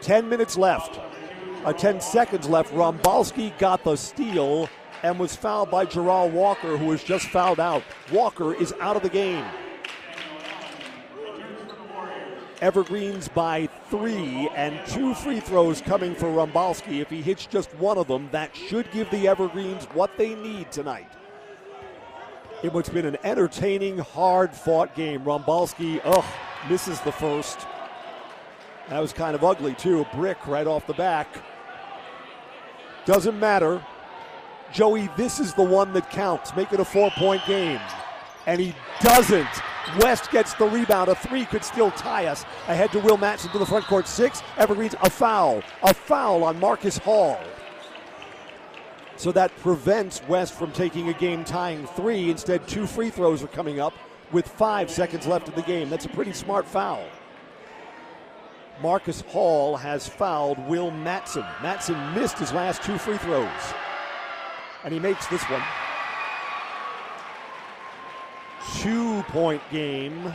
10 0.00 0.28
minutes 0.28 0.56
left. 0.56 1.00
Uh, 1.64 1.72
10 1.72 2.00
seconds 2.00 2.48
left. 2.48 2.72
Rombalski 2.72 3.56
got 3.58 3.84
the 3.84 3.96
steal 3.96 4.70
and 5.02 5.18
was 5.18 5.36
fouled 5.36 5.70
by 5.70 5.84
Gerald 5.84 6.32
Walker, 6.32 6.76
who 6.76 6.86
was 6.86 7.02
just 7.02 7.26
fouled 7.28 7.60
out. 7.60 7.82
Walker 8.12 8.54
is 8.54 8.72
out 8.80 8.96
of 8.96 9.02
the 9.02 9.08
game. 9.08 9.44
Evergreens 12.60 13.28
by 13.28 13.68
three, 13.88 14.48
and 14.54 14.80
two 14.88 15.14
free 15.14 15.38
throws 15.38 15.80
coming 15.80 16.14
for 16.14 16.26
Rombalski. 16.26 17.00
If 17.00 17.08
he 17.08 17.22
hits 17.22 17.46
just 17.46 17.72
one 17.74 17.98
of 17.98 18.08
them, 18.08 18.28
that 18.32 18.54
should 18.56 18.90
give 18.90 19.08
the 19.10 19.28
Evergreens 19.28 19.84
what 19.94 20.16
they 20.16 20.34
need 20.34 20.72
tonight. 20.72 21.12
It 22.64 22.72
has 22.72 22.88
been 22.88 23.06
an 23.06 23.16
entertaining, 23.22 23.98
hard 23.98 24.52
fought 24.52 24.96
game. 24.96 25.22
Rombalski, 25.22 26.00
ugh, 26.04 26.24
misses 26.68 26.98
the 27.00 27.12
first. 27.12 27.60
That 28.88 28.98
was 28.98 29.12
kind 29.12 29.36
of 29.36 29.44
ugly, 29.44 29.74
too. 29.74 30.00
A 30.00 30.16
brick 30.16 30.44
right 30.48 30.66
off 30.66 30.86
the 30.86 30.94
back. 30.94 31.28
Doesn't 33.04 33.38
matter. 33.38 33.80
Joey, 34.72 35.08
this 35.16 35.38
is 35.38 35.54
the 35.54 35.62
one 35.62 35.92
that 35.92 36.10
counts. 36.10 36.56
Make 36.56 36.72
it 36.72 36.80
a 36.80 36.84
four 36.84 37.10
point 37.12 37.44
game. 37.46 37.80
And 38.46 38.60
he 38.60 38.74
doesn't. 39.00 39.46
West 40.00 40.30
gets 40.30 40.54
the 40.54 40.66
rebound. 40.66 41.08
A 41.08 41.14
three 41.14 41.44
could 41.44 41.64
still 41.64 41.90
tie 41.92 42.26
us. 42.26 42.44
Ahead 42.66 42.92
to 42.92 43.00
Will 43.00 43.16
Matson 43.16 43.50
to 43.52 43.58
the 43.58 43.66
front 43.66 43.84
court. 43.86 44.06
Six. 44.06 44.42
Evergreens, 44.56 44.94
a 45.02 45.10
foul. 45.10 45.62
A 45.82 45.94
foul 45.94 46.44
on 46.44 46.58
Marcus 46.60 46.98
Hall. 46.98 47.40
So 49.16 49.32
that 49.32 49.56
prevents 49.58 50.22
West 50.28 50.54
from 50.54 50.70
taking 50.72 51.08
a 51.08 51.12
game 51.12 51.44
tying 51.44 51.86
three. 51.88 52.30
Instead, 52.30 52.68
two 52.68 52.86
free 52.86 53.10
throws 53.10 53.42
are 53.42 53.48
coming 53.48 53.80
up 53.80 53.94
with 54.30 54.46
five 54.46 54.90
seconds 54.90 55.26
left 55.26 55.48
in 55.48 55.54
the 55.54 55.62
game. 55.62 55.90
That's 55.90 56.04
a 56.04 56.10
pretty 56.10 56.32
smart 56.32 56.66
foul. 56.66 57.04
Marcus 58.80 59.22
Hall 59.22 59.76
has 59.76 60.06
fouled 60.06 60.58
Will 60.68 60.92
Matson. 60.92 61.44
Matson 61.62 62.14
missed 62.14 62.38
his 62.38 62.52
last 62.52 62.82
two 62.82 62.96
free 62.96 63.18
throws. 63.18 63.48
And 64.84 64.94
he 64.94 65.00
makes 65.00 65.26
this 65.26 65.42
one. 65.44 65.62
Two 68.76 69.22
point 69.24 69.62
game. 69.70 70.32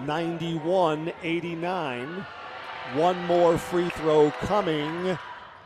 91 0.00 1.12
89. 1.22 2.26
One 2.94 3.26
more 3.26 3.58
free 3.58 3.88
throw 3.90 4.30
coming. 4.30 5.18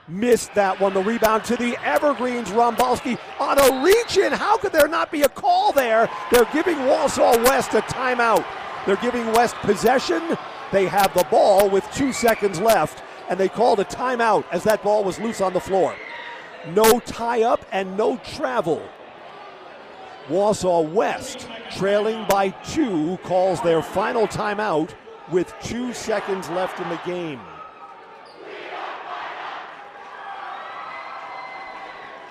Missed 0.07 0.55
that 0.55 0.80
one. 0.80 0.94
The 0.94 1.03
rebound 1.03 1.44
to 1.44 1.57
the 1.57 1.76
Evergreens. 1.84 2.49
Rombalski 2.49 3.18
on 3.38 3.59
a 3.59 3.84
reach 3.84 4.16
in. 4.16 4.32
How 4.32 4.57
could 4.57 4.72
there 4.72 4.88
not 4.88 5.12
be 5.12 5.22
a 5.22 5.28
call 5.28 5.72
there? 5.72 6.09
They're 6.30 6.49
giving 6.53 6.76
Wausau 6.76 7.44
West 7.44 7.74
a 7.74 7.80
timeout. 7.82 8.44
They're 8.86 8.96
giving 8.96 9.30
West 9.32 9.55
possession. 9.57 10.38
They 10.72 10.86
have 10.86 11.12
the 11.14 11.24
ball 11.24 11.68
with 11.68 11.84
two 11.92 12.12
seconds 12.12 12.61
left, 12.61 13.03
and 13.28 13.38
they 13.38 13.49
called 13.49 13.80
a 13.80 13.84
timeout 13.84 14.44
as 14.51 14.64
that 14.64 14.82
ball 14.82 15.05
was 15.05 15.18
loose 15.18 15.40
on 15.40 15.53
the 15.53 15.61
floor. 15.61 15.94
No 16.68 17.01
tie 17.01 17.42
up 17.42 17.64
and 17.70 17.96
no 17.96 18.16
travel. 18.18 18.82
Wausau 20.29 20.91
West, 20.93 21.49
trailing 21.76 22.26
by 22.29 22.51
two, 22.51 23.18
calls 23.24 23.61
their 23.62 23.83
final 23.83 24.26
timeout 24.26 24.91
with 25.31 25.55
two 25.62 25.93
seconds 25.93 26.49
left 26.51 26.81
in 26.81 26.89
the 26.89 27.01
game. 27.07 27.41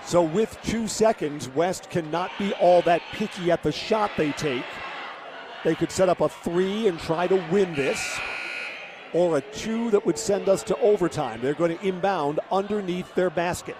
So 0.06 0.22
with 0.22 0.58
two 0.64 0.88
seconds, 0.88 1.50
West 1.50 1.90
cannot 1.90 2.32
be 2.40 2.54
all 2.54 2.82
that 2.84 3.02
picky 3.12 3.52
at 3.52 3.62
the 3.62 3.72
shot 3.72 4.12
they 4.16 4.32
take. 4.32 4.64
They 5.66 5.76
could 5.76 5.92
set 5.92 6.08
up 6.08 6.22
a 6.22 6.30
three 6.30 6.88
and 6.88 7.00
try 7.00 7.28
to 7.28 7.36
win 7.52 7.74
this, 7.74 8.18
or 9.12 9.38
a 9.38 9.42
two 9.42 9.92
that 9.92 10.06
would 10.06 10.18
send 10.18 10.48
us 10.48 10.64
to 10.64 10.78
overtime. 10.78 11.42
They're 11.42 11.54
going 11.54 11.78
to 11.78 11.86
inbound 11.86 12.40
underneath 12.52 13.14
their 13.16 13.30
basket. 13.30 13.76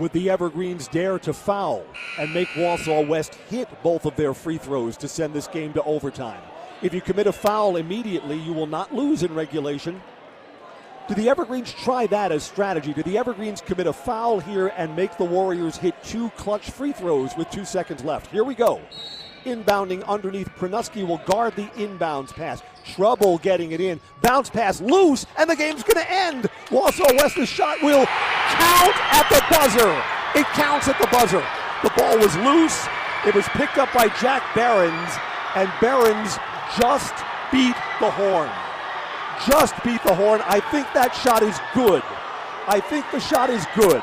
Would 0.00 0.12
the 0.12 0.30
Evergreens 0.30 0.88
dare 0.88 1.18
to 1.18 1.34
foul 1.34 1.84
and 2.18 2.32
make 2.32 2.48
Wausau 2.48 3.06
West 3.06 3.34
hit 3.50 3.68
both 3.82 4.06
of 4.06 4.16
their 4.16 4.32
free 4.32 4.56
throws 4.56 4.96
to 4.96 5.08
send 5.08 5.34
this 5.34 5.46
game 5.46 5.74
to 5.74 5.82
overtime? 5.82 6.40
If 6.80 6.94
you 6.94 7.02
commit 7.02 7.26
a 7.26 7.32
foul 7.32 7.76
immediately, 7.76 8.38
you 8.38 8.54
will 8.54 8.66
not 8.66 8.94
lose 8.94 9.22
in 9.22 9.34
regulation. 9.34 10.00
Do 11.06 11.14
the 11.14 11.28
Evergreens 11.28 11.74
try 11.74 12.06
that 12.06 12.32
as 12.32 12.42
strategy? 12.42 12.94
Do 12.94 13.02
the 13.02 13.18
Evergreens 13.18 13.60
commit 13.60 13.86
a 13.86 13.92
foul 13.92 14.40
here 14.40 14.68
and 14.68 14.96
make 14.96 15.18
the 15.18 15.24
Warriors 15.24 15.76
hit 15.76 16.02
two 16.02 16.30
clutch 16.30 16.70
free 16.70 16.92
throws 16.92 17.36
with 17.36 17.50
two 17.50 17.66
seconds 17.66 18.02
left? 18.02 18.30
Here 18.30 18.44
we 18.44 18.54
go. 18.54 18.80
Inbounding 19.44 20.02
underneath. 20.06 20.48
Pranuski 20.56 21.06
will 21.06 21.20
guard 21.26 21.56
the 21.56 21.66
inbounds 21.76 22.32
pass. 22.32 22.62
Trouble 22.94 23.36
getting 23.38 23.72
it 23.72 23.82
in. 23.82 24.00
Bounce 24.22 24.48
pass 24.48 24.80
loose, 24.80 25.26
and 25.36 25.50
the 25.50 25.56
game's 25.56 25.82
going 25.82 26.02
to 26.02 26.10
end. 26.10 26.48
Wausau 26.68 27.14
West's 27.18 27.50
shot 27.50 27.82
will 27.82 28.06
count 28.56 28.96
at 29.12 29.26
the 29.30 29.42
buzzer. 29.50 29.90
It 30.34 30.46
counts 30.54 30.88
at 30.88 30.98
the 30.98 31.08
buzzer. 31.08 31.44
The 31.82 31.90
ball 31.96 32.18
was 32.18 32.34
loose. 32.36 32.86
It 33.26 33.34
was 33.34 33.46
picked 33.50 33.78
up 33.78 33.92
by 33.92 34.08
Jack 34.20 34.42
Barons, 34.54 35.12
and 35.54 35.70
Barons 35.80 36.38
just 36.78 37.14
beat 37.52 37.76
the 38.00 38.10
horn. 38.10 38.50
Just 39.46 39.74
beat 39.84 40.02
the 40.02 40.14
horn. 40.14 40.40
I 40.44 40.60
think 40.70 40.86
that 40.94 41.14
shot 41.14 41.42
is 41.42 41.58
good. 41.74 42.02
I 42.66 42.80
think 42.80 43.04
the 43.10 43.20
shot 43.20 43.50
is 43.50 43.64
good. 43.74 44.02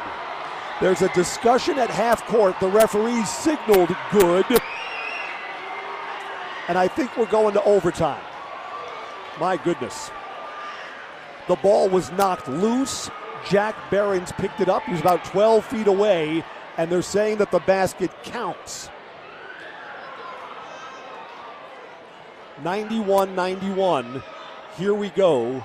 There's 0.81 1.01
a 1.01 1.09
discussion 1.13 1.79
at 1.79 1.89
half 1.89 2.25
court. 2.25 2.59
The 2.59 2.67
referee 2.67 3.23
signaled 3.25 3.95
good. 4.11 4.45
And 6.67 6.77
I 6.77 6.87
think 6.87 7.15
we're 7.17 7.25
going 7.25 7.53
to 7.53 7.63
overtime. 7.63 8.21
My 9.39 9.57
goodness. 9.57 10.11
The 11.47 11.55
ball 11.55 11.89
was 11.89 12.11
knocked 12.11 12.47
loose. 12.47 13.09
Jack 13.49 13.75
Behrens 13.89 14.31
picked 14.33 14.59
it 14.59 14.69
up. 14.69 14.83
He 14.83 14.91
was 14.91 15.01
about 15.01 15.23
12 15.25 15.65
feet 15.65 15.87
away, 15.87 16.43
and 16.77 16.91
they're 16.91 17.01
saying 17.01 17.37
that 17.37 17.51
the 17.51 17.59
basket 17.59 18.11
counts. 18.23 18.89
91 22.63 23.35
91. 23.35 24.23
Here 24.77 24.93
we 24.93 25.09
go 25.11 25.63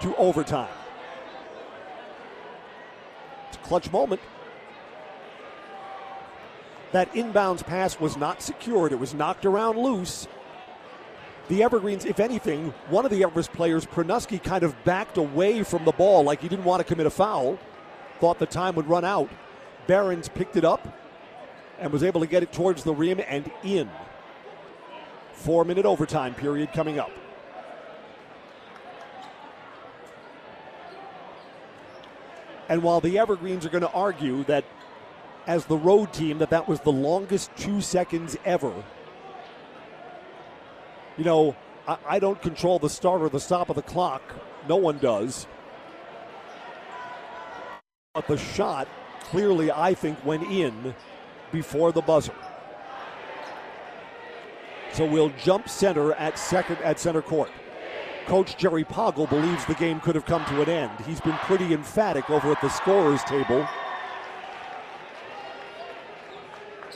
to 0.00 0.16
overtime. 0.16 0.68
It's 3.48 3.56
a 3.56 3.60
clutch 3.60 3.90
moment. 3.92 4.20
That 6.92 7.12
inbounds 7.12 7.64
pass 7.64 8.00
was 8.00 8.16
not 8.16 8.42
secured, 8.42 8.92
it 8.92 8.98
was 8.98 9.14
knocked 9.14 9.44
around 9.44 9.78
loose. 9.78 10.26
The 11.50 11.64
Evergreens, 11.64 12.04
if 12.04 12.20
anything, 12.20 12.72
one 12.90 13.04
of 13.04 13.10
the 13.10 13.24
Everest 13.24 13.52
players, 13.52 13.84
Pranuski, 13.84 14.40
kind 14.40 14.62
of 14.62 14.72
backed 14.84 15.16
away 15.16 15.64
from 15.64 15.84
the 15.84 15.90
ball 15.90 16.22
like 16.22 16.40
he 16.40 16.48
didn't 16.48 16.64
want 16.64 16.78
to 16.78 16.84
commit 16.84 17.06
a 17.06 17.10
foul, 17.10 17.58
thought 18.20 18.38
the 18.38 18.46
time 18.46 18.76
would 18.76 18.86
run 18.86 19.04
out. 19.04 19.28
Barons 19.88 20.28
picked 20.28 20.56
it 20.56 20.64
up 20.64 20.96
and 21.80 21.92
was 21.92 22.04
able 22.04 22.20
to 22.20 22.28
get 22.28 22.44
it 22.44 22.52
towards 22.52 22.84
the 22.84 22.94
rim 22.94 23.20
and 23.26 23.50
in. 23.64 23.90
Four 25.32 25.64
minute 25.64 25.84
overtime 25.84 26.34
period 26.34 26.72
coming 26.72 27.00
up. 27.00 27.10
And 32.68 32.84
while 32.84 33.00
the 33.00 33.18
Evergreens 33.18 33.66
are 33.66 33.70
going 33.70 33.82
to 33.82 33.90
argue 33.90 34.44
that 34.44 34.64
as 35.48 35.64
the 35.64 35.76
road 35.76 36.12
team 36.12 36.38
that 36.38 36.50
that 36.50 36.68
was 36.68 36.78
the 36.82 36.92
longest 36.92 37.50
two 37.56 37.80
seconds 37.80 38.36
ever, 38.44 38.72
you 41.20 41.26
know, 41.26 41.54
I, 41.86 41.98
I 42.08 42.18
don't 42.18 42.40
control 42.40 42.78
the 42.78 42.88
start 42.88 43.20
or 43.20 43.28
the 43.28 43.38
stop 43.38 43.68
of 43.68 43.76
the 43.76 43.82
clock. 43.82 44.22
No 44.66 44.76
one 44.76 44.96
does. 44.96 45.46
But 48.14 48.26
the 48.26 48.38
shot 48.38 48.88
clearly, 49.20 49.70
I 49.70 49.92
think, 49.92 50.24
went 50.24 50.50
in 50.50 50.94
before 51.52 51.92
the 51.92 52.00
buzzer. 52.00 52.32
So 54.94 55.04
we'll 55.04 55.28
jump 55.36 55.68
center 55.68 56.14
at 56.14 56.38
second 56.38 56.78
at 56.78 56.98
center 56.98 57.20
court. 57.20 57.50
Coach 58.24 58.56
Jerry 58.56 58.84
Poggle 58.84 59.28
believes 59.28 59.66
the 59.66 59.74
game 59.74 60.00
could 60.00 60.14
have 60.14 60.24
come 60.24 60.42
to 60.46 60.62
an 60.62 60.70
end. 60.70 60.92
He's 61.06 61.20
been 61.20 61.36
pretty 61.42 61.74
emphatic 61.74 62.30
over 62.30 62.50
at 62.50 62.62
the 62.62 62.70
scorers 62.70 63.22
table. 63.24 63.68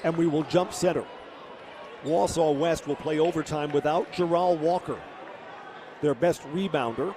And 0.03 0.16
we 0.16 0.27
will 0.27 0.45
jump 0.45 0.72
center. 0.72 1.05
Wausau 2.05 2.57
West 2.57 2.87
will 2.87 2.97
play 2.97 3.19
overtime 3.19 3.73
without 3.73 4.13
Gerald 4.13 4.61
Walker, 4.61 5.01
their 6.03 6.15
best 6.15 6.43
rebounder, 6.53 7.15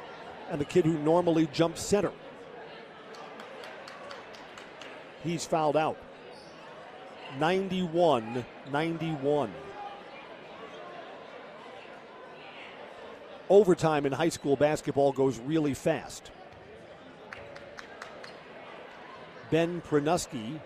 and 0.50 0.62
the 0.62 0.66
kid 0.66 0.86
who 0.86 0.98
normally 1.00 1.48
jumps 1.52 1.82
center. 1.82 2.12
He's 5.24 5.46
fouled 5.46 5.76
out. 5.76 5.98
91 7.38 8.46
91. 8.72 9.54
Overtime 13.50 14.06
in 14.06 14.12
high 14.12 14.30
school 14.30 14.56
basketball 14.56 15.12
goes 15.12 15.40
really 15.40 15.74
fast. 15.74 16.32
Ben 19.50 19.82
Pranuski 19.82 20.60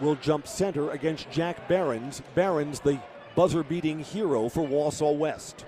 will 0.00 0.14
jump 0.16 0.46
center 0.46 0.90
against 0.90 1.30
Jack 1.30 1.68
Barons. 1.68 2.22
Behrens, 2.34 2.80
the 2.80 3.00
buzzer 3.36 3.62
beating 3.62 4.00
hero 4.00 4.48
for 4.48 4.66
Wausau 4.66 5.14
West. 5.14 5.66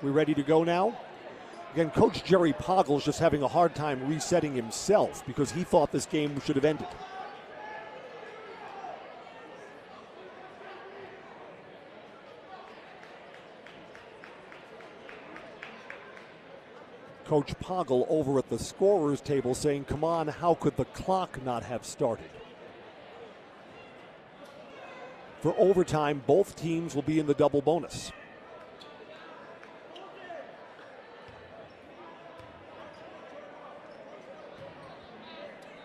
We 0.00 0.10
ready 0.10 0.32
to 0.32 0.44
go 0.44 0.62
now? 0.62 0.96
Again, 1.74 1.90
Coach 1.90 2.24
Jerry 2.24 2.52
Poggle's 2.52 3.04
just 3.04 3.18
having 3.18 3.42
a 3.42 3.48
hard 3.48 3.74
time 3.74 4.08
resetting 4.08 4.54
himself 4.54 5.26
because 5.26 5.50
he 5.50 5.64
thought 5.64 5.90
this 5.90 6.06
game 6.06 6.40
should 6.40 6.54
have 6.56 6.64
ended. 6.64 6.86
Coach 17.24 17.54
Poggle 17.60 18.06
over 18.08 18.38
at 18.38 18.48
the 18.48 18.58
scorer's 18.58 19.20
table 19.20 19.54
saying, 19.54 19.84
Come 19.84 20.02
on, 20.02 20.28
how 20.28 20.54
could 20.54 20.76
the 20.76 20.84
clock 20.86 21.40
not 21.44 21.62
have 21.64 21.84
started? 21.84 22.30
For 25.40 25.54
overtime, 25.56 26.22
both 26.26 26.54
teams 26.54 26.94
will 26.94 27.02
be 27.02 27.18
in 27.18 27.26
the 27.26 27.34
double 27.34 27.62
bonus. 27.62 28.12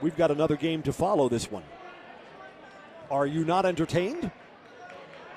We've 0.01 0.15
got 0.17 0.29
another 0.29 0.57
game 0.57 0.83
to 0.83 0.93
follow 0.93 1.29
this 1.29 1.49
one. 1.49 1.63
Are 3.09 3.25
you 3.25 3.45
not 3.45 3.65
entertained? 3.65 4.29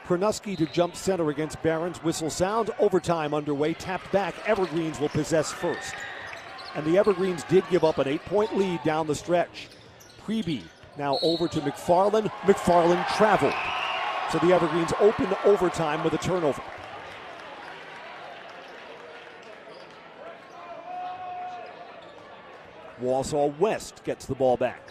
Pranuski 0.05 0.57
to 0.57 0.67
jump 0.67 0.97
center 0.97 1.31
against 1.31 1.63
Behrens. 1.63 2.03
Whistle 2.03 2.31
sounds. 2.31 2.71
Overtime 2.79 3.35
underway. 3.35 3.75
Tapped 3.75 4.11
back. 4.11 4.35
Evergreens 4.47 4.99
will 4.99 5.11
possess 5.11 5.53
first. 5.53 5.95
And 6.75 6.85
the 6.85 6.99
Evergreens 6.99 7.45
did 7.45 7.63
give 7.71 7.85
up 7.85 7.99
an 7.99 8.09
eight 8.09 8.25
point 8.25 8.57
lead 8.57 8.83
down 8.85 9.07
the 9.07 9.15
stretch. 9.15 9.69
Preby 10.27 10.63
now 10.97 11.19
over 11.23 11.47
to 11.47 11.61
McFarland. 11.61 12.31
McFarland 12.43 13.07
traveled. 13.17 13.55
So 14.31 14.39
the 14.39 14.53
Evergreens 14.53 14.93
open 15.01 15.35
overtime 15.45 16.05
with 16.05 16.13
a 16.13 16.19
turnover. 16.19 16.63
Wausau 23.01 23.57
West 23.59 24.05
gets 24.05 24.27
the 24.27 24.35
ball 24.35 24.57
back. 24.57 24.83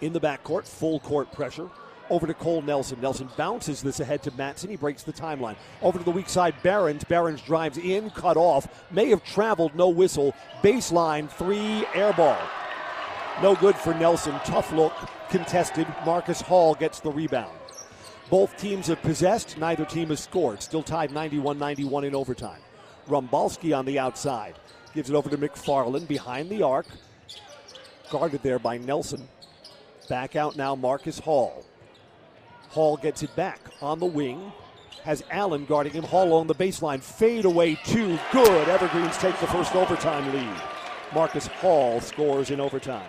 In 0.00 0.12
the 0.12 0.20
backcourt, 0.20 0.66
full 0.66 1.00
court 1.00 1.30
pressure. 1.32 1.68
Over 2.08 2.26
to 2.26 2.34
Cole 2.34 2.62
Nelson. 2.62 3.00
Nelson 3.00 3.28
bounces 3.36 3.82
this 3.82 4.00
ahead 4.00 4.22
to 4.24 4.30
Matson. 4.32 4.70
He 4.70 4.76
breaks 4.76 5.02
the 5.02 5.12
timeline. 5.12 5.56
Over 5.82 5.98
to 5.98 6.04
the 6.04 6.10
weak 6.10 6.28
side, 6.28 6.54
Behrens. 6.62 7.04
Behrens 7.04 7.40
drives 7.40 7.78
in, 7.78 8.10
cut 8.10 8.36
off. 8.36 8.84
May 8.90 9.10
have 9.10 9.24
traveled, 9.24 9.74
no 9.74 9.88
whistle. 9.88 10.34
Baseline, 10.62 11.28
three, 11.28 11.84
air 11.94 12.12
ball. 12.12 12.38
No 13.42 13.54
good 13.56 13.76
for 13.76 13.92
Nelson. 13.94 14.34
Tough 14.44 14.72
look, 14.72 14.94
contested. 15.28 15.86
Marcus 16.04 16.40
Hall 16.40 16.74
gets 16.74 17.00
the 17.00 17.10
rebound. 17.10 17.56
Both 18.28 18.56
teams 18.56 18.88
have 18.88 19.00
possessed, 19.02 19.56
neither 19.56 19.84
team 19.84 20.08
has 20.08 20.20
scored. 20.20 20.62
Still 20.62 20.82
tied 20.82 21.12
91 21.12 21.58
91 21.58 22.04
in 22.04 22.14
overtime. 22.14 22.60
Rombalski 23.08 23.76
on 23.76 23.84
the 23.84 23.98
outside. 23.98 24.54
Gives 24.94 25.10
it 25.10 25.14
over 25.14 25.30
to 25.30 25.38
McFarland 25.38 26.08
behind 26.08 26.48
the 26.48 26.62
arc. 26.62 26.86
Guarded 28.10 28.42
there 28.42 28.58
by 28.58 28.78
Nelson. 28.78 29.28
Back 30.08 30.36
out 30.36 30.56
now, 30.56 30.74
Marcus 30.74 31.18
Hall. 31.18 31.64
Hall 32.70 32.96
gets 32.96 33.22
it 33.22 33.34
back 33.36 33.60
on 33.80 33.98
the 33.98 34.06
wing. 34.06 34.52
has 35.04 35.22
Allen 35.30 35.66
guarding 35.66 35.92
him. 35.92 36.04
Hall 36.04 36.32
on 36.34 36.46
the 36.46 36.54
baseline. 36.54 37.00
Fade 37.00 37.44
away 37.44 37.76
two. 37.84 38.18
Good. 38.32 38.68
Evergreens 38.68 39.16
take 39.18 39.38
the 39.38 39.46
first 39.46 39.74
overtime 39.74 40.32
lead. 40.34 40.60
Marcus 41.14 41.46
Hall 41.46 42.00
scores 42.00 42.50
in 42.50 42.60
overtime. 42.60 43.08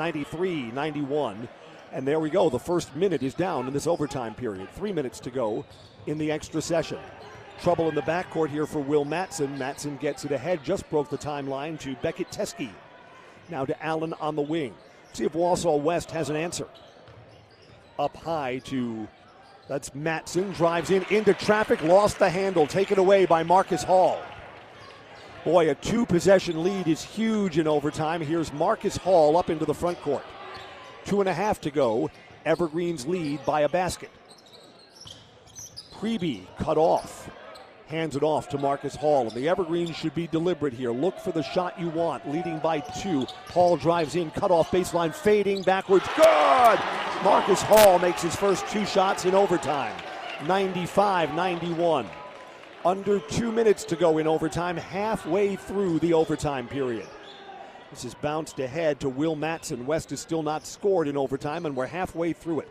93 0.00 0.70
91. 0.70 1.46
And 1.92 2.08
there 2.08 2.20
we 2.20 2.30
go. 2.30 2.48
The 2.48 2.58
first 2.58 2.96
minute 2.96 3.22
is 3.22 3.34
down 3.34 3.66
in 3.66 3.74
this 3.74 3.86
overtime 3.86 4.34
period. 4.34 4.70
Three 4.70 4.94
minutes 4.94 5.20
to 5.20 5.30
go 5.30 5.66
in 6.06 6.16
the 6.16 6.32
extra 6.32 6.62
session. 6.62 6.98
Trouble 7.60 7.86
in 7.90 7.94
the 7.94 8.00
backcourt 8.00 8.48
here 8.48 8.64
for 8.64 8.78
Will 8.78 9.04
Matson. 9.04 9.58
Matson 9.58 9.98
gets 9.98 10.24
it 10.24 10.32
ahead, 10.32 10.64
just 10.64 10.88
broke 10.88 11.10
the 11.10 11.18
timeline 11.18 11.78
to 11.80 11.94
Beckett 11.96 12.30
Teske. 12.30 12.70
Now 13.50 13.66
to 13.66 13.84
Allen 13.84 14.14
on 14.22 14.36
the 14.36 14.42
wing. 14.42 14.72
See 15.12 15.24
if 15.24 15.34
Wausau 15.34 15.78
West 15.78 16.10
has 16.12 16.30
an 16.30 16.36
answer. 16.36 16.68
Up 17.98 18.16
high 18.16 18.62
to 18.64 19.06
that's 19.68 19.94
Matson 19.94 20.50
drives 20.52 20.90
in 20.90 21.04
into 21.10 21.34
traffic, 21.34 21.82
lost 21.82 22.18
the 22.18 22.30
handle, 22.30 22.66
taken 22.66 22.98
away 22.98 23.26
by 23.26 23.42
Marcus 23.42 23.82
Hall. 23.82 24.18
Boy, 25.44 25.70
a 25.70 25.74
two 25.74 26.04
possession 26.04 26.62
lead 26.62 26.86
is 26.86 27.02
huge 27.02 27.56
in 27.56 27.66
overtime. 27.66 28.20
Here's 28.20 28.52
Marcus 28.52 28.98
Hall 28.98 29.38
up 29.38 29.48
into 29.48 29.64
the 29.64 29.72
front 29.72 29.98
court. 30.02 30.24
Two 31.04 31.20
and 31.20 31.28
a 31.28 31.32
half 31.32 31.62
to 31.62 31.70
go. 31.70 32.10
Evergreens 32.44 33.06
lead 33.06 33.44
by 33.46 33.62
a 33.62 33.68
basket. 33.68 34.10
Preby 35.94 36.46
cut 36.58 36.76
off. 36.76 37.30
Hands 37.86 38.14
it 38.14 38.22
off 38.22 38.50
to 38.50 38.58
Marcus 38.58 38.94
Hall. 38.94 39.22
And 39.22 39.32
the 39.32 39.48
Evergreens 39.48 39.96
should 39.96 40.14
be 40.14 40.26
deliberate 40.26 40.74
here. 40.74 40.92
Look 40.92 41.18
for 41.18 41.32
the 41.32 41.42
shot 41.42 41.80
you 41.80 41.88
want. 41.88 42.30
Leading 42.30 42.58
by 42.58 42.80
two. 42.80 43.26
Hall 43.48 43.78
drives 43.78 44.16
in, 44.16 44.30
cut 44.30 44.50
off 44.50 44.70
baseline, 44.70 45.14
fading 45.14 45.62
backwards. 45.62 46.06
Good! 46.16 46.78
Marcus 47.24 47.62
Hall 47.62 47.98
makes 47.98 48.22
his 48.22 48.36
first 48.36 48.68
two 48.68 48.84
shots 48.84 49.24
in 49.24 49.34
overtime. 49.34 49.96
95 50.46 51.34
91. 51.34 52.06
Under 52.82 53.20
two 53.20 53.52
minutes 53.52 53.84
to 53.84 53.96
go 53.96 54.16
in 54.16 54.26
overtime, 54.26 54.74
halfway 54.74 55.54
through 55.54 55.98
the 55.98 56.14
overtime 56.14 56.66
period. 56.66 57.06
This 57.90 58.06
is 58.06 58.14
bounced 58.14 58.58
ahead 58.58 59.00
to 59.00 59.10
Will 59.10 59.36
Matson. 59.36 59.84
West 59.84 60.12
is 60.12 60.20
still 60.20 60.42
not 60.42 60.64
scored 60.64 61.06
in 61.06 61.14
overtime, 61.14 61.66
and 61.66 61.76
we're 61.76 61.84
halfway 61.84 62.32
through 62.32 62.60
it. 62.60 62.68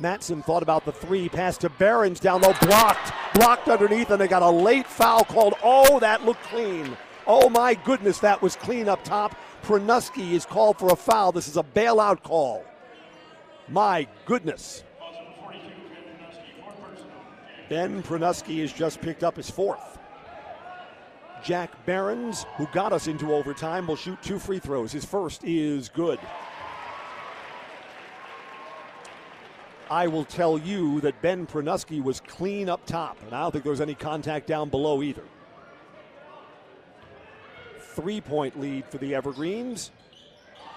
Matson 0.00 0.42
thought 0.42 0.64
about 0.64 0.84
the 0.84 0.90
three, 0.90 1.28
pass 1.28 1.56
to 1.58 1.68
Barons 1.68 2.18
down 2.18 2.40
low, 2.40 2.54
blocked, 2.60 3.12
blocked 3.34 3.68
underneath, 3.68 4.10
and 4.10 4.20
they 4.20 4.26
got 4.26 4.42
a 4.42 4.50
late 4.50 4.86
foul 4.86 5.22
called. 5.22 5.54
Oh, 5.62 6.00
that 6.00 6.24
looked 6.24 6.42
clean. 6.42 6.96
Oh 7.28 7.48
my 7.48 7.74
goodness, 7.74 8.18
that 8.18 8.42
was 8.42 8.56
clean 8.56 8.88
up 8.88 9.04
top. 9.04 9.36
Pranuski 9.62 10.32
is 10.32 10.44
called 10.44 10.76
for 10.76 10.90
a 10.92 10.96
foul. 10.96 11.30
This 11.30 11.46
is 11.46 11.56
a 11.56 11.62
bailout 11.62 12.24
call. 12.24 12.64
My 13.68 14.08
goodness. 14.26 14.82
Ben 17.72 18.02
Pranuski 18.02 18.60
has 18.60 18.70
just 18.70 19.00
picked 19.00 19.24
up 19.24 19.34
his 19.34 19.48
fourth. 19.48 19.96
Jack 21.42 21.86
Barons, 21.86 22.44
who 22.58 22.66
got 22.66 22.92
us 22.92 23.06
into 23.06 23.32
overtime, 23.32 23.86
will 23.86 23.96
shoot 23.96 24.20
two 24.20 24.38
free 24.38 24.58
throws. 24.58 24.92
His 24.92 25.06
first 25.06 25.42
is 25.42 25.88
good. 25.88 26.18
I 29.90 30.06
will 30.06 30.26
tell 30.26 30.58
you 30.58 31.00
that 31.00 31.22
Ben 31.22 31.46
Pranuski 31.46 32.02
was 32.02 32.20
clean 32.20 32.68
up 32.68 32.84
top, 32.84 33.16
and 33.24 33.34
I 33.34 33.40
don't 33.40 33.52
think 33.52 33.64
there 33.64 33.70
was 33.70 33.80
any 33.80 33.94
contact 33.94 34.46
down 34.46 34.68
below 34.68 35.02
either. 35.02 35.24
Three 37.94 38.20
point 38.20 38.60
lead 38.60 38.84
for 38.84 38.98
the 38.98 39.14
Evergreens 39.14 39.92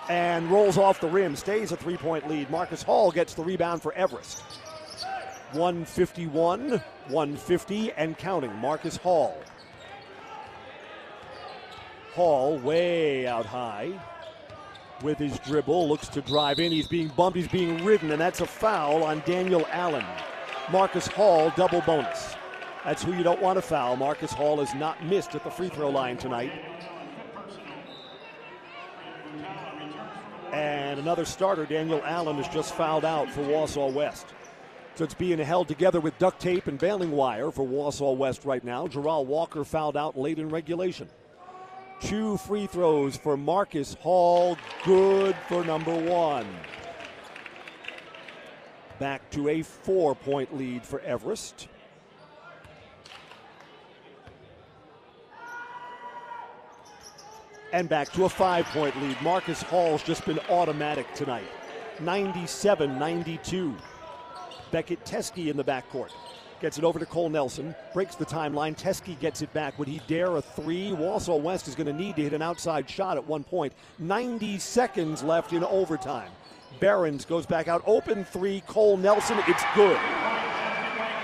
and 0.08 0.50
rolls 0.50 0.78
off 0.78 1.02
the 1.02 1.10
rim, 1.10 1.36
stays 1.36 1.74
a 1.74 1.76
three 1.76 1.98
point 1.98 2.30
lead. 2.30 2.50
Marcus 2.50 2.84
Hall 2.84 3.12
gets 3.12 3.34
the 3.34 3.44
rebound 3.44 3.82
for 3.82 3.92
Everest. 3.96 4.44
151, 5.52 6.82
150, 7.08 7.92
and 7.94 8.18
counting. 8.18 8.54
Marcus 8.56 8.98
Hall. 8.98 9.38
Hall 12.14 12.58
way 12.58 13.28
out 13.28 13.46
high 13.46 13.94
with 15.04 15.18
his 15.18 15.38
dribble, 15.40 15.88
looks 15.88 16.08
to 16.10 16.22
drive 16.22 16.60
in. 16.60 16.72
He's 16.72 16.88
being 16.88 17.10
bumped, 17.10 17.38
he's 17.38 17.48
being 17.48 17.84
ridden, 17.84 18.12
and 18.12 18.22
that's 18.22 18.42
a 18.42 18.46
foul 18.46 19.04
on 19.04 19.22
Daniel 19.26 19.66
Allen. 19.72 20.06
Marcus 20.72 21.08
Hall, 21.08 21.52
double 21.56 21.82
bonus. 21.82 22.36
That's 22.84 23.04
who 23.04 23.14
you 23.14 23.24
don't 23.24 23.42
want 23.42 23.58
to 23.58 23.62
foul. 23.62 23.96
Marcus 23.98 24.32
Hall 24.32 24.58
has 24.64 24.74
not 24.76 25.04
missed 25.06 25.36
at 25.36 25.44
the 25.44 25.50
free 25.50 25.70
throw 25.70 25.90
line 25.90 26.18
tonight. 26.18 26.52
And 30.54 31.00
another 31.00 31.26
starter, 31.26 31.66
Daniel 31.66 32.02
Allen, 32.06 32.38
has 32.38 32.48
just 32.48 32.74
fouled 32.76 33.04
out 33.04 33.30
for 33.30 33.42
Wausau 33.42 33.92
West. 33.92 34.28
So 34.96 35.04
it's 35.04 35.14
being 35.14 35.40
held 35.40 35.68
together 35.68 36.00
with 36.00 36.18
duct 36.20 36.40
tape 36.40 36.68
and 36.68 36.80
baling 36.80 37.12
wire 37.12 37.52
for 37.52 37.68
Wausau 37.68 38.16
West 38.16 38.46
right 38.46 38.64
now. 38.64 38.88
Gerald 38.88 39.28
Walker 39.28 39.66
fouled 39.66 39.98
out 39.98 40.18
late 40.18 40.40
in 40.40 40.48
regulation. 40.48 41.10
Two 42.00 42.38
free 42.38 42.66
throws 42.66 43.18
for 43.18 43.36
Marcus 43.36 43.96
Hall. 43.96 44.58
Good 44.86 45.36
for 45.50 45.66
number 45.66 45.94
one. 45.94 46.48
Back 48.98 49.30
to 49.32 49.50
a 49.50 49.62
four 49.64 50.16
point 50.16 50.56
lead 50.56 50.86
for 50.86 51.02
Everest. 51.02 51.68
And 57.74 57.90
back 57.90 58.14
to 58.14 58.24
a 58.24 58.30
five 58.30 58.66
point 58.68 58.96
lead. 59.02 59.22
Marcus 59.22 59.62
Hall's 59.62 60.04
just 60.04 60.26
been 60.26 60.40
automatic 60.50 61.14
tonight. 61.14 61.50
97 62.00 62.98
92. 62.98 63.76
Beckett 64.72 65.04
Teske 65.06 65.50
in 65.50 65.58
the 65.58 65.64
backcourt. 65.64 66.12
Gets 66.62 66.78
it 66.78 66.84
over 66.84 67.00
to 67.00 67.06
Cole 67.06 67.30
Nelson. 67.30 67.76
Breaks 67.94 68.16
the 68.16 68.26
timeline. 68.26 68.78
Teske 68.78 69.20
gets 69.20 69.42
it 69.42 69.52
back. 69.54 69.78
Would 69.78 69.88
he 69.88 70.02
dare 70.08 70.36
a 70.38 70.42
three? 70.42 70.92
Wausau 70.92 71.40
West 71.40 71.68
is 71.68 71.76
going 71.76 71.88
to 71.88 71.94
need 71.94 72.16
to 72.16 72.24
hit 72.24 72.34
an 72.34 72.42
outside 72.42 72.90
shot 72.90 73.18
at 73.18 73.28
one 73.28 73.44
point. 73.44 73.74
90 74.00 74.58
seconds 74.60 75.22
left 75.22 75.54
in 75.54 75.64
overtime. 75.64 76.32
Behrens 76.80 77.26
goes 77.26 77.46
back 77.46 77.68
out. 77.68 77.84
Open 77.86 78.24
three. 78.24 78.62
Cole 78.68 78.98
Nelson. 78.98 79.38
It's 79.48 79.64
good. 79.76 80.00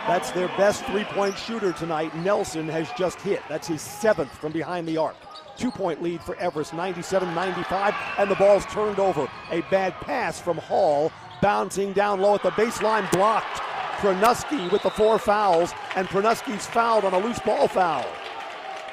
That's 0.08 0.32
their 0.32 0.48
best 0.50 0.84
three 0.86 1.04
point 1.06 1.38
shooter 1.38 1.72
tonight. 1.74 2.16
Nelson 2.18 2.68
has 2.68 2.90
just 2.98 3.22
hit. 3.22 3.42
That's 3.48 3.68
his 3.68 3.82
seventh 3.82 4.32
from 4.32 4.52
behind 4.52 4.88
the 4.88 4.98
arc. 4.98 5.16
Two 5.58 5.72
point 5.72 6.02
lead 6.02 6.22
for 6.22 6.36
Everest, 6.38 6.74
97 6.74 7.34
95, 7.36 7.94
and 8.18 8.32
the 8.32 8.36
ball's 8.36 8.66
turned 8.66 9.00
over. 9.00 9.30
A 9.52 9.62
bad 9.70 9.94
pass 10.02 10.40
from 10.42 10.58
Hall, 10.58 11.12
bouncing 11.42 11.94
down 11.94 12.22
low 12.22 12.36
at 12.36 12.44
the 12.44 12.52
baseline, 12.52 13.10
blocked. 13.12 13.62
Pranuski 14.02 14.72
with 14.72 14.82
the 14.82 14.90
four 14.90 15.20
fouls, 15.20 15.74
and 15.96 16.08
Pranuski's 16.08 16.66
fouled 16.66 17.06
on 17.06 17.14
a 17.14 17.20
loose 17.20 17.40
ball 17.40 17.68
foul. 17.68 18.06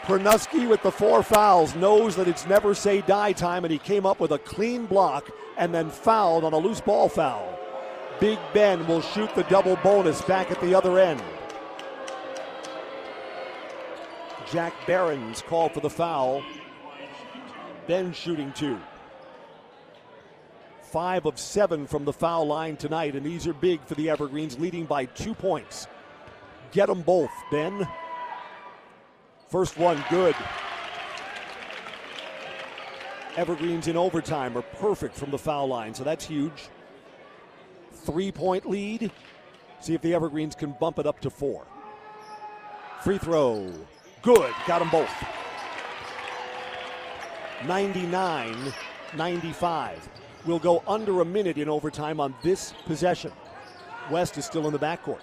Pranuski 0.03 0.69
with 0.69 0.83
the 0.83 0.91
four 0.91 1.23
fouls 1.23 1.75
knows 1.75 2.17
that 2.17 2.29
it's 2.29 2.47
never 2.47 2.75
say 2.75 3.01
die 3.03 3.33
time, 3.33 3.65
and 3.65 3.73
he 3.73 3.79
came 3.79 4.07
up 4.07 4.21
with 4.21 4.33
a 4.33 4.39
clean 4.39 4.87
block 4.87 5.31
and 5.57 5.75
then 5.75 5.91
fouled 5.91 6.45
on 6.45 6.53
a 6.53 6.59
loose 6.59 6.81
ball 6.81 7.09
foul. 7.09 7.59
Big 8.21 8.39
Ben 8.53 8.87
will 8.87 9.01
shoot 9.01 9.35
the 9.35 9.45
double 9.45 9.77
bonus 9.77 10.21
back 10.23 10.51
at 10.51 10.61
the 10.61 10.75
other 10.75 10.99
end. 10.99 11.23
Jack 14.51 14.73
Behrens 14.87 15.43
called 15.43 15.73
for 15.73 15.81
the 15.81 15.91
foul. 15.91 16.43
Ben 17.87 18.13
shooting 18.13 18.53
two. 18.53 18.79
Five 20.91 21.27
of 21.27 21.39
seven 21.39 21.87
from 21.87 22.07
the 22.07 22.13
foul 22.15 22.47
line 22.47 22.79
tonight, 22.79 23.15
and 23.15 23.25
these 23.25 23.47
are 23.47 23.53
big 23.53 23.85
for 23.85 23.95
the 23.95 24.09
Evergreens, 24.09 24.59
leading 24.59 24.87
by 24.87 25.05
two 25.05 25.35
points. 25.35 25.87
Get 26.73 26.87
them 26.87 27.03
both, 27.03 27.31
Ben. 27.51 27.87
First 29.51 29.77
one, 29.77 30.03
good. 30.09 30.35
Evergreens 33.37 33.87
in 33.87 33.99
overtime 33.99 34.57
are 34.57 34.63
perfect 34.63 35.15
from 35.15 35.31
the 35.31 35.37
foul 35.37 35.69
line, 35.69 35.93
so 35.93 36.05
that's 36.05 36.25
huge. 36.25 36.71
Three 37.93 38.33
point 38.33 38.67
lead. 38.69 39.11
See 39.81 39.93
if 39.93 40.01
the 40.01 40.15
Evergreens 40.15 40.55
can 40.55 40.75
bump 40.81 40.99
it 40.99 41.07
up 41.07 41.21
to 41.21 41.29
four. 41.29 41.67
Free 43.05 43.19
throw. 43.19 43.71
Good. 44.23 44.55
Got 44.67 44.79
them 44.79 44.89
both. 44.89 45.13
99 47.67 48.73
95. 49.15 50.09
We'll 50.49 50.59
go 50.59 50.83
under 50.89 51.21
a 51.21 51.27
minute 51.27 51.59
in 51.59 51.69
overtime 51.69 52.21
on 52.21 52.35
this 52.43 52.73
possession. 52.87 53.31
West 54.11 54.39
is 54.39 54.47
still 54.47 54.67
in 54.67 54.73
the 54.73 54.79
backcourt. 54.79 55.21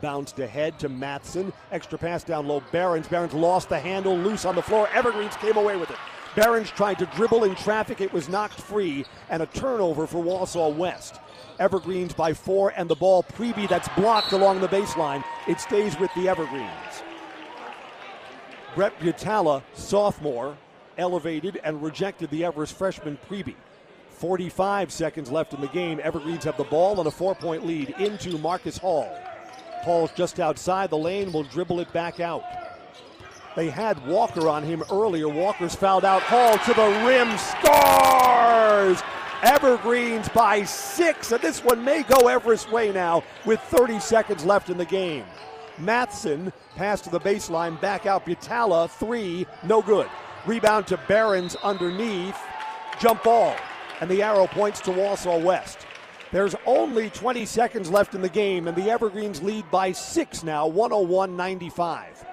Bounced 0.00 0.38
ahead 0.38 0.78
to 0.78 0.88
Matson. 0.88 1.52
Extra 1.70 1.98
pass 1.98 2.24
down 2.24 2.48
low. 2.48 2.62
Behrens. 2.72 3.06
Behrens 3.06 3.34
lost 3.34 3.68
the 3.68 3.78
handle. 3.78 4.16
Loose 4.16 4.46
on 4.46 4.54
the 4.54 4.62
floor. 4.62 4.88
Evergreens 4.94 5.36
came 5.36 5.58
away 5.58 5.76
with 5.76 5.90
it. 5.90 5.98
Behrens 6.34 6.70
tried 6.70 6.98
to 7.00 7.06
dribble 7.14 7.44
in 7.44 7.54
traffic. 7.54 8.00
It 8.00 8.14
was 8.14 8.30
knocked 8.30 8.58
free. 8.58 9.04
And 9.28 9.42
a 9.42 9.46
turnover 9.46 10.06
for 10.06 10.24
Wausau 10.24 10.74
West. 10.74 11.20
Evergreens 11.60 12.14
by 12.14 12.32
four. 12.32 12.72
And 12.78 12.88
the 12.88 12.94
ball, 12.94 13.24
Preby, 13.24 13.68
that's 13.68 13.90
blocked 13.90 14.32
along 14.32 14.62
the 14.62 14.68
baseline. 14.68 15.22
It 15.46 15.60
stays 15.60 15.98
with 15.98 16.10
the 16.14 16.30
Evergreens. 16.30 17.02
Brett 18.74 18.98
Butala, 19.00 19.62
sophomore, 19.74 20.56
elevated 20.96 21.60
and 21.62 21.82
rejected 21.82 22.30
the 22.30 22.42
Everest 22.42 22.74
freshman 22.74 23.18
Preby. 23.28 23.54
45 24.14 24.92
seconds 24.92 25.30
left 25.30 25.54
in 25.54 25.60
the 25.60 25.68
game. 25.68 26.00
Evergreens 26.02 26.44
have 26.44 26.56
the 26.56 26.64
ball 26.64 26.98
and 26.98 27.06
a 27.06 27.10
four 27.10 27.34
point 27.34 27.66
lead 27.66 27.90
into 27.98 28.38
Marcus 28.38 28.78
Hall. 28.78 29.08
Hall's 29.82 30.12
just 30.12 30.40
outside 30.40 30.90
the 30.90 30.96
lane, 30.96 31.32
will 31.32 31.42
dribble 31.42 31.80
it 31.80 31.92
back 31.92 32.20
out. 32.20 32.42
They 33.56 33.70
had 33.70 34.04
Walker 34.06 34.48
on 34.48 34.62
him 34.62 34.82
earlier. 34.90 35.28
Walker's 35.28 35.74
fouled 35.74 36.04
out. 36.04 36.22
Hall 36.22 36.58
to 36.58 36.74
the 36.74 37.04
rim, 37.06 37.36
scores! 37.38 39.02
Evergreens 39.42 40.28
by 40.30 40.64
six, 40.64 41.30
and 41.30 41.42
this 41.42 41.62
one 41.62 41.84
may 41.84 42.02
go 42.02 42.28
Everest 42.28 42.72
way 42.72 42.90
now 42.90 43.22
with 43.44 43.60
30 43.60 44.00
seconds 44.00 44.44
left 44.44 44.70
in 44.70 44.78
the 44.78 44.86
game. 44.86 45.24
Matheson 45.78 46.52
pass 46.76 47.00
to 47.02 47.10
the 47.10 47.20
baseline, 47.20 47.80
back 47.80 48.06
out. 48.06 48.24
Butala, 48.24 48.88
three, 48.88 49.46
no 49.62 49.82
good. 49.82 50.08
Rebound 50.46 50.86
to 50.88 50.96
Barons 51.08 51.56
underneath, 51.56 52.38
jump 52.98 53.22
ball, 53.22 53.54
and 54.00 54.10
the 54.10 54.22
arrow 54.22 54.46
points 54.46 54.80
to 54.82 54.90
Wausau 54.90 55.42
West. 55.42 55.86
There's 56.32 56.56
only 56.66 57.10
20 57.10 57.46
seconds 57.46 57.90
left 57.90 58.14
in 58.14 58.20
the 58.20 58.28
game, 58.28 58.66
and 58.66 58.76
the 58.76 58.90
Evergreens 58.90 59.42
lead 59.42 59.70
by 59.70 59.92
six 59.92 60.42
now, 60.42 60.66
101 60.66 61.36
95. 61.36 62.24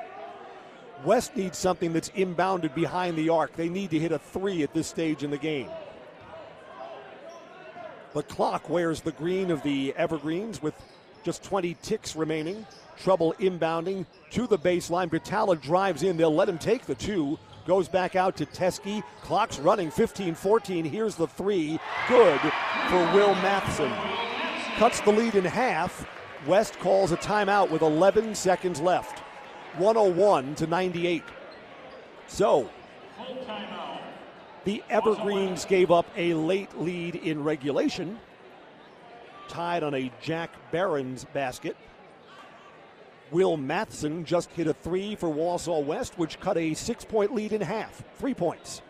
West 1.06 1.36
needs 1.36 1.58
something 1.58 1.94
that's 1.94 2.10
inbounded 2.10 2.74
behind 2.76 3.18
the 3.18 3.30
arc. 3.30 3.56
They 3.56 3.70
need 3.70 3.92
to 3.92 4.00
hit 4.00 4.12
a 4.12 4.20
three 4.20 4.64
at 4.64 4.74
this 4.74 4.88
stage 4.88 5.24
in 5.24 5.32
the 5.32 5.38
game. 5.38 5.70
The 8.14 8.24
clock 8.24 8.70
wears 8.70 9.02
the 9.02 9.12
green 9.12 9.52
of 9.52 9.64
the 9.64 9.94
Evergreens 9.96 10.62
with 10.62 10.76
just 11.24 11.44
20 11.44 11.78
ticks 11.82 12.16
remaining. 12.16 12.66
Trouble 12.98 13.34
inbounding 13.40 14.06
to 14.32 14.48
the 14.48 14.58
baseline. 14.58 15.10
Butala 15.10 15.60
drives 15.60 16.04
in. 16.04 16.18
They'll 16.18 16.34
let 16.34 16.50
him 16.50 16.58
take 16.58 16.86
the 16.86 16.96
two. 16.96 17.40
Goes 17.72 17.88
back 17.88 18.18
out 18.18 18.36
to 18.36 18.46
Teske. 18.46 19.02
Clock's 19.22 19.58
running 19.58 19.90
15 19.92 20.36
14. 20.36 20.84
Here's 20.84 21.16
the 21.16 21.26
three. 21.26 21.80
Good 22.10 22.42
for 22.90 22.98
Will 23.14 23.34
Matheson. 23.36 23.90
Cuts 24.76 25.00
the 25.00 25.12
lead 25.14 25.36
in 25.36 25.46
half. 25.46 26.06
West 26.46 26.78
calls 26.80 27.14
a 27.14 27.16
timeout 27.16 27.72
with 27.72 27.82
11 27.82 28.36
seconds 28.36 28.82
left. 28.82 29.20
101 29.78 30.56
to 30.56 30.68
98. 30.68 31.24
So, 32.28 32.70
the 34.66 34.84
Evergreens 34.90 35.64
gave 35.64 35.92
up 35.92 36.08
a 36.18 36.34
late 36.34 36.78
lead 36.78 37.16
in 37.16 37.42
regulation, 37.42 38.20
tied 39.48 39.82
on 39.82 39.94
a 39.94 40.12
Jack 40.20 40.52
Barons 40.74 41.24
basket. 41.32 41.78
Will 43.32 43.56
Matheson 43.56 44.26
just 44.26 44.52
hit 44.52 44.68
a 44.68 44.74
three 44.74 45.16
for 45.16 45.30
Wausau 45.30 45.84
West, 45.84 46.18
which 46.18 46.40
cut 46.40 46.58
a 46.58 46.74
six 46.74 47.06
point 47.06 47.34
lead 47.34 47.54
in 47.54 47.62
half. 47.62 48.04
Three 48.18 48.34
points. 48.34 48.82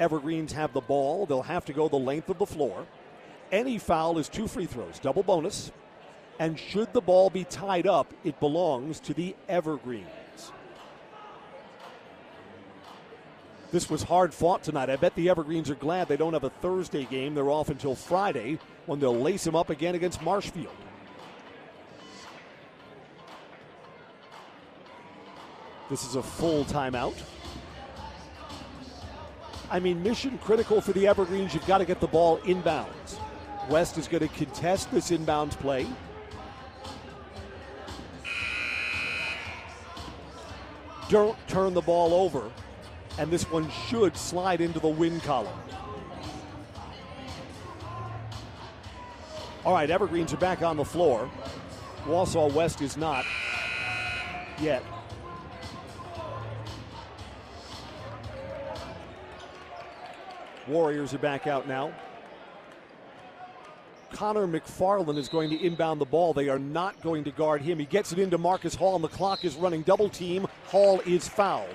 Evergreens 0.00 0.52
have 0.52 0.72
the 0.72 0.80
ball. 0.80 1.24
They'll 1.26 1.42
have 1.42 1.64
to 1.66 1.72
go 1.72 1.88
the 1.88 1.96
length 1.96 2.28
of 2.28 2.38
the 2.38 2.46
floor. 2.46 2.86
Any 3.50 3.78
foul 3.78 4.18
is 4.18 4.28
two 4.28 4.48
free 4.48 4.66
throws, 4.66 4.98
double 4.98 5.22
bonus. 5.22 5.72
And 6.40 6.58
should 6.58 6.92
the 6.92 7.00
ball 7.00 7.30
be 7.30 7.44
tied 7.44 7.86
up, 7.86 8.12
it 8.22 8.38
belongs 8.38 9.00
to 9.00 9.14
the 9.14 9.34
Evergreens. 9.48 10.52
This 13.70 13.90
was 13.90 14.02
hard 14.02 14.32
fought 14.32 14.62
tonight. 14.62 14.88
I 14.88 14.96
bet 14.96 15.14
the 15.14 15.28
Evergreens 15.28 15.68
are 15.68 15.74
glad 15.74 16.08
they 16.08 16.16
don't 16.16 16.32
have 16.32 16.44
a 16.44 16.50
Thursday 16.50 17.04
game. 17.04 17.34
They're 17.34 17.50
off 17.50 17.68
until 17.68 17.94
Friday 17.94 18.58
when 18.86 18.98
they'll 18.98 19.18
lace 19.18 19.44
them 19.44 19.56
up 19.56 19.68
again 19.68 19.94
against 19.94 20.22
Marshfield. 20.22 20.74
This 25.90 26.04
is 26.04 26.16
a 26.16 26.22
full 26.22 26.64
timeout. 26.66 27.14
I 29.70 29.80
mean, 29.80 30.02
mission 30.02 30.38
critical 30.38 30.80
for 30.80 30.92
the 30.92 31.06
Evergreens. 31.06 31.54
You've 31.54 31.66
got 31.66 31.78
to 31.78 31.84
get 31.84 32.00
the 32.00 32.06
ball 32.06 32.38
inbounds. 32.38 33.18
West 33.68 33.98
is 33.98 34.08
going 34.08 34.26
to 34.26 34.34
contest 34.34 34.90
this 34.90 35.10
inbounds 35.10 35.52
play. 35.58 35.86
Don't 41.08 41.38
turn 41.48 41.72
the 41.72 41.80
ball 41.80 42.12
over, 42.12 42.50
and 43.18 43.30
this 43.30 43.50
one 43.50 43.70
should 43.88 44.14
slide 44.16 44.60
into 44.60 44.80
the 44.80 44.88
win 44.88 45.20
column. 45.20 45.58
All 49.64 49.72
right, 49.72 49.90
Evergreens 49.90 50.32
are 50.34 50.38
back 50.38 50.62
on 50.62 50.76
the 50.76 50.84
floor. 50.84 51.30
Wausau 52.04 52.52
West 52.52 52.82
is 52.82 52.96
not 52.96 53.24
yet. 54.60 54.82
Warriors 60.68 61.14
are 61.14 61.18
back 61.18 61.46
out 61.46 61.66
now. 61.66 61.92
Connor 64.12 64.46
McFarland 64.46 65.18
is 65.18 65.28
going 65.28 65.50
to 65.50 65.60
inbound 65.64 66.00
the 66.00 66.06
ball. 66.06 66.32
They 66.32 66.48
are 66.48 66.58
not 66.58 67.00
going 67.02 67.24
to 67.24 67.30
guard 67.30 67.62
him. 67.62 67.78
He 67.78 67.84
gets 67.84 68.12
it 68.12 68.18
into 68.18 68.38
Marcus 68.38 68.74
Hall, 68.74 68.94
and 68.94 69.04
the 69.04 69.08
clock 69.08 69.44
is 69.44 69.56
running 69.56 69.82
double 69.82 70.08
team. 70.08 70.46
Hall 70.66 71.00
is 71.06 71.28
fouled. 71.28 71.74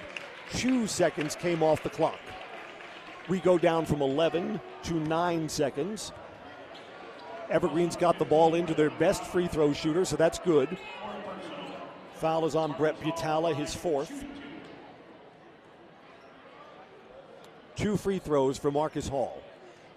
Two 0.52 0.88
seconds 0.88 1.36
came 1.36 1.64
off 1.64 1.84
the 1.84 1.90
clock. 1.90 2.20
We 3.30 3.40
go 3.40 3.58
down 3.58 3.86
from 3.86 4.02
11 4.02 4.60
to 4.84 4.94
9 4.94 5.50
seconds. 5.50 6.12
Evergreen's 7.50 7.96
got 7.96 8.20
the 8.20 8.26
ball 8.26 8.56
into 8.56 8.74
their 8.74 8.90
best 8.92 9.24
free 9.24 9.48
throw 9.48 9.74
shooter, 9.74 10.06
so 10.06 10.16
that's 10.16 10.40
good. 10.40 10.78
Foul 12.16 12.46
is 12.46 12.56
on 12.56 12.74
Brett 12.74 13.00
Butala, 13.00 13.56
his 13.56 13.74
fourth. 13.74 14.26
Two 17.84 17.98
free 17.98 18.18
throws 18.18 18.58
for 18.58 18.72
Marcus 18.72 19.10
Hall. 19.10 19.44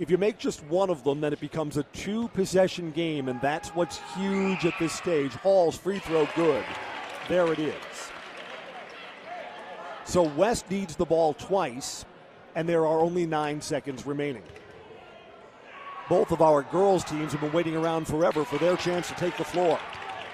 If 0.01 0.11
you 0.11 0.19
make 0.19 0.39
just 0.39 0.65
one 0.65 0.91
of 0.91 1.05
them, 1.05 1.21
then 1.21 1.33
it 1.33 1.39
becomes 1.39 1.77
a 1.77 1.85
two 1.85 2.27
possession 2.35 2.91
game, 2.91 3.29
and 3.29 3.41
that's 3.41 3.69
what's 3.77 4.01
huge 4.17 4.67
at 4.67 4.75
this 4.81 4.93
stage. 4.93 5.31
Hall's 5.35 5.79
free 5.79 6.01
throw 6.01 6.29
good. 6.35 6.65
There 7.29 7.53
it 7.53 7.61
is. 7.61 7.75
So 10.05 10.25
West 10.25 10.69
needs 10.69 10.97
the 10.97 11.05
ball 11.05 11.35
twice, 11.35 12.05
and 12.57 12.69
there 12.69 12.85
are 12.85 12.99
only 12.99 13.25
nine 13.25 13.61
seconds 13.61 14.05
remaining. 14.05 14.43
Both 16.09 16.33
of 16.33 16.43
our 16.43 16.63
girls' 16.63 17.05
teams 17.05 17.31
have 17.31 17.41
been 17.41 17.53
waiting 17.53 17.77
around 17.77 18.09
forever 18.09 18.45
for 18.45 18.59
their 18.59 18.77
chance 18.77 19.07
to 19.11 19.15
take 19.15 19.37
the 19.37 19.45
floor. 19.45 19.79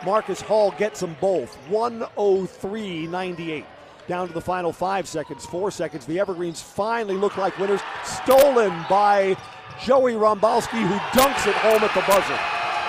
Marcus 0.07 0.41
Hall 0.41 0.71
gets 0.79 1.01
them 1.01 1.15
both 1.21 1.55
103 1.69 3.09
98 3.09 3.67
down 4.07 4.27
to 4.29 4.35
the 4.35 4.41
final 4.41 4.73
five 4.73 5.07
seconds, 5.07 5.47
four 5.47 5.71
seconds. 5.71 6.07
The 6.07 6.19
Evergreens 6.19 6.61
finally 6.61 7.17
look 7.17 7.37
like 7.37 7.59
winners. 7.59 7.81
Stolen 8.05 8.71
by 8.89 9.37
Joey 9.85 10.15
Rombalski, 10.15 10.81
who 10.87 10.95
dunks 11.19 11.47
it 11.47 11.55
home 11.57 11.83
at 11.83 11.95
the 11.95 12.03
buzzer. 12.07 12.39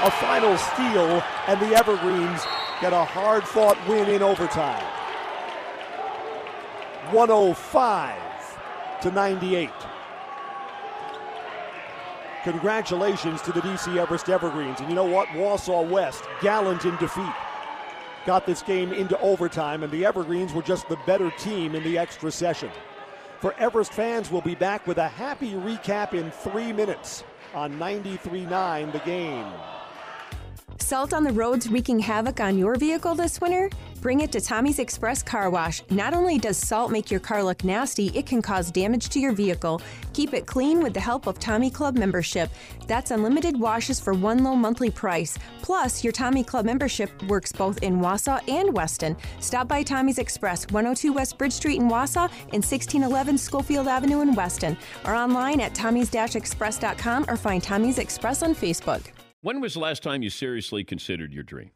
A 0.05 0.11
final 0.11 0.57
steal, 0.57 1.23
and 1.47 1.59
the 1.61 1.75
Evergreens 1.77 2.41
get 2.81 2.93
a 2.93 3.05
hard 3.05 3.43
fought 3.43 3.77
win 3.87 4.09
in 4.09 4.21
overtime. 4.21 4.83
105 7.11 8.19
to 9.01 9.11
98. 9.11 9.69
Congratulations 12.43 13.41
to 13.43 13.53
the 13.53 13.61
DC 13.61 13.97
Everest 13.97 14.27
Evergreens. 14.27 14.79
And 14.81 14.89
you 14.89 14.95
know 14.95 15.05
what? 15.05 15.29
Wausau 15.29 15.89
West, 15.89 16.23
gallant 16.41 16.83
in 16.83 16.95
defeat 16.97 17.31
got 18.25 18.45
this 18.45 18.61
game 18.61 18.91
into 18.93 19.19
overtime, 19.19 19.83
and 19.83 19.91
the 19.91 20.05
Evergreens 20.05 20.53
were 20.53 20.61
just 20.61 20.87
the 20.89 20.97
better 21.05 21.31
team 21.31 21.75
in 21.75 21.83
the 21.83 21.97
extra 21.97 22.31
session. 22.31 22.71
For 23.39 23.53
Everest 23.59 23.93
fans, 23.93 24.31
we'll 24.31 24.41
be 24.41 24.55
back 24.55 24.87
with 24.87 24.97
a 24.97 25.07
happy 25.07 25.51
recap 25.51 26.13
in 26.13 26.31
three 26.31 26.71
minutes 26.71 27.23
on 27.53 27.77
93 27.77 28.45
9 28.45 28.91
the 28.91 28.99
game. 28.99 29.45
Salt 30.79 31.13
on 31.13 31.23
the 31.23 31.31
roads 31.31 31.69
wreaking 31.69 31.99
havoc 31.99 32.39
on 32.39 32.57
your 32.57 32.75
vehicle 32.75 33.15
this 33.15 33.39
winter? 33.39 33.69
Bring 34.01 34.19
it 34.19 34.33
to 34.33 34.41
Tommy's 34.41 34.79
Express 34.79 35.23
Car 35.23 35.49
Wash. 35.49 35.81
Not 35.89 36.13
only 36.13 36.37
does 36.37 36.57
salt 36.57 36.91
make 36.91 37.09
your 37.09 37.21
car 37.21 37.41
look 37.41 37.63
nasty, 37.63 38.07
it 38.07 38.25
can 38.25 38.41
cause 38.41 38.69
damage 38.69 39.07
to 39.09 39.19
your 39.19 39.31
vehicle. 39.31 39.81
Keep 40.11 40.33
it 40.33 40.45
clean 40.45 40.83
with 40.83 40.93
the 40.93 40.99
help 40.99 41.25
of 41.25 41.39
Tommy 41.39 41.69
Club 41.69 41.95
membership. 41.95 42.49
That's 42.85 43.11
unlimited 43.11 43.57
washes 43.57 44.01
for 44.01 44.13
one 44.13 44.43
low 44.43 44.57
monthly 44.57 44.91
price. 44.91 45.39
Plus, 45.61 46.03
your 46.03 46.11
Tommy 46.11 46.43
Club 46.43 46.65
membership 46.65 47.09
works 47.29 47.53
both 47.53 47.81
in 47.81 48.01
Wausau 48.01 48.41
and 48.49 48.73
Weston. 48.73 49.15
Stop 49.39 49.69
by 49.69 49.83
Tommy's 49.83 50.19
Express, 50.19 50.65
102 50.71 51.13
West 51.13 51.37
Bridge 51.37 51.53
Street 51.53 51.79
in 51.79 51.87
Wausau 51.87 52.29
and 52.51 52.61
1611 52.61 53.37
Schofield 53.37 53.87
Avenue 53.87 54.19
in 54.19 54.35
Weston, 54.35 54.77
or 55.05 55.15
online 55.15 55.61
at 55.61 55.73
tommys-express.com 55.73 57.25
or 57.29 57.37
find 57.37 57.63
Tommy's 57.63 57.99
Express 57.99 58.43
on 58.43 58.53
Facebook. 58.53 59.12
When 59.43 59.59
was 59.59 59.73
the 59.73 59.81
last 59.81 60.01
time 60.03 60.23
you 60.23 60.29
seriously 60.29 60.85
considered 60.85 61.33
your 61.33 61.43
dream? 61.43 61.71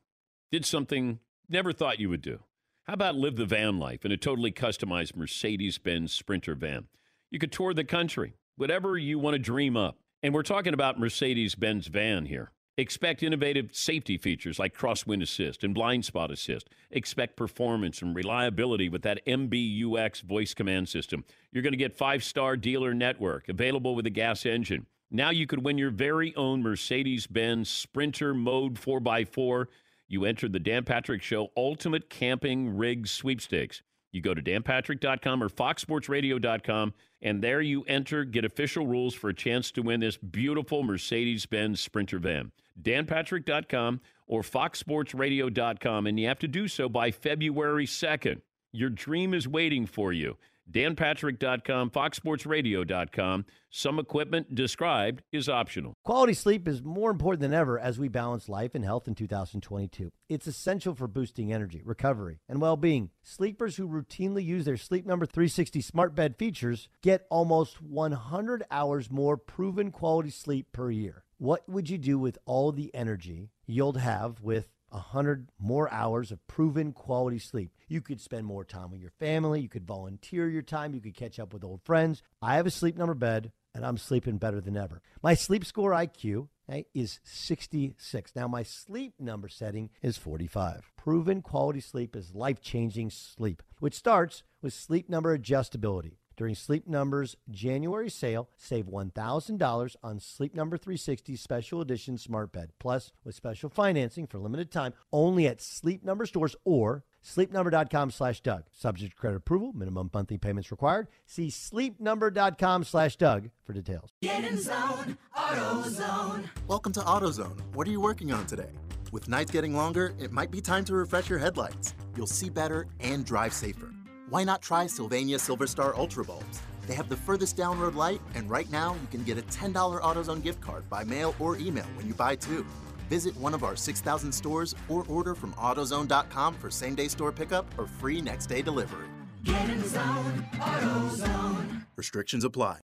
Did 0.54 0.66
something 0.66 1.20
never 1.50 1.74
thought 1.74 2.00
you 2.00 2.08
would 2.08 2.22
do? 2.22 2.40
How 2.86 2.94
about 2.94 3.18
live 3.18 3.36
the 3.36 3.46
van 3.46 3.78
life 3.78 4.06
in 4.06 4.12
a 4.14 4.16
totally 4.16 4.54
customized 4.54 5.18
Mercedes 5.18 5.78
Benz 5.78 6.14
Sprinter 6.14 6.56
van? 6.56 6.88
You 7.30 7.40
could 7.40 7.52
tour 7.52 7.74
the 7.74 7.84
country, 7.84 8.36
whatever 8.56 8.98
you 8.98 9.20
want 9.20 9.34
to 9.34 9.40
dream 9.40 9.76
up. 9.76 9.98
And 10.24 10.34
we're 10.34 10.44
talking 10.44 10.74
about 10.74 10.98
Mercedes 10.98 11.56
Benz 11.56 11.88
van 11.88 12.28
here. 12.28 12.54
Expect 12.78 13.22
innovative 13.22 13.76
safety 13.76 14.18
features 14.18 14.60
like 14.60 14.74
crosswind 14.74 15.22
assist 15.22 15.66
and 15.66 15.76
blind 15.76 16.06
spot 16.06 16.32
assist. 16.32 16.70
Expect 16.90 17.36
performance 17.36 18.02
and 18.02 18.16
reliability 18.16 18.88
with 18.88 19.02
that 19.02 19.26
MBUX 19.26 20.22
voice 20.22 20.54
command 20.54 20.88
system. 20.88 21.26
You're 21.52 21.64
going 21.64 21.74
to 21.74 21.78
get 21.78 21.98
five 21.98 22.24
star 22.24 22.56
dealer 22.56 22.94
network 22.94 23.50
available 23.50 23.94
with 23.94 24.06
a 24.06 24.10
gas 24.10 24.46
engine. 24.46 24.86
Now 25.10 25.30
you 25.30 25.48
could 25.48 25.64
win 25.64 25.78
your 25.78 25.90
very 25.90 26.36
own 26.36 26.62
Mercedes 26.62 27.28
Benz 27.28 27.70
Sprinter 27.70 28.34
Mode 28.34 28.76
4x4. 28.76 29.68
you 30.10 30.26
enter 30.26 30.50
the 30.50 30.60
Dan 30.60 30.84
Patrick 30.84 31.22
Show 31.22 31.50
Ultimate 31.56 32.10
Camping 32.10 32.76
Rig 32.76 33.08
Sweepstakes. 33.08 33.82
You 34.12 34.22
go 34.22 34.34
to 34.34 34.42
danpatrick.com 34.42 35.44
or 35.44 35.50
foxsportsradio.com, 35.50 36.94
and 37.22 37.42
there 37.42 37.62
you 37.62 37.84
enter, 37.84 38.26
get 38.26 38.46
official 38.46 38.88
rules 38.88 39.14
for 39.14 39.30
a 39.30 39.34
chance 39.34 39.72
to 39.72 39.82
win 39.82 40.00
this 40.00 40.18
beautiful 40.18 40.84
Mercedes 40.84 41.46
Benz 41.46 41.80
Sprinter 41.82 42.20
van. 42.20 42.52
danpatrick.com 42.82 44.02
or 44.28 44.42
foxsportsradio.com, 44.42 46.08
and 46.08 46.20
you 46.20 46.28
have 46.28 46.40
to 46.40 46.48
do 46.48 46.68
so 46.68 46.90
by 46.90 47.12
February 47.12 47.86
2nd. 47.86 48.42
Your 48.72 48.90
dream 48.90 49.34
is 49.34 49.48
waiting 49.48 49.86
for 49.86 50.12
you 50.12 50.38
danpatrick.com, 50.72 51.92
foxsportsradio.com. 51.92 53.46
Some 53.70 54.00
equipment 54.00 54.56
described 54.56 55.24
is 55.32 55.50
optional. 55.50 55.94
Quality 56.04 56.34
sleep 56.34 56.68
is 56.68 56.82
more 56.82 57.12
important 57.12 57.42
than 57.42 57.54
ever 57.54 57.78
as 57.78 58.00
we 58.00 58.08
balance 58.08 58.48
life 58.48 58.76
and 58.76 58.84
health 58.84 59.08
in 59.08 59.16
2022. 59.16 60.12
It's 60.30 60.48
essential 60.48 60.96
for 60.96 61.08
boosting 61.08 61.54
energy, 61.54 61.82
recovery, 61.84 62.40
and 62.48 62.62
well 62.62 62.78
being. 62.78 63.12
Sleepers 63.24 63.76
who 63.76 63.88
routinely 63.88 64.44
use 64.44 64.66
their 64.66 64.78
Sleep 64.78 65.06
Number 65.06 65.26
360 65.26 65.82
smart 65.82 66.16
bed 66.16 66.38
features 66.38 66.90
get 67.02 67.28
almost 67.30 67.82
100 67.82 68.64
hours 68.72 69.12
more 69.12 69.38
proven 69.38 69.92
quality 69.92 70.30
sleep 70.30 70.68
per 70.72 70.90
year. 70.90 71.24
What 71.38 71.68
would 71.70 71.90
you 71.90 71.98
do 71.98 72.18
with 72.18 72.40
all 72.46 72.72
the 72.72 72.94
energy 72.96 73.52
you'll 73.68 73.94
have 73.94 74.42
with 74.42 74.70
100 74.98 75.50
more 75.60 75.92
hours 75.92 76.32
of 76.32 76.46
proven 76.48 76.92
quality 76.92 77.40
sleep. 77.40 77.72
You 77.88 78.02
could 78.02 78.20
spend 78.20 78.46
more 78.46 78.66
time 78.66 78.92
with 78.92 79.00
your 79.00 79.12
family. 79.20 79.62
You 79.62 79.70
could 79.70 79.88
volunteer 79.88 80.50
your 80.50 80.62
time. 80.62 80.94
You 80.94 81.02
could 81.02 81.16
catch 81.16 81.40
up 81.40 81.54
with 81.54 81.64
old 81.64 81.82
friends. 81.84 82.22
I 82.42 82.56
have 82.56 82.66
a 82.66 82.72
sleep 82.72 82.98
number 82.98 83.14
bed 83.14 83.52
and 83.74 83.86
I'm 83.86 83.98
sleeping 83.98 84.38
better 84.38 84.60
than 84.60 84.76
ever. 84.76 85.02
My 85.22 85.36
sleep 85.36 85.64
score 85.64 85.92
IQ 85.92 86.48
is 86.94 87.20
66. 87.24 88.32
Now, 88.36 88.48
my 88.48 88.64
sleep 88.64 89.14
number 89.20 89.48
setting 89.48 89.92
is 90.02 90.18
45. 90.18 90.92
Proven 90.98 91.42
quality 91.42 91.80
sleep 91.80 92.16
is 92.16 92.34
life 92.34 92.60
changing 92.60 93.12
sleep, 93.12 93.62
which 93.80 93.94
starts 93.94 94.44
with 94.62 94.74
sleep 94.74 95.10
number 95.10 95.38
adjustability. 95.38 96.18
During 96.38 96.54
Sleep 96.54 96.88
Number's 96.88 97.36
January 97.50 98.12
sale, 98.12 98.48
save 98.58 98.86
$1,000 98.86 99.96
on 100.04 100.20
Sleep 100.20 100.54
Number 100.54 100.78
360 100.78 101.36
Special 101.36 101.82
Edition 101.82 102.20
Smart 102.20 102.52
Bed. 102.52 102.70
Plus, 102.78 103.12
with 103.24 103.34
special 103.34 103.72
financing 103.72 104.28
for 104.28 104.38
limited 104.38 104.72
time, 104.72 104.94
only 105.12 105.48
at 105.48 105.60
Sleep 105.62 106.06
Number 106.06 106.28
stores 106.28 106.56
or 106.64 107.04
sleepnumber.com 107.26 108.12
slash 108.12 108.42
Doug. 108.42 108.66
Subject 108.72 109.14
to 109.14 109.18
credit 109.18 109.38
approval, 109.38 109.74
minimum 109.74 110.12
monthly 110.14 110.38
payments 110.38 110.70
required. 110.70 111.08
See 111.26 111.48
sleepnumber.com 111.48 112.84
slash 112.84 113.16
Doug 113.16 113.50
for 113.64 113.74
details. 113.74 114.12
Get 114.22 114.44
in 114.44 114.62
zone, 114.62 115.18
AutoZone. 115.36 116.44
Welcome 116.68 116.94
to 116.94 117.00
AutoZone. 117.00 117.60
What 117.74 117.88
are 117.88 117.92
you 117.92 118.00
working 118.00 118.32
on 118.32 118.46
today? 118.46 118.70
With 119.12 119.28
nights 119.28 119.50
getting 119.50 119.76
longer, 119.76 120.14
it 120.20 120.32
might 120.32 120.52
be 120.52 120.62
time 120.62 120.86
to 120.86 120.94
refresh 120.94 121.30
your 121.30 121.40
headlights. 121.40 121.96
You'll 122.16 122.28
see 122.28 122.50
better 122.52 122.88
and 123.00 123.26
drive 123.26 123.54
safer. 123.54 123.92
Why 124.30 124.44
not 124.44 124.62
try 124.62 124.88
Sylvania 124.88 125.40
Silver 125.40 125.68
Star 125.68 125.96
Ultra 125.96 126.26
bulbs? 126.26 126.60
They 126.86 126.94
have 126.96 127.08
the 127.08 127.16
furthest 127.16 127.56
down 127.56 127.80
road 127.80 127.96
light, 127.96 128.20
and 128.36 128.50
right 128.50 128.70
now 128.70 128.94
you 128.96 129.08
can 129.10 129.24
get 129.24 129.38
a 129.38 129.42
$10 129.44 130.02
AutoZone 130.02 130.44
gift 130.44 130.60
card 130.60 130.90
by 130.90 131.06
mail 131.06 131.34
or 131.40 131.56
email 131.58 131.86
when 131.96 132.08
you 132.08 132.14
buy 132.14 132.36
two. 132.36 132.66
Visit 133.10 133.38
one 133.38 133.54
of 133.54 133.64
our 133.64 133.78
6,000 133.78 134.30
stores 134.30 134.76
or 134.90 135.06
order 135.08 135.34
from 135.34 135.54
AutoZone.com 135.54 136.56
for 136.56 136.70
same 136.70 136.94
day 136.94 137.08
store 137.08 137.32
pickup 137.32 137.66
or 137.78 137.88
free 137.88 138.20
next 138.20 138.48
day 138.48 138.62
delivery. 138.62 139.08
Get 139.46 139.70
in 139.70 139.80
the 139.80 139.88
zone, 139.88 140.46
AutoZone. 140.56 141.86
Restrictions 141.96 142.44
apply. 142.44 142.80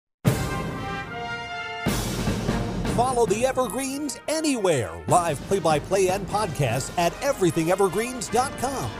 Follow 2.95 3.25
the 3.25 3.45
Evergreens 3.47 4.19
anywhere. 4.27 5.03
Live 5.07 5.41
play 5.47 5.57
by 5.57 5.79
play 5.79 6.09
and 6.09 6.27
podcasts 6.27 6.95
at 6.99 7.13
everythingevergreens.com. 7.13 8.91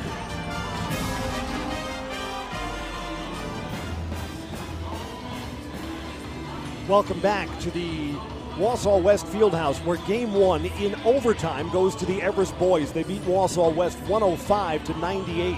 Welcome 6.92 7.22
back 7.22 7.48
to 7.62 7.72
the 7.72 8.12
Wausau 8.58 9.02
West 9.02 9.26
Fieldhouse, 9.28 9.82
where 9.86 9.96
game 10.08 10.34
one 10.34 10.66
in 10.66 10.94
overtime 11.06 11.70
goes 11.70 11.96
to 11.96 12.06
the 12.06 12.22
Everest 12.22 12.60
boys. 12.60 12.92
They 12.92 13.04
beat 13.04 13.22
Wausau 13.22 13.74
West 13.74 13.98
105 14.10 14.84
to 14.84 14.98
98. 14.98 15.58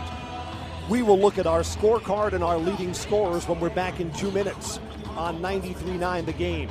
We 0.91 1.01
will 1.01 1.17
look 1.17 1.39
at 1.39 1.47
our 1.47 1.61
scorecard 1.61 2.33
and 2.33 2.43
our 2.43 2.59
leading 2.59 2.93
scorers 2.93 3.47
when 3.47 3.59
we're 3.59 3.71
back 3.71 3.99
in 3.99 4.13
two 4.13 4.29
minutes 4.29 4.79
on 5.17 5.39
93.9 5.39 6.25
the 6.27 6.33
game. 6.33 6.69